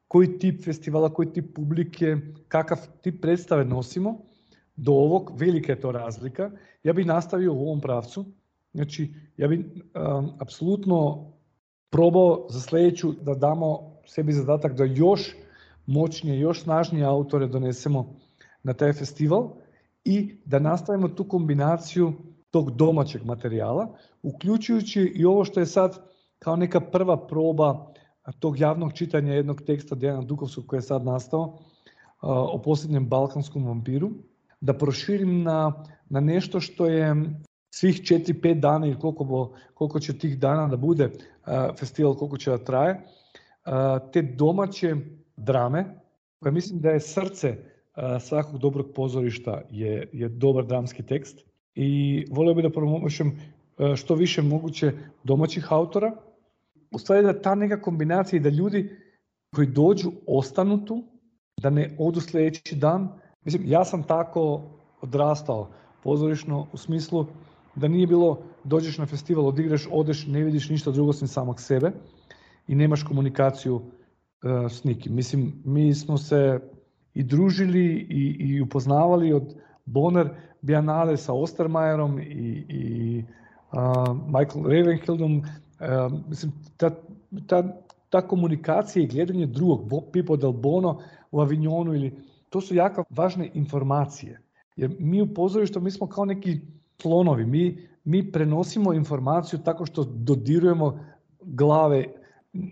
koji 0.08 0.40
tip 0.40 0.64
festivala, 0.66 1.14
koji 1.14 1.34
tip 1.34 1.56
publike, 1.56 2.18
kakav 2.48 2.78
tip 3.02 3.22
predstave 3.22 3.66
nosimo, 3.66 4.18
do 4.76 4.92
ovog, 4.92 5.32
velika 5.36 5.72
je 5.72 5.82
to 5.82 5.92
razlika. 5.92 6.52
Ja 6.84 6.94
bih 6.94 7.06
nastavio 7.06 7.54
u 7.54 7.62
ovom 7.62 7.82
pravcu, 7.82 8.26
Znači, 8.76 9.14
ja 9.38 9.48
bih 9.48 9.60
apsolutno 10.40 11.28
probao 11.90 12.48
za 12.50 12.60
sledeću 12.60 13.12
da 13.22 13.34
damo 13.34 13.96
sebi 14.06 14.34
zadatak 14.34 14.74
da 14.74 14.84
još 14.84 15.36
moćnije, 15.86 16.40
još 16.40 16.64
snažnije 16.64 17.06
autore 17.06 17.48
donesemo 17.48 18.16
na 18.64 18.74
taj 18.74 18.94
festival 18.94 19.50
i 20.04 20.36
da 20.46 20.60
nastavimo 20.60 21.08
tu 21.08 21.24
kombinaciju 21.24 22.14
tog 22.52 22.72
domaćeg 22.72 23.26
materijala, 23.26 23.98
uključujući 24.24 25.02
i 25.02 25.26
ovo 25.26 25.46
što 25.46 25.60
je 25.60 25.66
sad 25.66 26.06
kao 26.40 26.56
neka 26.56 26.80
prva 26.80 27.28
proba 27.28 27.94
tog 28.40 28.60
javnog 28.60 28.94
čitanja 28.94 29.34
jednog 29.34 29.62
teksta 29.62 29.96
Dejana 29.96 30.22
Dukovskog 30.22 30.66
koji 30.68 30.78
je 30.78 30.82
sad 30.82 31.06
nastao 31.06 31.58
o 32.22 32.62
posljednjem 32.62 33.10
balkanskom 33.10 33.68
vampiru, 33.68 34.12
da 34.62 34.74
proširim 34.74 35.44
na, 35.44 35.84
na 36.10 36.20
nešto 36.20 36.60
što 36.60 36.86
je 36.86 37.16
svih 37.70 38.02
4-5 38.02 38.60
dana 38.60 38.88
ili 38.88 39.00
koliko, 39.00 39.24
bo, 39.24 39.54
koliko 39.74 40.00
će 40.00 40.18
tih 40.18 40.40
dana 40.40 40.68
da 40.68 40.78
bude 40.78 41.10
festival, 41.80 42.16
koliko 42.16 42.38
će 42.38 42.52
da 42.52 42.58
traje, 42.58 43.02
te 44.14 44.22
domaće 44.22 44.96
drame, 45.38 45.86
koje 46.40 46.52
mislim 46.52 46.80
da 46.80 46.90
je 46.90 47.00
srce 47.00 47.58
svakog 48.20 48.60
dobrog 48.60 48.94
pozorišta 48.96 49.62
je, 49.70 50.10
je 50.14 50.30
dobar 50.30 50.66
dramski 50.66 51.04
tekst 51.04 51.46
i 51.76 52.26
volio 52.32 52.54
bih 52.54 52.64
da 52.64 52.70
promovišem 52.70 53.40
što 53.96 54.16
više 54.16 54.42
moguće 54.42 54.92
domaćih 55.24 55.74
autora, 55.74 56.16
u 56.92 57.00
stvari 57.00 57.24
da 57.24 57.42
ta 57.42 57.56
neka 57.56 57.82
kombinacija 57.82 58.38
i 58.38 58.44
da 58.44 58.50
ljudi 58.50 58.90
koji 59.56 59.68
dođu 59.68 60.12
ostanu 60.28 60.86
tu, 60.86 61.04
da 61.62 61.70
ne 61.70 61.96
odu 62.00 62.22
sledeći 62.22 62.76
dan. 62.76 63.10
Mislim, 63.44 63.64
ja 63.66 63.86
sam 63.86 64.04
tako 64.04 64.62
odrastao 65.02 65.72
pozorišno 66.04 66.68
u 66.74 66.78
smislu 66.78 67.26
da 67.76 67.88
nije 67.88 68.08
bilo 68.08 68.44
dođeš 68.64 68.98
na 68.98 69.06
festival, 69.06 69.48
odigraš, 69.48 69.88
odeš, 69.92 70.28
ne 70.28 70.44
vidiš 70.44 70.70
ništa 70.70 70.92
drugo 70.92 71.14
sem 71.14 71.28
samog 71.28 71.62
sebe 71.62 71.92
i 72.68 72.76
nemaš 72.76 73.04
komunikaciju 73.04 73.76
uh, 73.76 74.72
s 74.72 74.84
nikim. 74.84 75.16
Mislim, 75.16 75.54
mi 75.66 75.94
smo 75.94 76.18
se 76.18 76.60
i 77.14 77.24
družili 77.24 77.86
i, 78.10 78.36
i 78.40 78.62
upoznavali 78.62 79.34
od 79.34 79.56
Bonner 79.86 80.30
Biennale 80.62 81.18
sa 81.18 81.34
Ostermajerom 81.34 82.20
i, 82.20 82.66
i 82.70 83.24
Michael 84.28 84.64
Ravenhildom. 84.64 85.38
Uh, 85.38 86.20
mislim, 86.30 86.52
ta, 86.78 86.92
ta, 87.48 87.64
ta 88.10 88.22
komunikacija 88.28 89.04
i 89.04 89.08
gledanje 89.08 89.46
drugog, 89.46 90.04
Pipo 90.12 90.38
del 90.38 90.52
Bono 90.52 91.02
u 91.32 91.42
Avignonu 91.42 91.94
ili 91.94 92.14
to 92.50 92.62
su 92.62 92.76
jako 92.76 93.04
važne 93.10 93.52
informacije. 93.54 94.42
Jer 94.76 94.96
mi 95.00 95.22
u 95.22 95.34
pozorištu, 95.34 95.82
mi 95.82 95.92
smo 95.92 96.08
kao 96.08 96.26
neki 96.26 96.60
slonovi, 97.02 97.46
mi, 97.46 97.88
mi 98.04 98.32
prenosimo 98.32 98.94
informaciju 98.94 99.60
tako 99.60 99.86
što 99.86 100.04
dodirujemo 100.04 101.06
glave. 101.42 102.06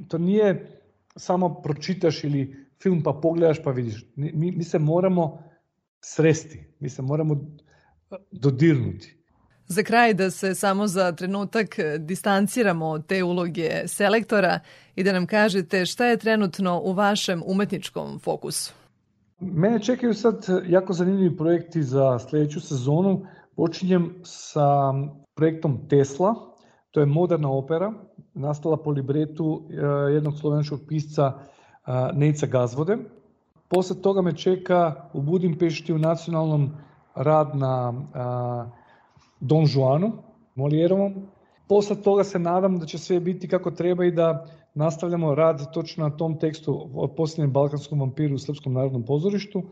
To 0.08 0.18
nije 0.18 0.80
samo 1.16 1.62
pročitaš 1.62 2.24
ili 2.24 2.66
film 2.82 3.04
pa 3.04 3.14
pogledaš 3.14 3.64
pa 3.64 3.72
vidiš. 3.72 4.06
Mi, 4.16 4.52
mi 4.52 4.64
se 4.64 4.80
moramo 4.80 5.44
sresti, 6.02 6.64
mi 6.80 6.90
se 6.90 7.02
moramo 7.02 7.42
dodirnuti. 8.32 9.23
Za 9.74 9.84
kraj 9.84 10.14
da 10.14 10.32
se 10.32 10.56
samo 10.56 10.88
za 10.88 11.12
trenutak 11.12 11.76
distanciramo 12.00 12.86
od 12.86 13.06
te 13.06 13.24
uloge 13.24 13.88
selektora 13.88 14.60
i 14.96 15.04
da 15.04 15.14
nam 15.14 15.26
kažete 15.28 15.86
šta 15.86 16.06
je 16.06 16.18
trenutno 16.18 16.82
u 16.84 16.94
vašem 16.94 17.44
umetničkom 17.46 18.20
fokusu. 18.20 18.74
Mene 19.40 19.80
čekaju 19.80 20.14
sad 20.14 20.46
jako 20.68 20.94
zanimljivi 20.94 21.38
projekti 21.38 21.84
za 21.84 22.20
sledeću 22.20 22.62
sezonu. 22.62 23.26
Počinjem 23.56 24.14
sa 24.24 24.94
projektom 25.36 25.88
Tesla, 25.90 26.36
to 26.92 27.00
je 27.00 27.06
moderna 27.06 27.52
opera, 27.52 27.94
nastala 28.34 28.78
po 28.78 28.92
libretu 28.92 29.62
eh, 29.70 29.76
jednog 30.14 30.38
slovenačkog 30.38 30.80
pisca 30.88 31.34
eh, 31.34 31.92
Nejca 32.14 32.46
Gazvode. 32.46 32.98
Posle 33.68 34.02
toga 34.02 34.22
me 34.22 34.38
čeka 34.38 35.10
u 35.14 35.22
Budimpešti 35.22 35.94
u 35.94 35.98
nacionalnom 35.98 36.72
rad 37.16 37.56
na 37.56 37.94
Don 39.44 39.66
Juanu, 39.68 40.12
Molijerovom. 40.56 41.14
Posle 41.68 42.02
toga 42.02 42.24
se 42.24 42.40
nadam 42.40 42.80
da 42.80 42.86
će 42.86 42.98
sve 42.98 43.20
biti 43.20 43.48
kako 43.48 43.72
treba 43.72 44.06
i 44.06 44.12
da 44.12 44.46
nastavljamo 44.76 45.36
rad 45.36 45.74
točno 45.74 46.08
na 46.10 46.18
tom 46.18 46.40
tekstu 46.40 46.90
o 46.94 47.08
posljednjem 47.08 47.52
balkanskom 47.52 48.00
vampiru 48.00 48.36
u 48.36 48.40
Srpskom 48.40 48.74
narodnom 48.74 49.06
pozorištu 49.06 49.64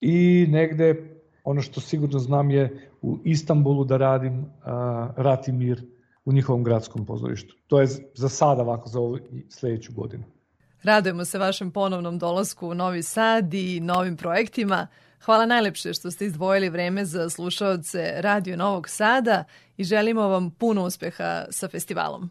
i 0.00 0.46
negde 0.48 1.18
ono 1.44 1.60
što 1.60 1.80
sigurno 1.80 2.18
znam 2.18 2.50
je 2.50 2.90
u 3.02 3.18
Istanbulu 3.24 3.84
da 3.84 3.96
radim 3.96 4.44
a, 4.64 5.08
Rat 5.16 5.48
i 5.48 5.52
mir 5.52 5.82
u 6.24 6.32
njihovom 6.32 6.64
gradskom 6.64 7.06
pozorištu. 7.06 7.56
To 7.66 7.80
je 7.80 7.86
za 8.14 8.28
sada 8.28 8.62
ovako 8.62 8.88
za 8.88 9.00
ovu 9.00 9.18
sledeću 9.48 9.92
godinu. 9.92 10.24
Radujemo 10.82 11.24
se 11.24 11.38
vašem 11.38 11.70
ponovnom 11.70 12.18
dolasku 12.18 12.68
u 12.68 12.74
Novi 12.74 13.02
Sad 13.02 13.54
i 13.54 13.80
novim 13.80 14.16
projektima. 14.16 14.86
Hvala 15.24 15.46
najlepše 15.46 15.94
što 15.94 16.10
ste 16.10 16.26
izdvojili 16.26 16.68
vreme 16.68 17.04
za 17.04 17.30
slušaoce 17.30 18.14
Radio 18.16 18.56
Novog 18.56 18.88
Sada 18.88 19.44
i 19.76 19.84
želimo 19.84 20.28
vam 20.28 20.50
puno 20.50 20.84
uspeha 20.84 21.44
sa 21.50 21.68
festivalom. 21.68 22.30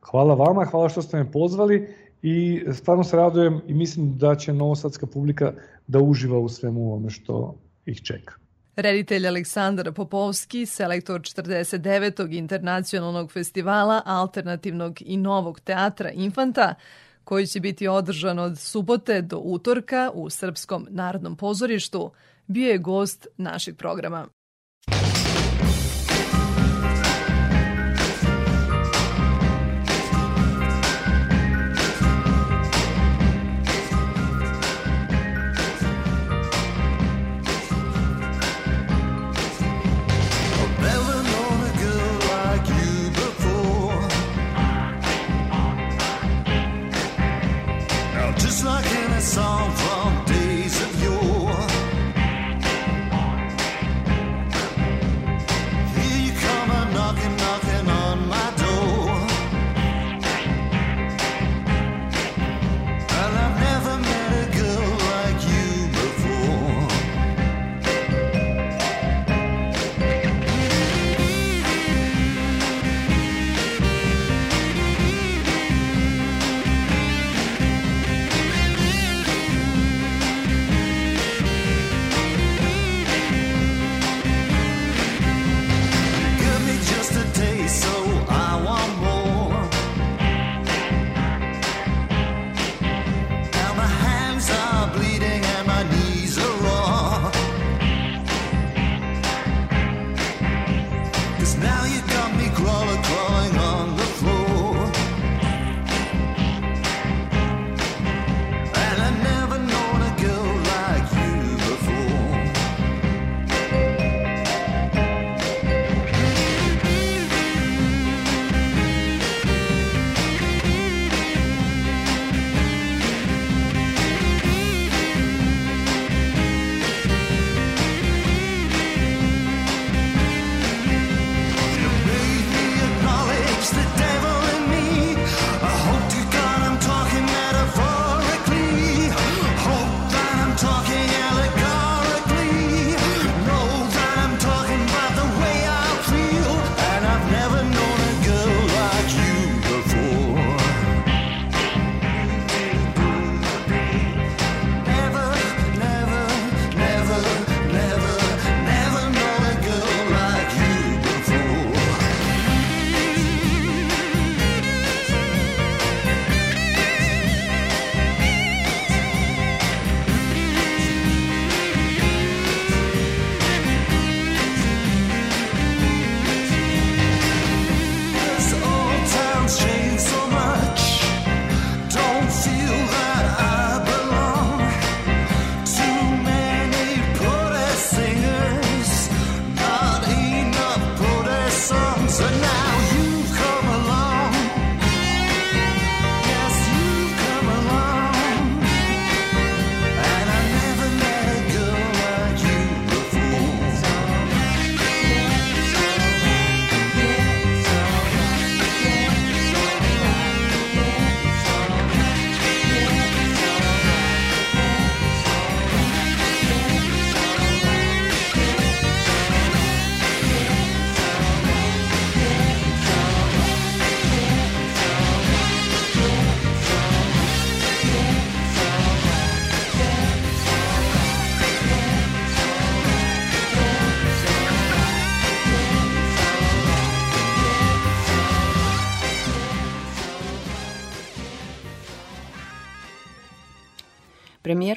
Hvala 0.00 0.34
vama, 0.34 0.64
hvala 0.64 0.88
što 0.88 1.02
ste 1.02 1.16
me 1.16 1.32
pozvali 1.32 1.94
i 2.22 2.64
stvarno 2.72 3.04
se 3.04 3.16
radujem 3.16 3.60
i 3.66 3.74
mislim 3.74 4.18
da 4.18 4.36
će 4.36 4.52
novosadska 4.52 5.06
publika 5.06 5.52
da 5.86 5.98
uživa 5.98 6.38
u 6.38 6.48
svemu 6.48 6.80
ovome 6.80 7.10
što 7.10 7.54
ih 7.86 8.02
čeka. 8.02 8.34
Reditelj 8.76 9.26
Aleksandar 9.28 9.92
Popovski, 9.92 10.66
selektor 10.66 11.20
49. 11.20 12.38
internacionalnog 12.38 13.32
festivala 13.32 14.02
alternativnog 14.04 15.02
i 15.02 15.16
novog 15.16 15.60
teatra 15.60 16.10
Infanta, 16.10 16.74
koji 17.26 17.46
će 17.46 17.60
biti 17.60 17.88
održan 17.88 18.38
od 18.38 18.58
subote 18.58 19.22
do 19.22 19.38
utorka 19.38 20.10
u 20.14 20.30
Srpskom 20.30 20.86
narodnom 20.90 21.36
pozorištu, 21.36 22.10
bio 22.46 22.70
je 22.70 22.78
gost 22.78 23.26
našeg 23.36 23.76
programa. 23.76 24.28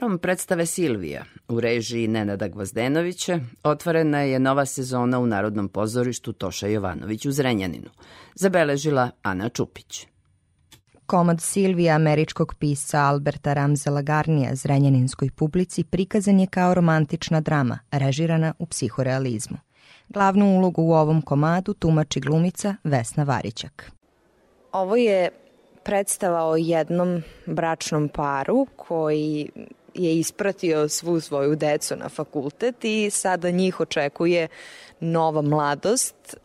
Premijerom 0.10 0.22
predstave 0.22 0.66
Silvija 0.66 1.24
u 1.48 1.60
režiji 1.60 2.08
Nenada 2.08 2.48
Gvozdenovića 2.48 3.40
otvorena 3.64 4.22
je 4.22 4.40
nova 4.40 4.66
sezona 4.66 5.20
u 5.20 5.26
Narodnom 5.26 5.70
pozorištu 5.70 6.34
Toša 6.34 6.68
Jovanović 6.68 7.26
u 7.26 7.32
Zrenjaninu, 7.32 7.90
zabeležila 8.36 9.12
Ana 9.22 9.50
Čupić. 9.50 10.08
Komad 11.06 11.42
Silvija 11.42 11.96
američkog 11.96 12.56
pisca 12.60 13.00
Alberta 13.00 13.54
Ramzela 13.54 14.02
Garnija 14.02 14.56
zrenjaninskoj 14.56 15.30
publici 15.36 15.84
prikazan 15.84 16.40
je 16.40 16.48
kao 16.48 16.74
romantična 16.74 17.42
drama, 17.42 17.80
režirana 17.92 18.54
u 18.60 18.66
psihorealizmu. 18.66 19.58
Glavnu 20.08 20.58
ulogu 20.58 20.82
u 20.82 20.94
ovom 20.94 21.22
komadu 21.22 21.74
tumači 21.74 22.20
glumica 22.20 22.76
Vesna 22.84 23.24
Varićak. 23.24 23.92
Ovo 24.72 24.96
je 24.96 25.30
predstava 25.84 26.46
o 26.46 26.56
jednom 26.56 27.22
bračnom 27.46 28.10
paru 28.10 28.68
koji 28.76 29.50
je 30.04 30.20
ispratio 30.20 30.90
svu 30.90 31.20
svoju 31.20 31.56
decu 31.56 31.96
na 31.96 32.10
fakultet 32.10 32.86
i 32.86 33.10
sada 33.10 33.52
njih 33.52 33.80
očekuje 33.80 34.48
nova 35.00 35.42
mladost, 35.42 36.38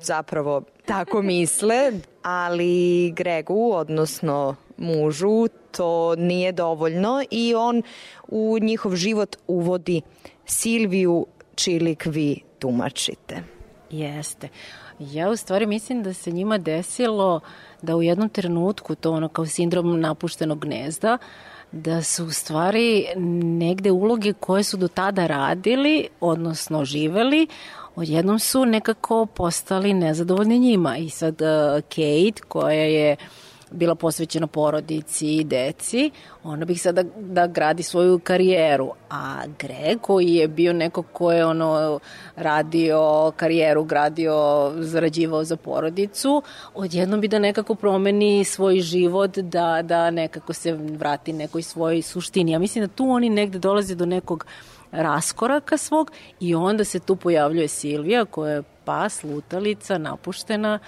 zapravo 0.00 0.62
tako 0.86 1.22
misle, 1.32 1.92
ali 2.22 3.12
Gregu, 3.16 3.72
odnosno 3.72 4.56
mužu 4.76 5.48
to 5.70 6.14
nije 6.16 6.52
dovoljno 6.52 7.24
i 7.30 7.54
on 7.54 7.82
u 8.28 8.58
njihov 8.60 8.96
život 8.96 9.36
uvodi 9.46 10.02
Silviju 10.46 11.26
Čilik 11.54 12.06
vi 12.06 12.40
tumačite. 12.58 13.42
Jeste. 13.90 14.48
Ja 14.98 15.30
u 15.30 15.36
stvari 15.36 15.66
mislim 15.66 16.02
da 16.02 16.14
se 16.14 16.30
njima 16.30 16.58
desilo 16.58 17.40
da 17.82 17.96
u 17.96 18.02
jednom 18.02 18.28
trenutku, 18.28 18.94
to 18.94 19.12
ono 19.12 19.28
kao 19.28 19.46
sindrom 19.46 20.00
napuštenog 20.00 20.58
gnezda, 20.58 21.18
da 21.72 22.02
su 22.02 22.24
u 22.24 22.30
stvari 22.30 23.06
negde 23.42 23.90
uloge 23.90 24.32
koje 24.32 24.64
su 24.64 24.76
do 24.76 24.88
tada 24.88 25.26
radili, 25.26 26.08
odnosno 26.20 26.84
živeli, 26.84 27.46
odjednom 27.96 28.38
su 28.38 28.64
nekako 28.64 29.26
postali 29.26 29.94
nezadovoljni 29.94 30.58
njima. 30.58 30.96
I 30.96 31.10
sad 31.10 31.34
uh, 31.42 31.80
Kate, 31.88 32.42
koja 32.48 32.82
je 32.82 33.16
bila 33.70 33.94
posvećena 33.94 34.46
porodici 34.46 35.36
i 35.36 35.44
deci, 35.44 36.10
ona 36.44 36.64
bih 36.64 36.82
sada 36.82 37.02
da 37.16 37.46
gradi 37.46 37.82
svoju 37.82 38.18
karijeru. 38.18 38.90
A 39.10 39.42
Greg, 39.58 40.00
koji 40.00 40.34
je 40.34 40.48
bio 40.48 40.72
neko 40.72 41.02
ko 41.02 41.32
je 41.32 41.46
ono 41.46 42.00
radio 42.36 43.32
karijeru, 43.36 43.84
gradio, 43.84 44.72
zarađivao 44.78 45.44
za 45.44 45.56
porodicu, 45.56 46.42
odjednom 46.74 47.20
bi 47.20 47.28
da 47.28 47.38
nekako 47.38 47.74
promeni 47.74 48.44
svoj 48.44 48.80
život, 48.80 49.38
da, 49.38 49.82
da 49.82 50.10
nekako 50.10 50.52
se 50.52 50.72
vrati 50.72 51.32
nekoj 51.32 51.62
svojoj 51.62 52.02
suštini. 52.02 52.52
Ja 52.52 52.58
mislim 52.58 52.84
da 52.84 52.94
tu 52.94 53.10
oni 53.10 53.28
negde 53.28 53.58
dolaze 53.58 53.94
do 53.94 54.06
nekog 54.06 54.46
raskoraka 54.92 55.76
svog 55.76 56.10
i 56.40 56.54
onda 56.54 56.84
se 56.84 56.98
tu 56.98 57.16
pojavljuje 57.16 57.68
Silvija 57.68 58.24
koja 58.24 58.52
je 58.52 58.62
pas, 58.84 59.24
lutalica, 59.24 59.98
napuštena 59.98 60.78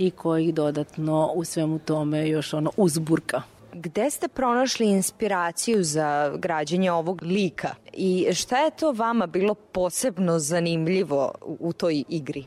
i 0.00 0.10
koja 0.10 0.40
ih 0.40 0.54
dodatno 0.54 1.30
u 1.34 1.44
svemu 1.44 1.78
tome 1.78 2.28
još 2.28 2.54
ono 2.54 2.70
uzburka. 2.76 3.42
Gde 3.72 4.10
ste 4.10 4.28
pronašli 4.28 4.86
inspiraciju 4.86 5.82
za 5.82 6.36
građenje 6.38 6.92
ovog 6.92 7.22
lika 7.22 7.74
i 7.92 8.28
šta 8.34 8.58
je 8.58 8.70
to 8.70 8.92
vama 8.92 9.26
bilo 9.26 9.54
posebno 9.54 10.38
zanimljivo 10.38 11.32
u 11.42 11.72
toj 11.72 12.04
igri? 12.08 12.44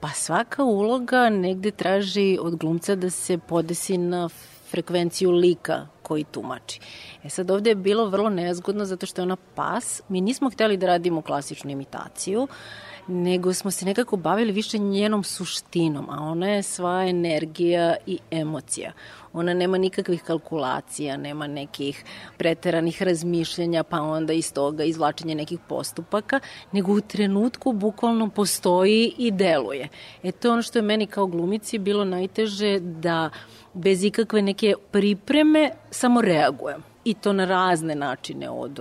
Pa 0.00 0.08
svaka 0.08 0.64
uloga 0.64 1.30
negde 1.30 1.70
traži 1.70 2.38
od 2.40 2.56
glumca 2.56 2.94
da 2.94 3.10
se 3.10 3.38
podesi 3.38 3.98
na 3.98 4.28
frekvenciju 4.70 5.30
lika 5.30 5.86
koji 6.02 6.24
tumači. 6.24 6.80
E 7.24 7.28
sad 7.28 7.50
ovde 7.50 7.70
je 7.70 7.74
bilo 7.74 8.08
vrlo 8.08 8.30
nezgodno 8.30 8.84
zato 8.84 9.06
što 9.06 9.20
je 9.20 9.22
ona 9.22 9.36
pas. 9.54 10.02
Mi 10.08 10.20
nismo 10.20 10.50
hteli 10.50 10.76
da 10.76 10.86
radimo 10.86 11.22
klasičnu 11.22 11.70
imitaciju, 11.70 12.48
nego 13.06 13.54
smo 13.54 13.70
se 13.70 13.84
nekako 13.84 14.16
bavili 14.16 14.52
više 14.52 14.78
njenom 14.78 15.24
suštinom, 15.24 16.10
a 16.10 16.22
ona 16.22 16.48
je 16.48 16.62
sva 16.62 17.04
energija 17.08 17.96
i 18.06 18.18
emocija. 18.30 18.92
Ona 19.32 19.54
nema 19.54 19.78
nikakvih 19.78 20.22
kalkulacija, 20.22 21.16
nema 21.16 21.46
nekih 21.46 22.04
preteranih 22.36 23.02
razmišljanja, 23.02 23.82
pa 23.82 24.00
onda 24.02 24.32
iz 24.32 24.52
toga 24.52 24.84
izvlačenja 24.84 25.34
nekih 25.34 25.58
postupaka, 25.68 26.40
nego 26.72 26.92
u 26.92 27.00
trenutku 27.00 27.72
bukvalno 27.72 28.28
postoji 28.28 29.14
i 29.18 29.30
deluje. 29.30 29.88
E 30.22 30.32
to 30.32 30.48
je 30.48 30.52
ono 30.52 30.62
što 30.62 30.78
je 30.78 30.82
meni 30.82 31.06
kao 31.06 31.26
glumici 31.26 31.78
bilo 31.78 32.04
najteže 32.04 32.80
da 32.80 33.30
bez 33.74 34.04
ikakve 34.04 34.42
neke 34.42 34.74
pripreme 34.90 35.70
samo 35.90 36.20
reagujem. 36.20 36.82
I 37.04 37.14
to 37.14 37.32
na 37.32 37.44
razne 37.44 37.94
načine 37.94 38.50
od 38.50 38.80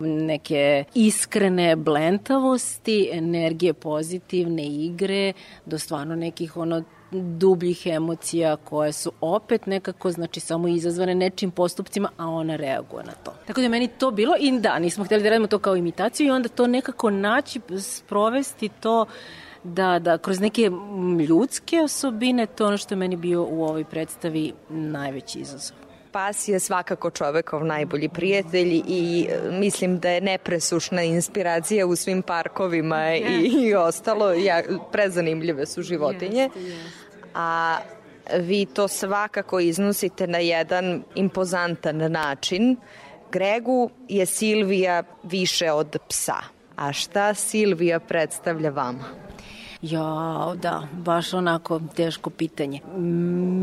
neke 0.00 0.84
iskrene 0.94 1.76
blentavosti, 1.76 3.08
energije 3.12 3.74
pozitivne 3.74 4.66
igre, 4.66 5.32
do 5.66 5.78
stvarno 5.78 6.16
nekih 6.16 6.56
ono 6.56 6.82
dubljih 7.10 7.86
emocija 7.86 8.56
koje 8.56 8.92
su 8.92 9.12
opet 9.20 9.66
nekako 9.66 10.10
znači 10.10 10.40
samo 10.40 10.68
izazvane 10.68 11.14
nečim 11.14 11.50
postupcima, 11.50 12.08
a 12.16 12.26
ona 12.26 12.56
reaguje 12.56 13.04
na 13.04 13.12
to. 13.12 13.34
Tako 13.46 13.60
da 13.60 13.68
meni 13.68 13.88
to 13.88 14.10
bilo 14.10 14.34
i 14.40 14.60
da, 14.60 14.78
nismo 14.78 15.04
hteli 15.04 15.22
da 15.22 15.28
radimo 15.28 15.46
to 15.46 15.58
kao 15.58 15.76
imitaciju 15.76 16.26
i 16.26 16.30
onda 16.30 16.48
to 16.48 16.66
nekako 16.66 17.10
naći, 17.10 17.60
sprovesti 17.80 18.68
to 18.68 19.06
da, 19.64 19.98
da 19.98 20.18
kroz 20.18 20.40
neke 20.40 20.70
ljudske 21.28 21.80
osobine, 21.80 22.46
to 22.46 22.66
ono 22.66 22.76
što 22.76 22.94
je 22.94 22.98
meni 22.98 23.16
bio 23.16 23.44
u 23.50 23.64
ovoj 23.64 23.84
predstavi 23.84 24.52
najveći 24.68 25.38
izazov. 25.38 25.87
Pas 26.12 26.48
je 26.48 26.60
svakako 26.60 27.10
čovekov 27.10 27.64
najbolji 27.64 28.08
prijatelj 28.08 28.82
i 28.88 29.26
e, 29.30 29.50
mislim 29.50 29.98
da 29.98 30.10
je 30.10 30.20
nepresušna 30.20 31.02
inspiracija 31.02 31.86
u 31.86 31.96
svim 31.96 32.22
parkovima 32.22 33.14
i, 33.14 33.46
i 33.46 33.74
ostalo. 33.74 34.32
Ja, 34.32 34.62
prezanimljive 34.92 35.66
su 35.66 35.82
životinje. 35.82 36.50
A 37.34 37.78
vi 38.36 38.66
to 38.66 38.88
svakako 38.88 39.60
iznosite 39.60 40.26
na 40.26 40.38
jedan 40.38 41.02
impozantan 41.14 42.12
način. 42.12 42.76
Gregu 43.32 43.90
je 44.08 44.26
Silvija 44.26 45.02
više 45.22 45.72
od 45.72 45.96
psa. 46.08 46.36
A 46.76 46.92
šta 46.92 47.34
Silvija 47.34 48.00
predstavlja 48.00 48.70
vama? 48.70 49.27
Ja, 49.82 50.54
da, 50.62 50.88
baš 50.92 51.34
onako 51.34 51.80
teško 51.96 52.30
pitanje. 52.30 52.80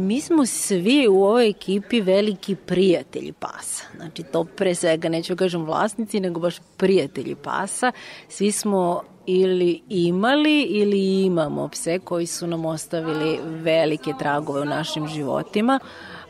Mi 0.08 0.22
smo 0.22 0.46
svi 0.46 1.08
u 1.08 1.24
ovoj 1.24 1.50
ekipi 1.50 2.02
veliki 2.02 2.56
prijatelji 2.56 3.32
pasa. 3.32 3.84
Znači, 3.96 4.24
to 4.24 4.44
pre 4.44 4.76
svega, 4.76 5.10
neću 5.10 5.36
da 5.36 5.40
kažem 5.40 5.66
vlasnici, 5.66 6.20
nego 6.20 6.40
baš 6.40 6.56
prijatelji 6.78 7.36
pasa. 7.36 7.92
Svi 8.30 8.52
smo 8.52 9.02
ili 9.26 9.82
imali 9.90 10.62
ili 10.62 11.24
imamo 11.24 11.68
pse 11.68 12.00
koji 12.00 12.26
su 12.26 12.48
nam 12.48 12.66
ostavili 12.66 13.40
velike 13.44 14.14
tragove 14.20 14.62
u 14.62 14.66
našim 14.66 15.08
životima. 15.08 15.80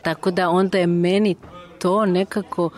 Tako 0.02 0.30
da 0.30 0.50
onda 0.50 0.78
je 0.78 0.86
meni 0.86 1.36
to 1.78 2.06
nekako 2.06 2.70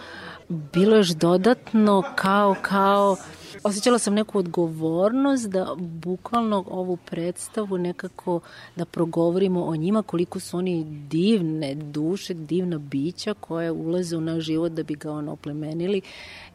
bilo 0.48 0.96
još 0.96 1.08
dodatno 1.08 2.02
kao, 2.16 2.54
kao 2.62 3.16
osjećala 3.64 3.98
sam 3.98 4.14
neku 4.14 4.38
odgovornost 4.38 5.48
da 5.50 5.74
bukvalno 5.78 6.64
ovu 6.70 6.96
predstavu 6.96 7.78
nekako 7.78 8.40
da 8.76 8.84
progovorimo 8.84 9.64
o 9.64 9.76
njima 9.76 10.02
koliko 10.02 10.40
su 10.40 10.56
oni 10.56 10.84
divne 11.10 11.74
duše, 11.74 12.34
divna 12.34 12.78
bića 12.78 13.34
koje 13.34 13.70
ulaze 13.70 14.16
u 14.16 14.20
naš 14.20 14.44
život 14.44 14.72
da 14.72 14.82
bi 14.82 14.94
ga 14.94 15.12
ono 15.12 15.32
oplemenili. 15.32 16.00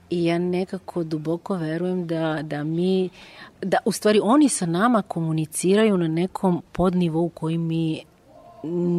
I 0.10 0.26
ja 0.26 0.38
nekako 0.38 1.04
duboko 1.04 1.56
verujem 1.56 2.08
da, 2.08 2.40
da 2.44 2.64
mi, 2.64 3.10
da 3.62 3.78
u 3.86 3.92
stvari 3.92 4.20
oni 4.24 4.50
sa 4.50 4.66
nama 4.66 5.02
komuniciraju 5.02 5.98
na 5.98 6.08
nekom 6.08 6.62
podnivou 6.72 7.30
koji 7.30 7.58
mi 7.58 8.04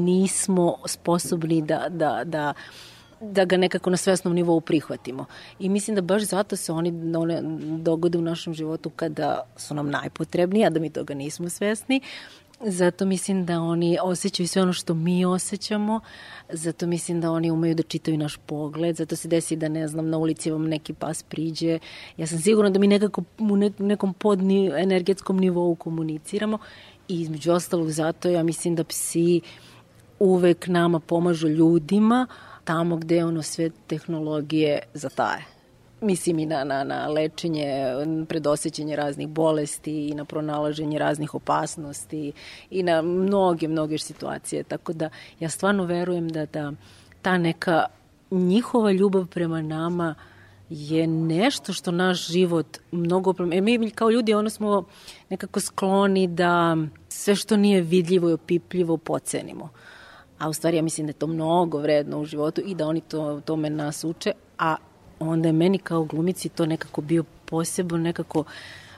nismo 0.05 0.77
sposobni 0.87 1.63
da, 1.63 1.87
da, 1.89 2.23
da 2.25 2.55
da 3.33 3.45
ga 3.45 3.57
nekako 3.57 3.91
na 3.91 3.97
svesnom 3.97 4.35
nivou 4.35 4.61
prihvatimo. 4.61 5.25
I 5.59 5.69
mislim 5.69 5.95
da 5.95 6.03
baš 6.03 6.23
zato 6.23 6.57
se 6.57 6.73
oni 6.73 7.17
one 7.17 7.41
dogode 7.79 8.19
u 8.19 8.23
našem 8.23 8.55
životu 8.55 8.91
kada 8.91 9.41
su 9.57 9.75
nam 9.75 9.91
najpotrebniji, 9.91 10.65
a 10.65 10.71
da 10.71 10.81
mi 10.81 10.91
toga 10.91 11.15
nismo 11.15 11.51
svesni. 11.51 12.01
Zato 12.61 13.05
mislim 13.07 13.47
da 13.47 13.61
oni 13.61 13.99
osjećaju 14.03 14.49
sve 14.49 14.63
ono 14.63 14.73
što 14.73 14.95
mi 14.95 15.25
osjećamo, 15.25 16.01
zato 16.49 16.87
mislim 16.87 17.21
da 17.21 17.31
oni 17.31 17.51
umeju 17.51 17.75
da 17.75 17.83
čitaju 17.83 18.19
naš 18.19 18.37
pogled, 18.47 18.97
zato 18.97 19.17
se 19.17 19.29
desi 19.29 19.57
da, 19.57 19.69
ne 19.69 19.89
znam, 19.89 20.09
na 20.09 20.19
ulici 20.19 20.51
vam 20.51 20.69
neki 20.69 20.93
pas 20.93 21.23
priđe. 21.23 21.79
Ja 22.17 22.27
sam 22.27 22.39
sigurna 22.39 22.71
da 22.71 22.79
mi 22.79 22.87
nekako 22.87 23.23
u 23.39 23.57
nekom 23.79 24.15
podni 24.15 24.71
energetskom 24.77 25.37
nivou 25.37 25.75
komuniciramo 25.75 26.59
i 27.09 27.21
između 27.21 27.53
ostalog 27.53 27.91
zato 27.91 28.29
ja 28.29 28.43
mislim 28.43 28.75
da 28.75 28.85
psi 28.85 29.41
uvek 30.19 30.67
nama 30.67 31.01
pomažu 31.01 31.49
ljudima, 31.49 32.27
tamo 32.65 32.97
gde 32.97 33.25
ono 33.25 33.43
sve 33.43 33.71
tehnologije 33.87 34.79
zataje. 34.95 35.45
Mislim 36.01 36.39
i 36.39 36.47
na, 36.47 36.65
na, 36.65 36.85
na 36.85 37.09
lečenje, 37.09 37.85
predosećenje 38.29 38.97
raznih 38.97 39.29
bolesti 39.29 40.09
i 40.09 40.15
na 40.15 40.25
pronalaženje 40.25 40.99
raznih 40.99 41.35
opasnosti 41.35 42.33
i 42.71 42.83
na 42.83 43.03
mnoge, 43.03 43.69
mnoge 43.69 43.99
situacije. 43.99 44.63
Tako 44.63 44.93
da 44.93 45.11
ja 45.41 45.49
stvarno 45.49 45.85
verujem 45.85 46.29
da, 46.29 46.47
da 46.47 46.73
ta 47.23 47.39
neka 47.39 47.85
njihova 48.31 48.93
ljubav 48.93 49.27
prema 49.27 49.63
nama 49.63 50.15
je 50.71 51.07
nešto 51.07 51.73
što 51.73 51.91
naš 51.91 52.29
život 52.29 52.79
mnogo... 52.93 53.35
E, 53.53 53.61
mi 53.61 53.91
kao 53.91 54.11
ljudi 54.11 54.35
ono 54.35 54.51
smo 54.51 54.85
nekako 55.31 55.61
skloni 55.61 56.27
da 56.27 56.77
sve 57.09 57.35
što 57.35 57.57
nije 57.57 57.81
vidljivo 57.81 58.31
i 58.31 58.33
opipljivo 58.33 58.97
pocenimo 58.97 59.69
a 60.45 60.49
u 60.49 60.53
stvari 60.53 60.77
ja 60.77 60.83
mislim 60.83 61.07
da 61.07 61.11
je 61.11 61.15
to 61.15 61.27
mnogo 61.27 61.79
vredno 61.79 62.21
u 62.21 62.25
životu 62.25 62.63
i 62.65 62.75
da 62.75 62.87
oni 62.87 63.01
to, 63.01 63.41
tome 63.45 63.71
nas 63.71 64.05
uče, 64.05 64.33
a 64.59 64.77
onda 65.19 65.49
je 65.49 65.53
meni 65.53 65.79
kao 65.79 66.05
glumici 66.05 66.49
to 66.49 66.67
nekako 66.67 67.01
bio 67.01 67.25
posebno, 67.45 67.99
nekako 67.99 68.45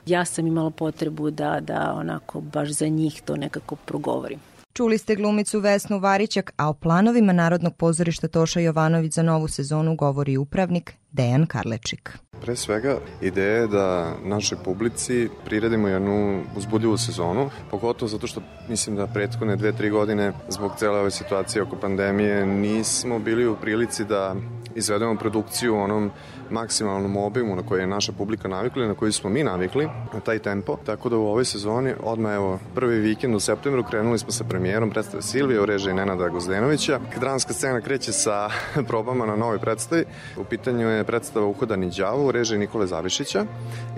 ja 0.07 0.25
sam 0.25 0.47
imala 0.47 0.71
potrebu 0.71 1.31
da, 1.31 1.61
da 1.61 1.95
onako 1.97 2.41
baš 2.41 2.69
za 2.71 2.89
njih 2.89 3.23
to 3.23 3.37
nekako 3.37 3.77
progovorim. 3.77 4.41
Čuli 4.77 4.99
ste 4.99 5.15
glumicu 5.15 5.61
Vesnu 5.61 5.99
Varićak, 5.99 6.53
a 6.57 6.69
o 6.69 6.75
planovima 6.75 7.33
Narodnog 7.33 7.77
pozorišta 7.77 8.29
Toša 8.29 8.61
Jovanović 8.61 9.13
za 9.13 9.23
novu 9.23 9.49
sezonu 9.49 9.97
govori 9.97 10.37
upravnik 10.37 10.93
Dejan 11.13 11.47
Karlečik. 11.47 12.19
Pre 12.41 12.57
svega, 12.57 12.99
ideja 13.21 13.57
je 13.57 13.67
da 13.67 14.17
našoj 14.25 14.59
publici 14.65 15.29
priredimo 15.45 15.89
jednu 15.89 16.43
uzbudljivu 16.57 16.97
sezonu, 16.97 17.51
pogotovo 17.71 18.09
zato 18.09 18.27
što 18.27 18.41
mislim 18.69 18.97
da 18.97 19.07
prethodne 19.07 19.57
dve, 19.57 19.73
tri 19.73 19.91
godine 19.91 20.33
zbog 20.49 20.73
cele 20.79 21.01
ove 21.01 21.11
situacije 21.11 21.63
oko 21.63 21.77
pandemije 21.77 22.47
nismo 22.47 23.19
bili 23.19 23.47
u 23.49 23.57
prilici 23.57 24.05
da 24.05 24.35
izvedemo 24.75 25.17
produkciju 25.17 25.75
u 25.75 25.79
onom 25.79 26.11
maksimalnom 26.51 27.17
obimu 27.17 27.57
na 27.57 27.63
koji 27.63 27.81
je 27.81 27.87
naša 27.87 28.13
publika 28.13 28.49
navikla, 28.49 28.87
na 28.87 28.95
koji 28.95 29.13
smo 29.13 29.31
mi 29.31 29.45
navikli, 29.45 29.89
na 30.15 30.21
taj 30.21 30.39
tempo. 30.39 30.77
Tako 30.87 31.09
da 31.09 31.17
u 31.17 31.27
ovoj 31.27 31.45
sezoni, 31.45 31.93
odmah 32.03 32.35
evo, 32.35 32.59
prvi 32.75 32.99
vikend 32.99 33.35
u 33.35 33.41
septembru 33.41 33.85
krenuli 33.85 34.19
smo 34.19 34.31
sa 34.31 34.45
premijerom 34.45 34.91
predstave 34.91 35.23
Silvije 35.23 35.61
u 35.61 35.67
režiji 35.67 35.95
Nenada 35.95 36.29
Gozdenovića. 36.29 37.01
Dramska 37.21 37.53
scena 37.53 37.81
kreće 37.81 38.13
sa 38.13 38.51
probama 38.89 39.27
na 39.27 39.37
novoj 39.37 39.59
predstavi. 39.59 40.05
U 40.37 40.45
pitanju 40.45 40.89
je 40.89 41.05
predstava 41.05 41.47
Uhodani 41.47 41.91
đavo 42.07 42.27
u 42.27 42.33
režiji 42.33 42.59
Nikole 42.59 42.87
Zavišića 42.87 43.45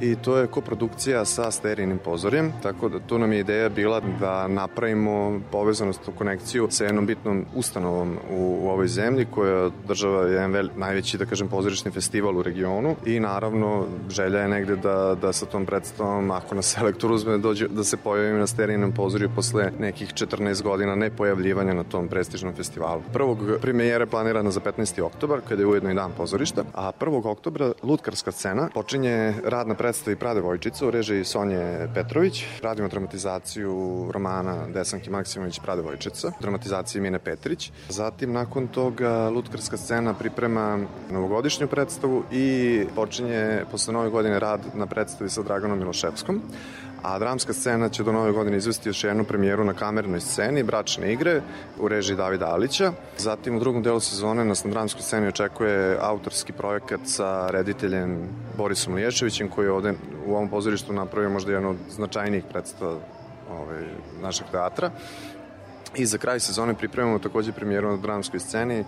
i 0.01 0.17
to 0.17 0.37
je 0.37 0.47
koprodukcija 0.47 1.25
sa 1.25 1.51
Sterinim 1.51 1.99
pozorjem, 1.99 2.53
tako 2.63 2.89
da 2.89 2.99
tu 2.99 3.19
nam 3.19 3.33
je 3.33 3.41
ideja 3.41 3.69
bila 3.69 4.01
da 4.21 4.49
napravimo 4.49 5.41
povezanost 5.53 6.09
u 6.09 6.13
konekciju 6.13 6.69
sa 6.71 6.85
jednom 6.85 7.07
bitnom 7.07 7.45
ustanovom 7.55 8.17
u, 8.31 8.59
u 8.63 8.71
ovoj 8.71 8.89
zemlji 8.89 9.27
koja 9.31 9.65
održava 9.65 10.27
jedan 10.27 10.53
vel, 10.53 10.69
najveći, 10.77 11.19
da 11.19 11.27
kažem, 11.27 11.49
pozorišni 11.49 11.91
festival 11.91 12.38
u 12.39 12.43
regionu 12.43 12.97
i 13.07 13.21
naravno 13.21 13.87
želja 14.11 14.41
je 14.41 14.49
negde 14.49 14.77
da, 14.77 15.17
da 15.23 15.33
sa 15.33 15.47
tom 15.47 15.67
predstavom, 15.67 16.31
ako 16.31 16.55
nas 16.55 16.67
selektor 16.75 17.13
uzme, 17.13 17.39
dođe, 17.39 17.69
da 17.69 17.85
se 17.85 17.97
pojavimo 17.97 18.39
na 18.39 18.47
Sterinom 18.47 18.93
pozorju 18.93 19.31
posle 19.35 19.71
nekih 19.79 20.09
14 20.15 20.63
godina 20.63 20.95
nepojavljivanja 20.95 21.75
na 21.75 21.85
tom 21.85 22.09
prestižnom 22.09 22.55
festivalu. 22.55 23.03
Prvog 23.13 23.39
premijera 23.61 24.03
je 24.03 24.07
planirana 24.07 24.51
za 24.51 24.61
15. 24.61 25.03
oktobar, 25.03 25.41
kada 25.49 25.63
je 25.63 25.67
ujedno 25.67 25.91
i 25.91 25.95
dan 25.95 26.13
pozorišta, 26.17 26.65
a 26.75 26.93
1. 27.01 27.27
oktobra 27.27 27.73
Lutkarska 27.83 28.33
scena 28.33 28.69
počinje 28.75 29.35
rad 29.45 29.69
na 29.69 29.75
predstavi 29.75 30.17
Prade 30.17 30.41
Vojčica 30.41 30.87
u 30.87 30.91
režiji 30.91 31.25
Sonje 31.25 31.89
Petrović. 31.95 32.45
Radimo 32.63 32.89
dramatizaciju 32.89 34.07
romana 34.13 34.67
Desanke 34.69 35.11
Maksimović 35.11 35.61
Prade 35.61 35.83
Vojčica, 35.83 36.33
dramatizaciji 36.41 37.03
Mine 37.03 37.19
Petrić. 37.19 37.73
Zatim, 37.89 38.33
nakon 38.33 38.67
toga, 38.67 39.29
Lutkarska 39.29 39.77
scena 39.77 40.15
priprema 40.15 40.79
novogodišnju 41.11 41.69
predstavu 41.69 42.23
i 42.33 42.85
počinje 42.95 43.65
posle 43.71 43.93
nove 43.93 44.11
godine 44.11 44.39
rad 44.39 44.61
na 44.75 44.87
predstavi 44.87 45.31
sa 45.31 45.43
Draganom 45.43 45.79
Miloševskom 45.79 46.43
a 47.03 47.19
dramska 47.19 47.53
scena 47.53 47.89
će 47.89 48.03
do 48.03 48.13
nove 48.13 48.33
godine 48.33 48.57
izvesti 48.57 48.89
još 48.89 49.05
jednu 49.05 49.25
premijeru 49.25 49.65
na 49.65 49.75
kamernoj 49.75 50.21
sceni 50.21 50.63
Bračne 50.63 51.13
igre 51.13 51.41
u 51.81 51.89
režiji 51.89 52.17
Davida 52.17 52.47
Alića. 52.47 52.93
Zatim 53.19 53.57
u 53.57 53.61
drugom 53.61 53.83
delu 53.83 54.01
sezone 54.01 54.45
nas 54.45 54.65
na 54.65 54.71
dramskoj 54.71 55.03
sceni 55.03 55.29
očekuje 55.29 55.99
autorski 56.01 56.53
projekat 56.53 57.01
sa 57.05 57.51
rediteljem 57.51 58.29
Borisom 58.57 58.95
Liješevićem 58.95 59.49
koji 59.49 59.67
je 59.67 59.73
ovde 59.73 59.95
u 60.27 60.35
ovom 60.35 60.49
pozorištu 60.49 60.93
napravio 60.93 61.31
možda 61.31 61.53
jednu 61.53 61.71
od 61.71 61.77
značajnijih 61.91 62.45
predstava 62.51 62.97
ovaj, 63.51 63.85
našeg 64.23 64.47
teatra. 64.53 64.91
I 65.99 66.07
za 66.07 66.19
kraj 66.19 66.41
sezone 66.41 66.75
pripremamo 66.75 67.19
takođe 67.19 67.53
premijeru 67.53 67.91
na 67.91 67.97
dramskoj 67.97 68.41
sceni 68.41 68.85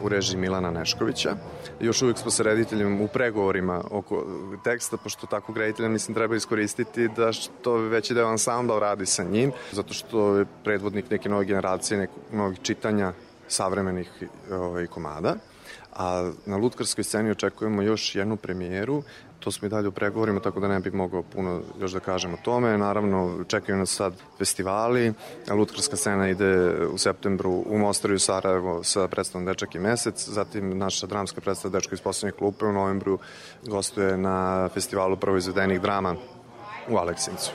u 0.00 0.08
režiji 0.08 0.40
Milana 0.40 0.70
Neškovića. 0.70 1.36
Još 1.80 2.02
uvijek 2.02 2.18
smo 2.18 2.30
sa 2.30 2.42
rediteljem 2.42 3.00
u 3.00 3.08
pregovorima 3.08 3.84
oko 3.90 4.26
teksta, 4.64 4.96
pošto 4.96 5.26
takvog 5.26 5.56
reditelja 5.56 5.88
mislim 5.88 6.14
treba 6.14 6.36
iskoristiti 6.36 7.08
da 7.08 7.32
što 7.32 7.76
veći 7.76 8.14
deo 8.14 8.28
ansambla 8.28 8.78
radi 8.78 9.06
sa 9.06 9.24
njim, 9.24 9.52
zato 9.72 9.94
što 9.94 10.36
je 10.36 10.46
predvodnik 10.64 11.10
neke 11.10 11.28
nove 11.28 11.44
generacije, 11.44 11.98
nekog 11.98 12.22
novih 12.32 12.58
čitanja 12.62 13.12
savremenih 13.48 14.10
ovaj, 14.52 14.86
komada. 14.86 15.34
A 15.96 16.30
na 16.46 16.56
Lutkarskoj 16.56 17.04
sceni 17.04 17.30
očekujemo 17.30 17.82
još 17.82 18.14
jednu 18.14 18.36
premijeru 18.36 19.02
to 19.40 19.50
smo 19.50 19.66
i 19.66 19.68
dalje 19.68 19.88
u 19.88 19.92
pregovorima, 19.92 20.40
tako 20.40 20.60
da 20.60 20.68
ne 20.68 20.80
bih 20.80 20.94
mogao 20.94 21.22
puno 21.22 21.60
još 21.80 21.92
da 21.92 22.00
kažem 22.00 22.34
o 22.34 22.36
tome. 22.44 22.78
Naravno, 22.78 23.44
čekaju 23.48 23.78
nas 23.78 23.90
sad 23.90 24.12
festivali, 24.38 25.12
Lutkarska 25.50 25.96
scena 25.96 26.28
ide 26.28 26.86
u 26.86 26.98
septembru 26.98 27.64
u 27.66 27.78
Mostaru 27.78 28.14
i 28.14 28.16
u 28.16 28.18
Sarajevo 28.18 28.84
sa 28.84 29.08
predstavom 29.08 29.46
Dečak 29.46 29.74
i 29.74 29.78
mesec, 29.78 30.28
zatim 30.28 30.78
naša 30.78 31.06
dramska 31.06 31.40
predstava 31.40 31.72
Dečko 31.72 31.94
iz 31.94 32.00
poslednje 32.00 32.38
klupe 32.38 32.66
u 32.66 32.72
novembru 32.72 33.18
gostuje 33.66 34.16
na 34.16 34.68
festivalu 34.74 35.16
proizvedenih 35.16 35.80
drama 35.80 36.16
u 36.88 36.96
Aleksincu. 36.96 37.50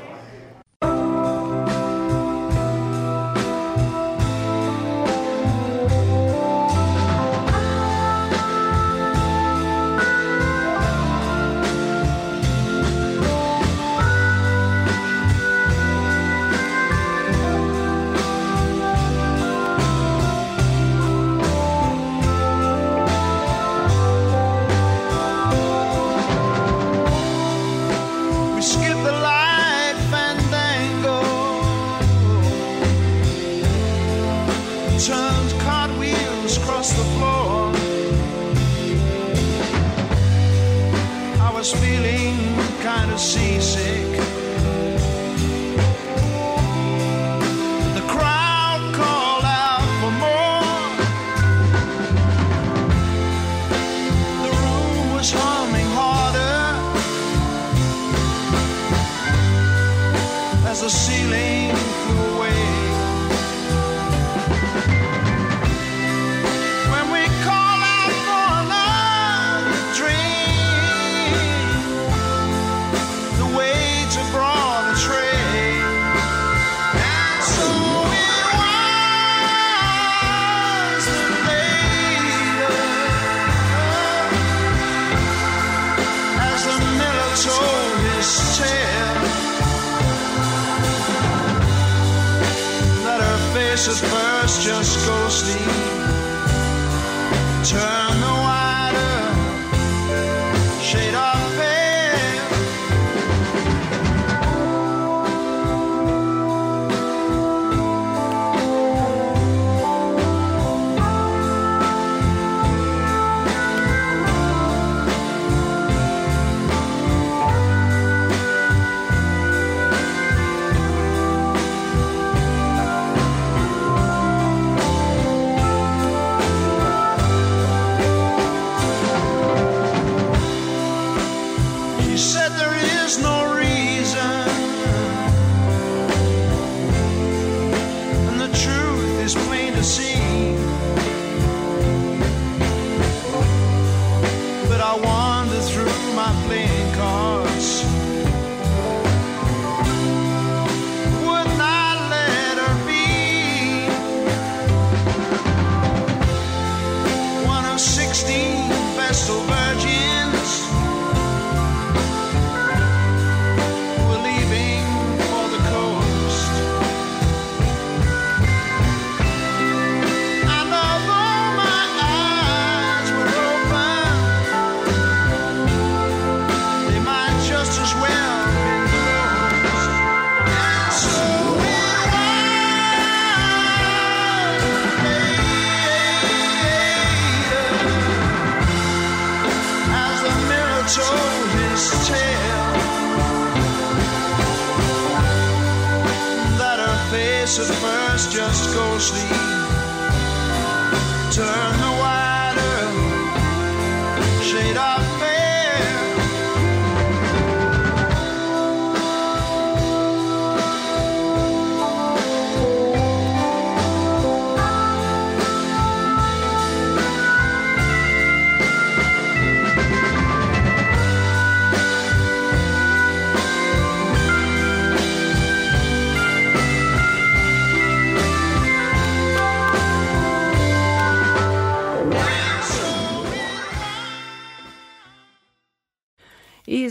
my 204.98 205.04
face. 205.20 205.35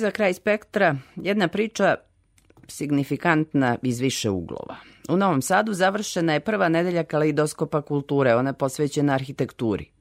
Za 0.05 0.11
kraj 0.11 0.35
spektra 0.35 0.97
jedna 1.17 1.49
priča 1.49 1.95
signifikantna 2.69 3.77
iz 3.83 4.01
više 4.01 4.31
uglova. 4.31 4.77
U 5.09 5.17
Novom 5.17 5.43
Sadu 5.43 5.73
završena 5.73 6.33
je 6.33 6.41
prva 6.41 6.69
nedelja 6.69 7.05
kaleidoskopa 7.05 7.83
kulture, 7.83 8.35
ona 8.35 8.53
posvećena 8.53 9.15
arhitekturi. 9.15 9.94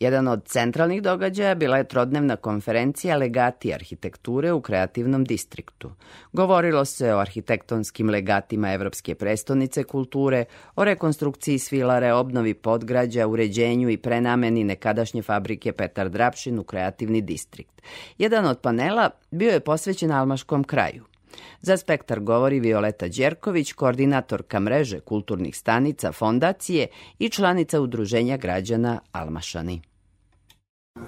Jedan 0.00 0.28
od 0.28 0.44
centralnih 0.44 1.02
događaja 1.02 1.54
bila 1.54 1.76
je 1.76 1.88
trodnevna 1.88 2.36
konferencija 2.36 3.16
legati 3.16 3.74
arhitekture 3.74 4.52
u 4.52 4.60
kreativnom 4.60 5.24
distriktu. 5.24 5.90
Govorilo 6.32 6.84
se 6.84 7.14
o 7.14 7.18
arhitektonskim 7.18 8.10
legatima 8.10 8.72
Evropske 8.72 9.14
prestonice 9.14 9.84
kulture, 9.84 10.44
o 10.76 10.84
rekonstrukciji 10.84 11.58
svilare, 11.58 12.12
obnovi 12.12 12.54
podgrađa, 12.54 13.26
uređenju 13.26 13.90
i 13.90 13.96
prenameni 13.96 14.64
nekadašnje 14.64 15.22
fabrike 15.22 15.72
Petar 15.72 16.08
Drapšin 16.08 16.58
u 16.58 16.64
kreativni 16.64 17.20
distrikt. 17.20 17.82
Jedan 18.18 18.46
od 18.46 18.60
panela 18.60 19.10
bio 19.30 19.50
je 19.50 19.60
posvećen 19.60 20.12
Almaškom 20.12 20.64
kraju. 20.64 21.04
Za 21.60 21.76
spektar 21.76 22.20
govori 22.20 22.60
Violeta 22.60 23.08
Đerković, 23.08 23.72
koordinatorka 23.72 24.60
mreže 24.60 25.00
kulturnih 25.00 25.56
stanica 25.56 26.12
Fondacije 26.12 26.86
i 27.18 27.28
članica 27.28 27.80
Udruženja 27.80 28.36
građana 28.36 29.00
Almašani. 29.12 29.87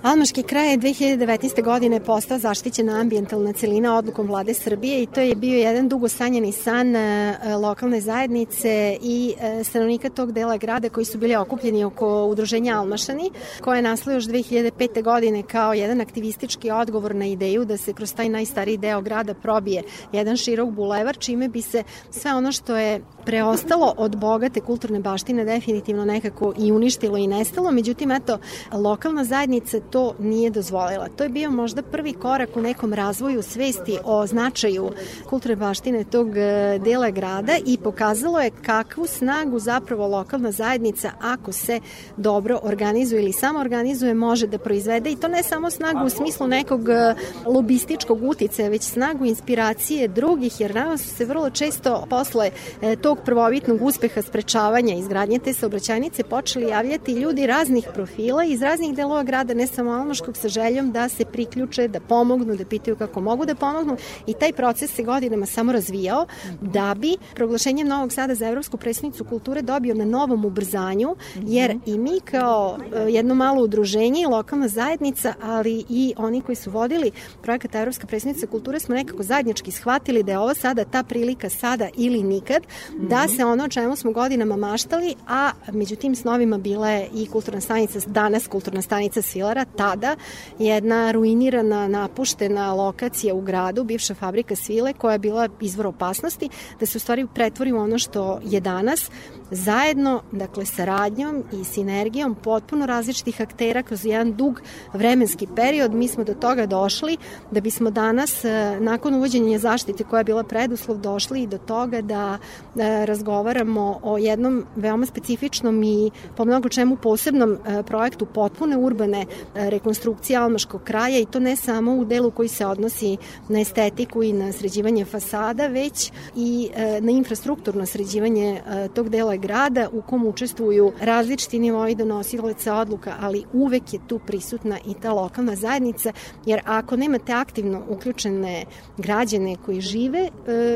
Almaški 0.03 0.43
kraj 0.43 0.71
je 0.71 0.79
2019. 0.79 1.65
godine 1.65 2.01
postao 2.01 2.39
zaštićena 2.39 3.01
ambijentalna 3.01 3.53
celina 3.53 3.97
odlukom 3.97 4.27
vlade 4.27 4.55
Srbije 4.55 5.03
i 5.03 5.07
to 5.07 5.21
je 5.21 5.35
bio 5.35 5.59
jedan 5.59 5.89
dugo 5.89 6.09
sanjani 6.09 6.53
san 6.53 6.97
e, 6.97 7.37
lokalne 7.63 8.01
zajednice 8.01 8.97
i 9.03 9.35
e, 9.41 9.65
stanovnika 9.65 10.09
tog 10.09 10.33
dela 10.33 10.57
grada 10.57 10.89
koji 10.89 11.05
su 11.05 11.19
bili 11.19 11.37
okupljeni 11.37 11.85
oko 11.85 12.25
udruženja 12.25 12.79
Almašani, 12.79 13.31
koje 13.61 13.79
je 13.79 13.83
naslo 13.83 14.13
još 14.13 14.25
2005. 14.25 15.03
godine 15.03 15.43
kao 15.43 15.75
jedan 15.75 16.01
aktivistički 16.01 16.71
odgovor 16.71 17.15
na 17.15 17.27
ideju 17.27 17.65
da 17.65 17.77
se 17.77 17.93
kroz 17.93 18.15
taj 18.15 18.29
najstariji 18.29 18.77
deo 18.77 19.01
grada 19.01 19.35
probije 19.35 19.83
jedan 20.13 20.37
širok 20.37 20.71
bulevar, 20.71 21.17
čime 21.17 21.49
bi 21.49 21.63
se 21.63 21.83
sve 22.11 22.35
ono 22.35 22.53
što 22.53 22.77
je 22.77 23.01
preostalo 23.25 23.95
od 23.97 24.17
bogate 24.17 24.61
kulturne 24.61 25.01
baštine 25.01 25.45
definitivno 25.45 26.05
nekako 26.05 26.53
i 26.59 26.73
uništilo 26.73 27.17
i 27.17 27.27
nestalo. 27.27 27.71
Međutim, 27.71 28.11
eto, 28.11 28.39
lokalna 28.73 29.25
zajednica 29.25 29.80
to 29.81 30.15
nije 30.19 30.51
dozvolila. 30.51 31.09
To 31.17 31.25
je 31.25 31.29
bio 31.29 31.51
možda 31.51 31.83
prvi 31.83 32.13
korak 32.13 32.57
u 32.57 32.61
nekom 32.61 32.93
razvoju 32.93 33.43
svesti 33.43 33.99
o 34.05 34.27
značaju 34.27 34.91
kulturne 35.29 35.57
baštine 35.57 36.05
tog 36.05 36.37
e, 36.37 36.79
dela 36.85 37.11
grada 37.11 37.53
i 37.67 37.79
pokazalo 37.79 38.41
je 38.41 38.51
kakvu 38.67 39.07
snagu 39.07 39.59
zapravo 39.59 40.07
lokalna 40.07 40.53
zajednica 40.53 41.11
ako 41.21 41.53
se 41.53 41.81
dobro 42.17 42.59
organizuje 42.63 43.23
ili 43.23 43.33
samo 43.33 43.59
organizuje 43.59 44.15
može 44.15 44.47
da 44.47 44.59
proizvede 44.59 45.11
i 45.11 45.17
to 45.17 45.29
ne 45.29 45.43
samo 45.43 45.71
snagu 45.71 46.07
u 46.07 46.11
smislu 46.11 46.47
nekog 46.47 46.89
e, 46.89 47.15
lobističkog 47.47 48.23
uticaja, 48.23 48.69
već 48.69 48.83
snagu 48.83 49.25
inspiracije 49.25 50.09
drugih, 50.09 50.61
jer 50.61 50.75
nama 50.75 50.99
su 50.99 51.09
se 51.09 51.25
vrlo 51.25 51.51
često 51.51 52.07
posle 52.11 52.51
e, 52.83 52.97
tog 52.97 53.19
prvobitnog 53.25 53.83
uspeha 53.83 54.23
sprečavanja 54.23 54.95
izgradnje 54.95 55.39
te 55.39 55.53
saobraćajnice 55.53 56.23
počeli 56.23 56.69
javljati 56.69 57.13
ljudi 57.13 57.47
raznih 57.47 57.89
profila 57.95 58.45
iz 58.45 58.63
raznih 58.63 58.95
delova 58.95 59.23
grada, 59.23 59.55
ne 59.55 59.67
samo 59.71 59.91
Almaškog, 59.91 60.37
sa 60.37 60.49
željom 60.49 60.93
da 60.93 61.09
se 61.09 61.25
priključe, 61.25 61.89
da 61.89 62.01
pomognu, 62.01 62.57
da 62.57 62.65
pitaju 62.65 62.97
kako 62.97 63.21
mogu 63.21 63.47
da 63.47 63.55
pomognu. 63.55 63.97
I 64.27 64.35
taj 64.35 64.53
proces 64.53 64.95
se 64.95 65.03
godinama 65.03 65.47
samo 65.47 65.73
razvijao 65.73 66.27
da 66.61 66.95
bi 66.95 67.17
proglašenjem 67.35 67.89
Novog 67.89 68.13
Sada 68.13 68.35
za 68.35 68.49
Evropsku 68.49 68.77
predstavnicu 68.77 69.25
kulture 69.25 69.63
dobio 69.63 69.95
na 69.95 70.05
novom 70.05 70.45
ubrzanju, 70.45 71.17
jer 71.35 71.79
i 71.87 71.99
mi 71.99 72.21
kao 72.21 72.79
e, 72.95 73.01
jedno 73.01 73.35
malo 73.35 73.63
udruženje 73.63 74.23
i 74.23 74.27
lokalna 74.27 74.69
zajednica, 74.69 75.35
ali 75.43 75.85
i 75.89 76.15
oni 76.17 76.41
koji 76.41 76.57
su 76.57 76.71
vodili 76.71 77.11
projekat 77.43 77.75
Evropska 77.75 78.07
predstavnica 78.07 78.47
kulture 78.47 78.81
smo 78.81 78.95
nekako 78.95 79.23
zajednički 79.23 79.71
shvatili 79.71 80.23
da 80.23 80.33
je 80.33 80.39
ovo 80.39 80.55
sada 80.55 80.85
ta 80.85 81.03
prilika 81.03 81.49
sada 81.49 81.89
ili 81.97 82.23
nikad, 82.23 82.63
da 82.99 83.29
se 83.29 83.45
ono 83.45 83.65
o 83.65 83.69
čemu 83.69 83.97
smo 83.97 84.13
godinama 84.13 84.57
maštali, 84.57 85.15
a 85.29 85.51
među 85.73 85.97
tim 85.97 86.15
snovima 86.15 86.59
bila 86.59 86.91
je 86.91 87.09
i 87.15 87.27
kulturna 87.27 87.61
stanica, 87.61 87.99
danas 88.07 88.47
kulturna 88.47 88.83
stanica 88.83 89.23
Svilara, 89.51 89.65
tada 89.65 90.17
jedna 90.59 91.11
ruinirana, 91.13 91.89
napuštena 91.89 92.73
lokacija 92.75 93.35
u 93.35 93.41
gradu, 93.41 93.85
bivša 93.85 94.15
fabrika 94.15 94.57
Svile, 94.57 94.93
koja 94.93 95.13
je 95.13 95.19
bila 95.19 95.49
izvor 95.61 95.87
opasnosti, 95.87 96.49
da 96.81 96.87
se 96.87 96.99
u 96.99 97.01
stvari 97.01 97.27
pretvori 97.35 97.73
u 97.73 97.79
ono 97.79 97.99
što 97.99 98.41
je 98.45 98.61
danas, 98.61 99.11
zajedno, 99.51 100.23
dakle, 100.33 100.67
saradnjom 100.67 101.45
i 101.53 101.65
sinergijom 101.65 102.35
potpuno 102.35 102.87
različitih 102.87 103.41
aktera 103.41 103.83
kroz 103.83 104.05
jedan 104.05 104.33
dug 104.33 104.61
vremenski 104.93 105.47
period, 105.57 105.95
mi 105.95 106.09
smo 106.09 106.25
do 106.25 106.35
toga 106.35 106.67
došli 106.67 107.17
da 107.51 107.61
bismo 107.61 107.91
danas, 107.91 108.45
e, 108.45 108.77
nakon 108.81 109.15
uvođenja 109.15 109.59
zaštite 109.59 110.05
koja 110.05 110.21
je 110.21 110.25
bila 110.25 110.43
preduslov, 110.43 110.99
došli 110.99 111.43
i 111.43 111.47
do 111.47 111.59
toga 111.59 112.01
da 112.01 112.39
e, 112.39 113.07
razgovaramo 113.07 114.01
o 114.03 114.19
jednom 114.19 114.65
veoma 114.77 115.07
specifičnom 115.07 115.83
i 115.83 116.11
po 116.37 116.45
mnogo 116.45 116.69
čemu 116.69 116.97
posebnom 116.97 117.53
e, 117.53 117.83
projektu 117.83 118.27
potpune 118.27 118.77
urbane 118.77 119.27
rekonstrukcije 119.55 120.39
Almaškog 120.39 120.83
kraja 120.85 121.19
i 121.19 121.27
to 121.27 121.41
ne 121.41 121.57
samo 121.57 121.95
u 121.95 122.05
delu 122.05 122.31
koji 122.31 122.49
se 122.49 122.67
odnosi 122.67 123.17
na 123.49 123.61
estetiku 123.61 124.23
i 124.23 124.33
na 124.33 124.53
sređivanje 124.53 125.05
fasada, 125.05 125.67
već 125.67 126.13
i 126.37 126.71
na 127.01 127.11
infrastrukturno 127.11 127.87
sređivanje 127.87 128.61
tog 128.95 129.09
dela 129.09 129.37
grada 129.41 129.89
u 129.93 130.03
kom 130.03 130.27
učestvuju 130.27 130.93
različiti 131.01 131.59
nivoji 131.59 131.95
donosilaca 131.95 132.75
odluka, 132.75 133.15
ali 133.21 133.45
uvek 133.53 133.93
je 133.93 134.01
tu 134.07 134.19
prisutna 134.27 134.79
i 134.87 134.95
ta 134.95 135.13
lokalna 135.13 135.57
zajednica, 135.57 136.13
jer 136.47 136.61
ako 136.65 136.97
nemate 136.97 137.33
aktivno 137.33 137.83
uključene 137.89 138.65
građane 138.97 139.57
koji 139.65 139.81
žive 139.81 140.19
e, 140.19 140.31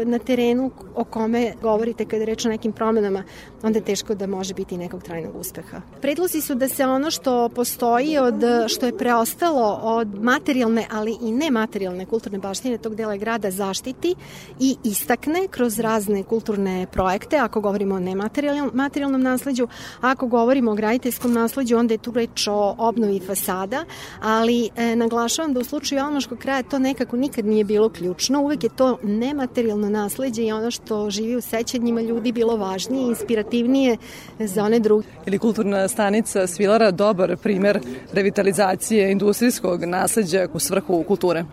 na 0.05 0.19
terenu 0.19 0.71
o 0.95 1.05
kome 1.05 1.53
govorite 1.63 2.05
kada 2.05 2.25
reč 2.25 2.45
o 2.45 2.49
nekim 2.49 2.73
promenama, 2.73 3.23
onda 3.63 3.79
je 3.79 3.85
teško 3.85 4.15
da 4.15 4.27
može 4.27 4.55
biti 4.55 4.79
nekog 4.79 5.03
trajnog 5.03 5.37
uspeha. 5.37 5.81
Predlozi 6.01 6.41
su 6.41 6.55
da 6.55 6.69
se 6.69 6.87
ono 6.87 7.11
što 7.11 7.49
postoji 7.49 8.19
od 8.19 8.35
što 8.69 8.87
je 8.87 8.99
preostalo 8.99 9.81
od 9.83 10.23
materijalne, 10.23 10.87
ali 10.91 11.17
i 11.23 11.33
nematerijalne 11.33 12.07
kulturne 12.07 12.39
baštine 12.39 12.79
tog 12.79 12.95
dela 12.95 13.17
grada 13.17 13.51
zaštiti 13.51 14.15
i 14.61 14.77
istakne 14.85 15.49
kroz 15.51 15.79
razne 15.79 16.23
kulturne 16.23 16.87
projekte, 16.93 17.37
ako 17.37 17.61
govorimo 17.61 17.95
o 17.95 18.01
nematerijalnom 18.01 18.54
materijalnom 18.73 19.23
nasleđu. 19.23 19.69
Ako 20.01 20.27
govorimo 20.27 20.71
o 20.71 20.75
graditeljskom 20.75 21.33
nasleđu, 21.33 21.77
onda 21.77 21.95
je 21.95 21.99
tu 21.99 22.13
reč 22.13 22.49
o 22.49 22.75
obnovi 22.79 23.21
fasada, 23.27 23.85
ali 24.23 24.71
e, 24.77 24.97
naglašavam 24.97 25.53
da 25.53 25.61
u 25.61 25.65
slučaju 25.65 26.03
Almaškog 26.03 26.39
kraja 26.39 26.63
to 26.63 26.79
nekako 26.79 27.17
nikad 27.17 27.45
nije 27.45 27.65
bilo 27.65 27.89
ključno. 27.89 28.43
Uvek 28.43 28.65
je 28.65 28.71
to 28.77 28.99
nematerijalno 29.03 29.89
nasleđe 29.89 30.43
i 30.43 30.53
ono 30.53 30.71
što 30.71 31.11
živi 31.11 31.37
u 31.37 31.41
sećanjima 31.41 32.01
ljudi 32.01 32.33
bilo 32.33 32.57
važnije 32.57 33.05
i 33.05 33.09
inspirativnije 33.09 33.97
za 34.39 34.65
one 34.65 34.79
druge. 34.79 35.07
Ili 35.27 35.39
kulturna 35.39 35.89
stanica 35.89 36.47
Svilara 36.47 36.91
dobar 36.91 37.37
primer 37.37 37.81
revitalizacije 38.13 39.13
industrijskog 39.13 39.85
nasleđa 39.85 40.49
u 40.53 40.59
svrhu 40.59 41.05
kulture? 41.09 41.45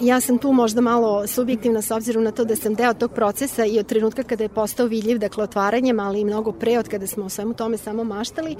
Ja 0.00 0.20
sam 0.20 0.38
tu 0.38 0.52
možda 0.52 0.80
malo 0.80 1.26
subjektivna 1.26 1.82
s 1.82 1.90
obzirom 1.90 2.24
na 2.24 2.30
to 2.30 2.44
da 2.44 2.56
sam 2.56 2.74
deo 2.74 2.94
tog 2.94 3.12
procesa 3.12 3.64
i 3.64 3.78
od 3.78 3.86
trenutka 3.86 4.22
kada 4.22 4.44
je 4.44 4.48
postao 4.48 4.86
vidljiv, 4.86 5.18
dakle 5.18 5.44
otvaranjem, 5.44 6.00
ali 6.00 6.20
i 6.20 6.24
mnogo 6.24 6.49
pre 6.52 6.78
od 6.78 6.88
kada 6.88 7.06
smo 7.06 7.24
o 7.24 7.28
svemu 7.28 7.54
tome 7.54 7.76
samo 7.76 8.04
maštali, 8.04 8.52
e, 8.52 8.56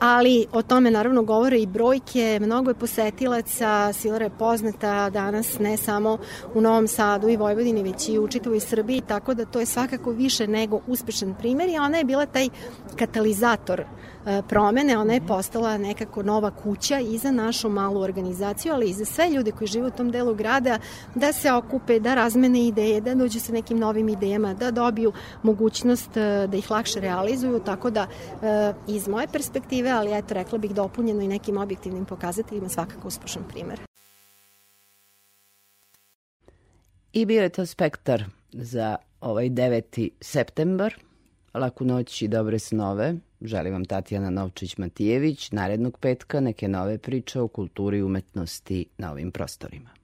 ali 0.00 0.46
o 0.52 0.62
tome 0.62 0.90
naravno 0.90 1.22
govore 1.22 1.58
i 1.58 1.66
brojke, 1.66 2.38
mnogo 2.42 2.70
je 2.70 2.74
posetilaca, 2.74 3.92
Silara 3.92 4.24
je 4.24 4.38
poznata 4.38 5.10
danas 5.10 5.58
ne 5.58 5.76
samo 5.76 6.18
u 6.54 6.60
Novom 6.60 6.88
Sadu 6.88 7.28
i 7.28 7.36
Vojvodini, 7.36 7.82
već 7.82 8.08
i 8.08 8.18
u 8.18 8.28
čitavoj 8.28 8.60
Srbiji, 8.60 9.02
tako 9.08 9.34
da 9.34 9.44
to 9.44 9.60
je 9.60 9.66
svakako 9.66 10.10
više 10.10 10.46
nego 10.46 10.80
uspešan 10.86 11.34
primer 11.38 11.68
i 11.68 11.78
ona 11.78 11.98
je 11.98 12.04
bila 12.04 12.26
taj 12.26 12.48
katalizator 12.96 13.84
promene, 14.48 14.98
ona 14.98 15.14
je 15.14 15.26
postala 15.26 15.78
nekako 15.78 16.22
nova 16.22 16.50
kuća 16.50 16.98
i 16.98 17.18
za 17.18 17.30
našu 17.30 17.68
malu 17.68 18.00
organizaciju, 18.00 18.72
ali 18.72 18.90
i 18.90 18.92
za 18.92 19.04
sve 19.04 19.30
ljude 19.30 19.52
koji 19.52 19.68
žive 19.68 19.86
u 19.86 19.90
tom 19.90 20.10
delu 20.10 20.34
grada, 20.34 20.78
da 21.14 21.32
se 21.32 21.52
okupe, 21.52 22.00
da 22.00 22.14
razmene 22.14 22.66
ideje, 22.66 23.00
da 23.00 23.14
dođu 23.14 23.40
sa 23.40 23.52
nekim 23.52 23.78
novim 23.78 24.08
idejama, 24.08 24.54
da 24.54 24.70
dobiju 24.70 25.12
mogućnost 25.42 26.16
e, 26.16 26.46
da 26.46 26.56
ih 26.56 26.70
lakše 26.70 27.00
realizuju, 27.00 27.60
tako 27.60 27.90
da 27.90 28.06
e, 28.06 28.72
iz 28.88 29.08
moje 29.08 29.26
perspektive, 29.26 29.90
ali 29.90 30.18
eto 30.18 30.34
rekla 30.34 30.58
bih 30.58 30.74
dopunjeno 30.74 31.22
i 31.22 31.28
nekim 31.28 31.56
objektivnim 31.56 32.04
pokazateljima 32.04 32.68
svakako 32.68 33.08
uspešan 33.08 33.42
primer. 33.48 33.80
I 37.12 37.24
bio 37.24 37.42
je 37.42 37.48
to 37.48 37.66
spektar 37.66 38.24
za 38.52 38.96
ovaj 39.20 39.48
9. 39.50 40.10
septembar. 40.20 41.05
Laku 41.56 41.84
noć 41.84 42.22
i 42.22 42.28
dobre 42.28 42.58
snove. 42.58 43.14
Želim 43.40 43.72
vam 43.72 43.84
Tatjana 43.84 44.30
Novčić-Matijević. 44.30 45.52
Narednog 45.52 45.98
petka 45.98 46.40
neke 46.40 46.68
nove 46.68 46.98
priče 46.98 47.40
o 47.40 47.48
kulturi 47.48 47.98
i 47.98 48.02
umetnosti 48.02 48.86
na 48.98 49.12
ovim 49.12 49.32
prostorima. 49.32 49.90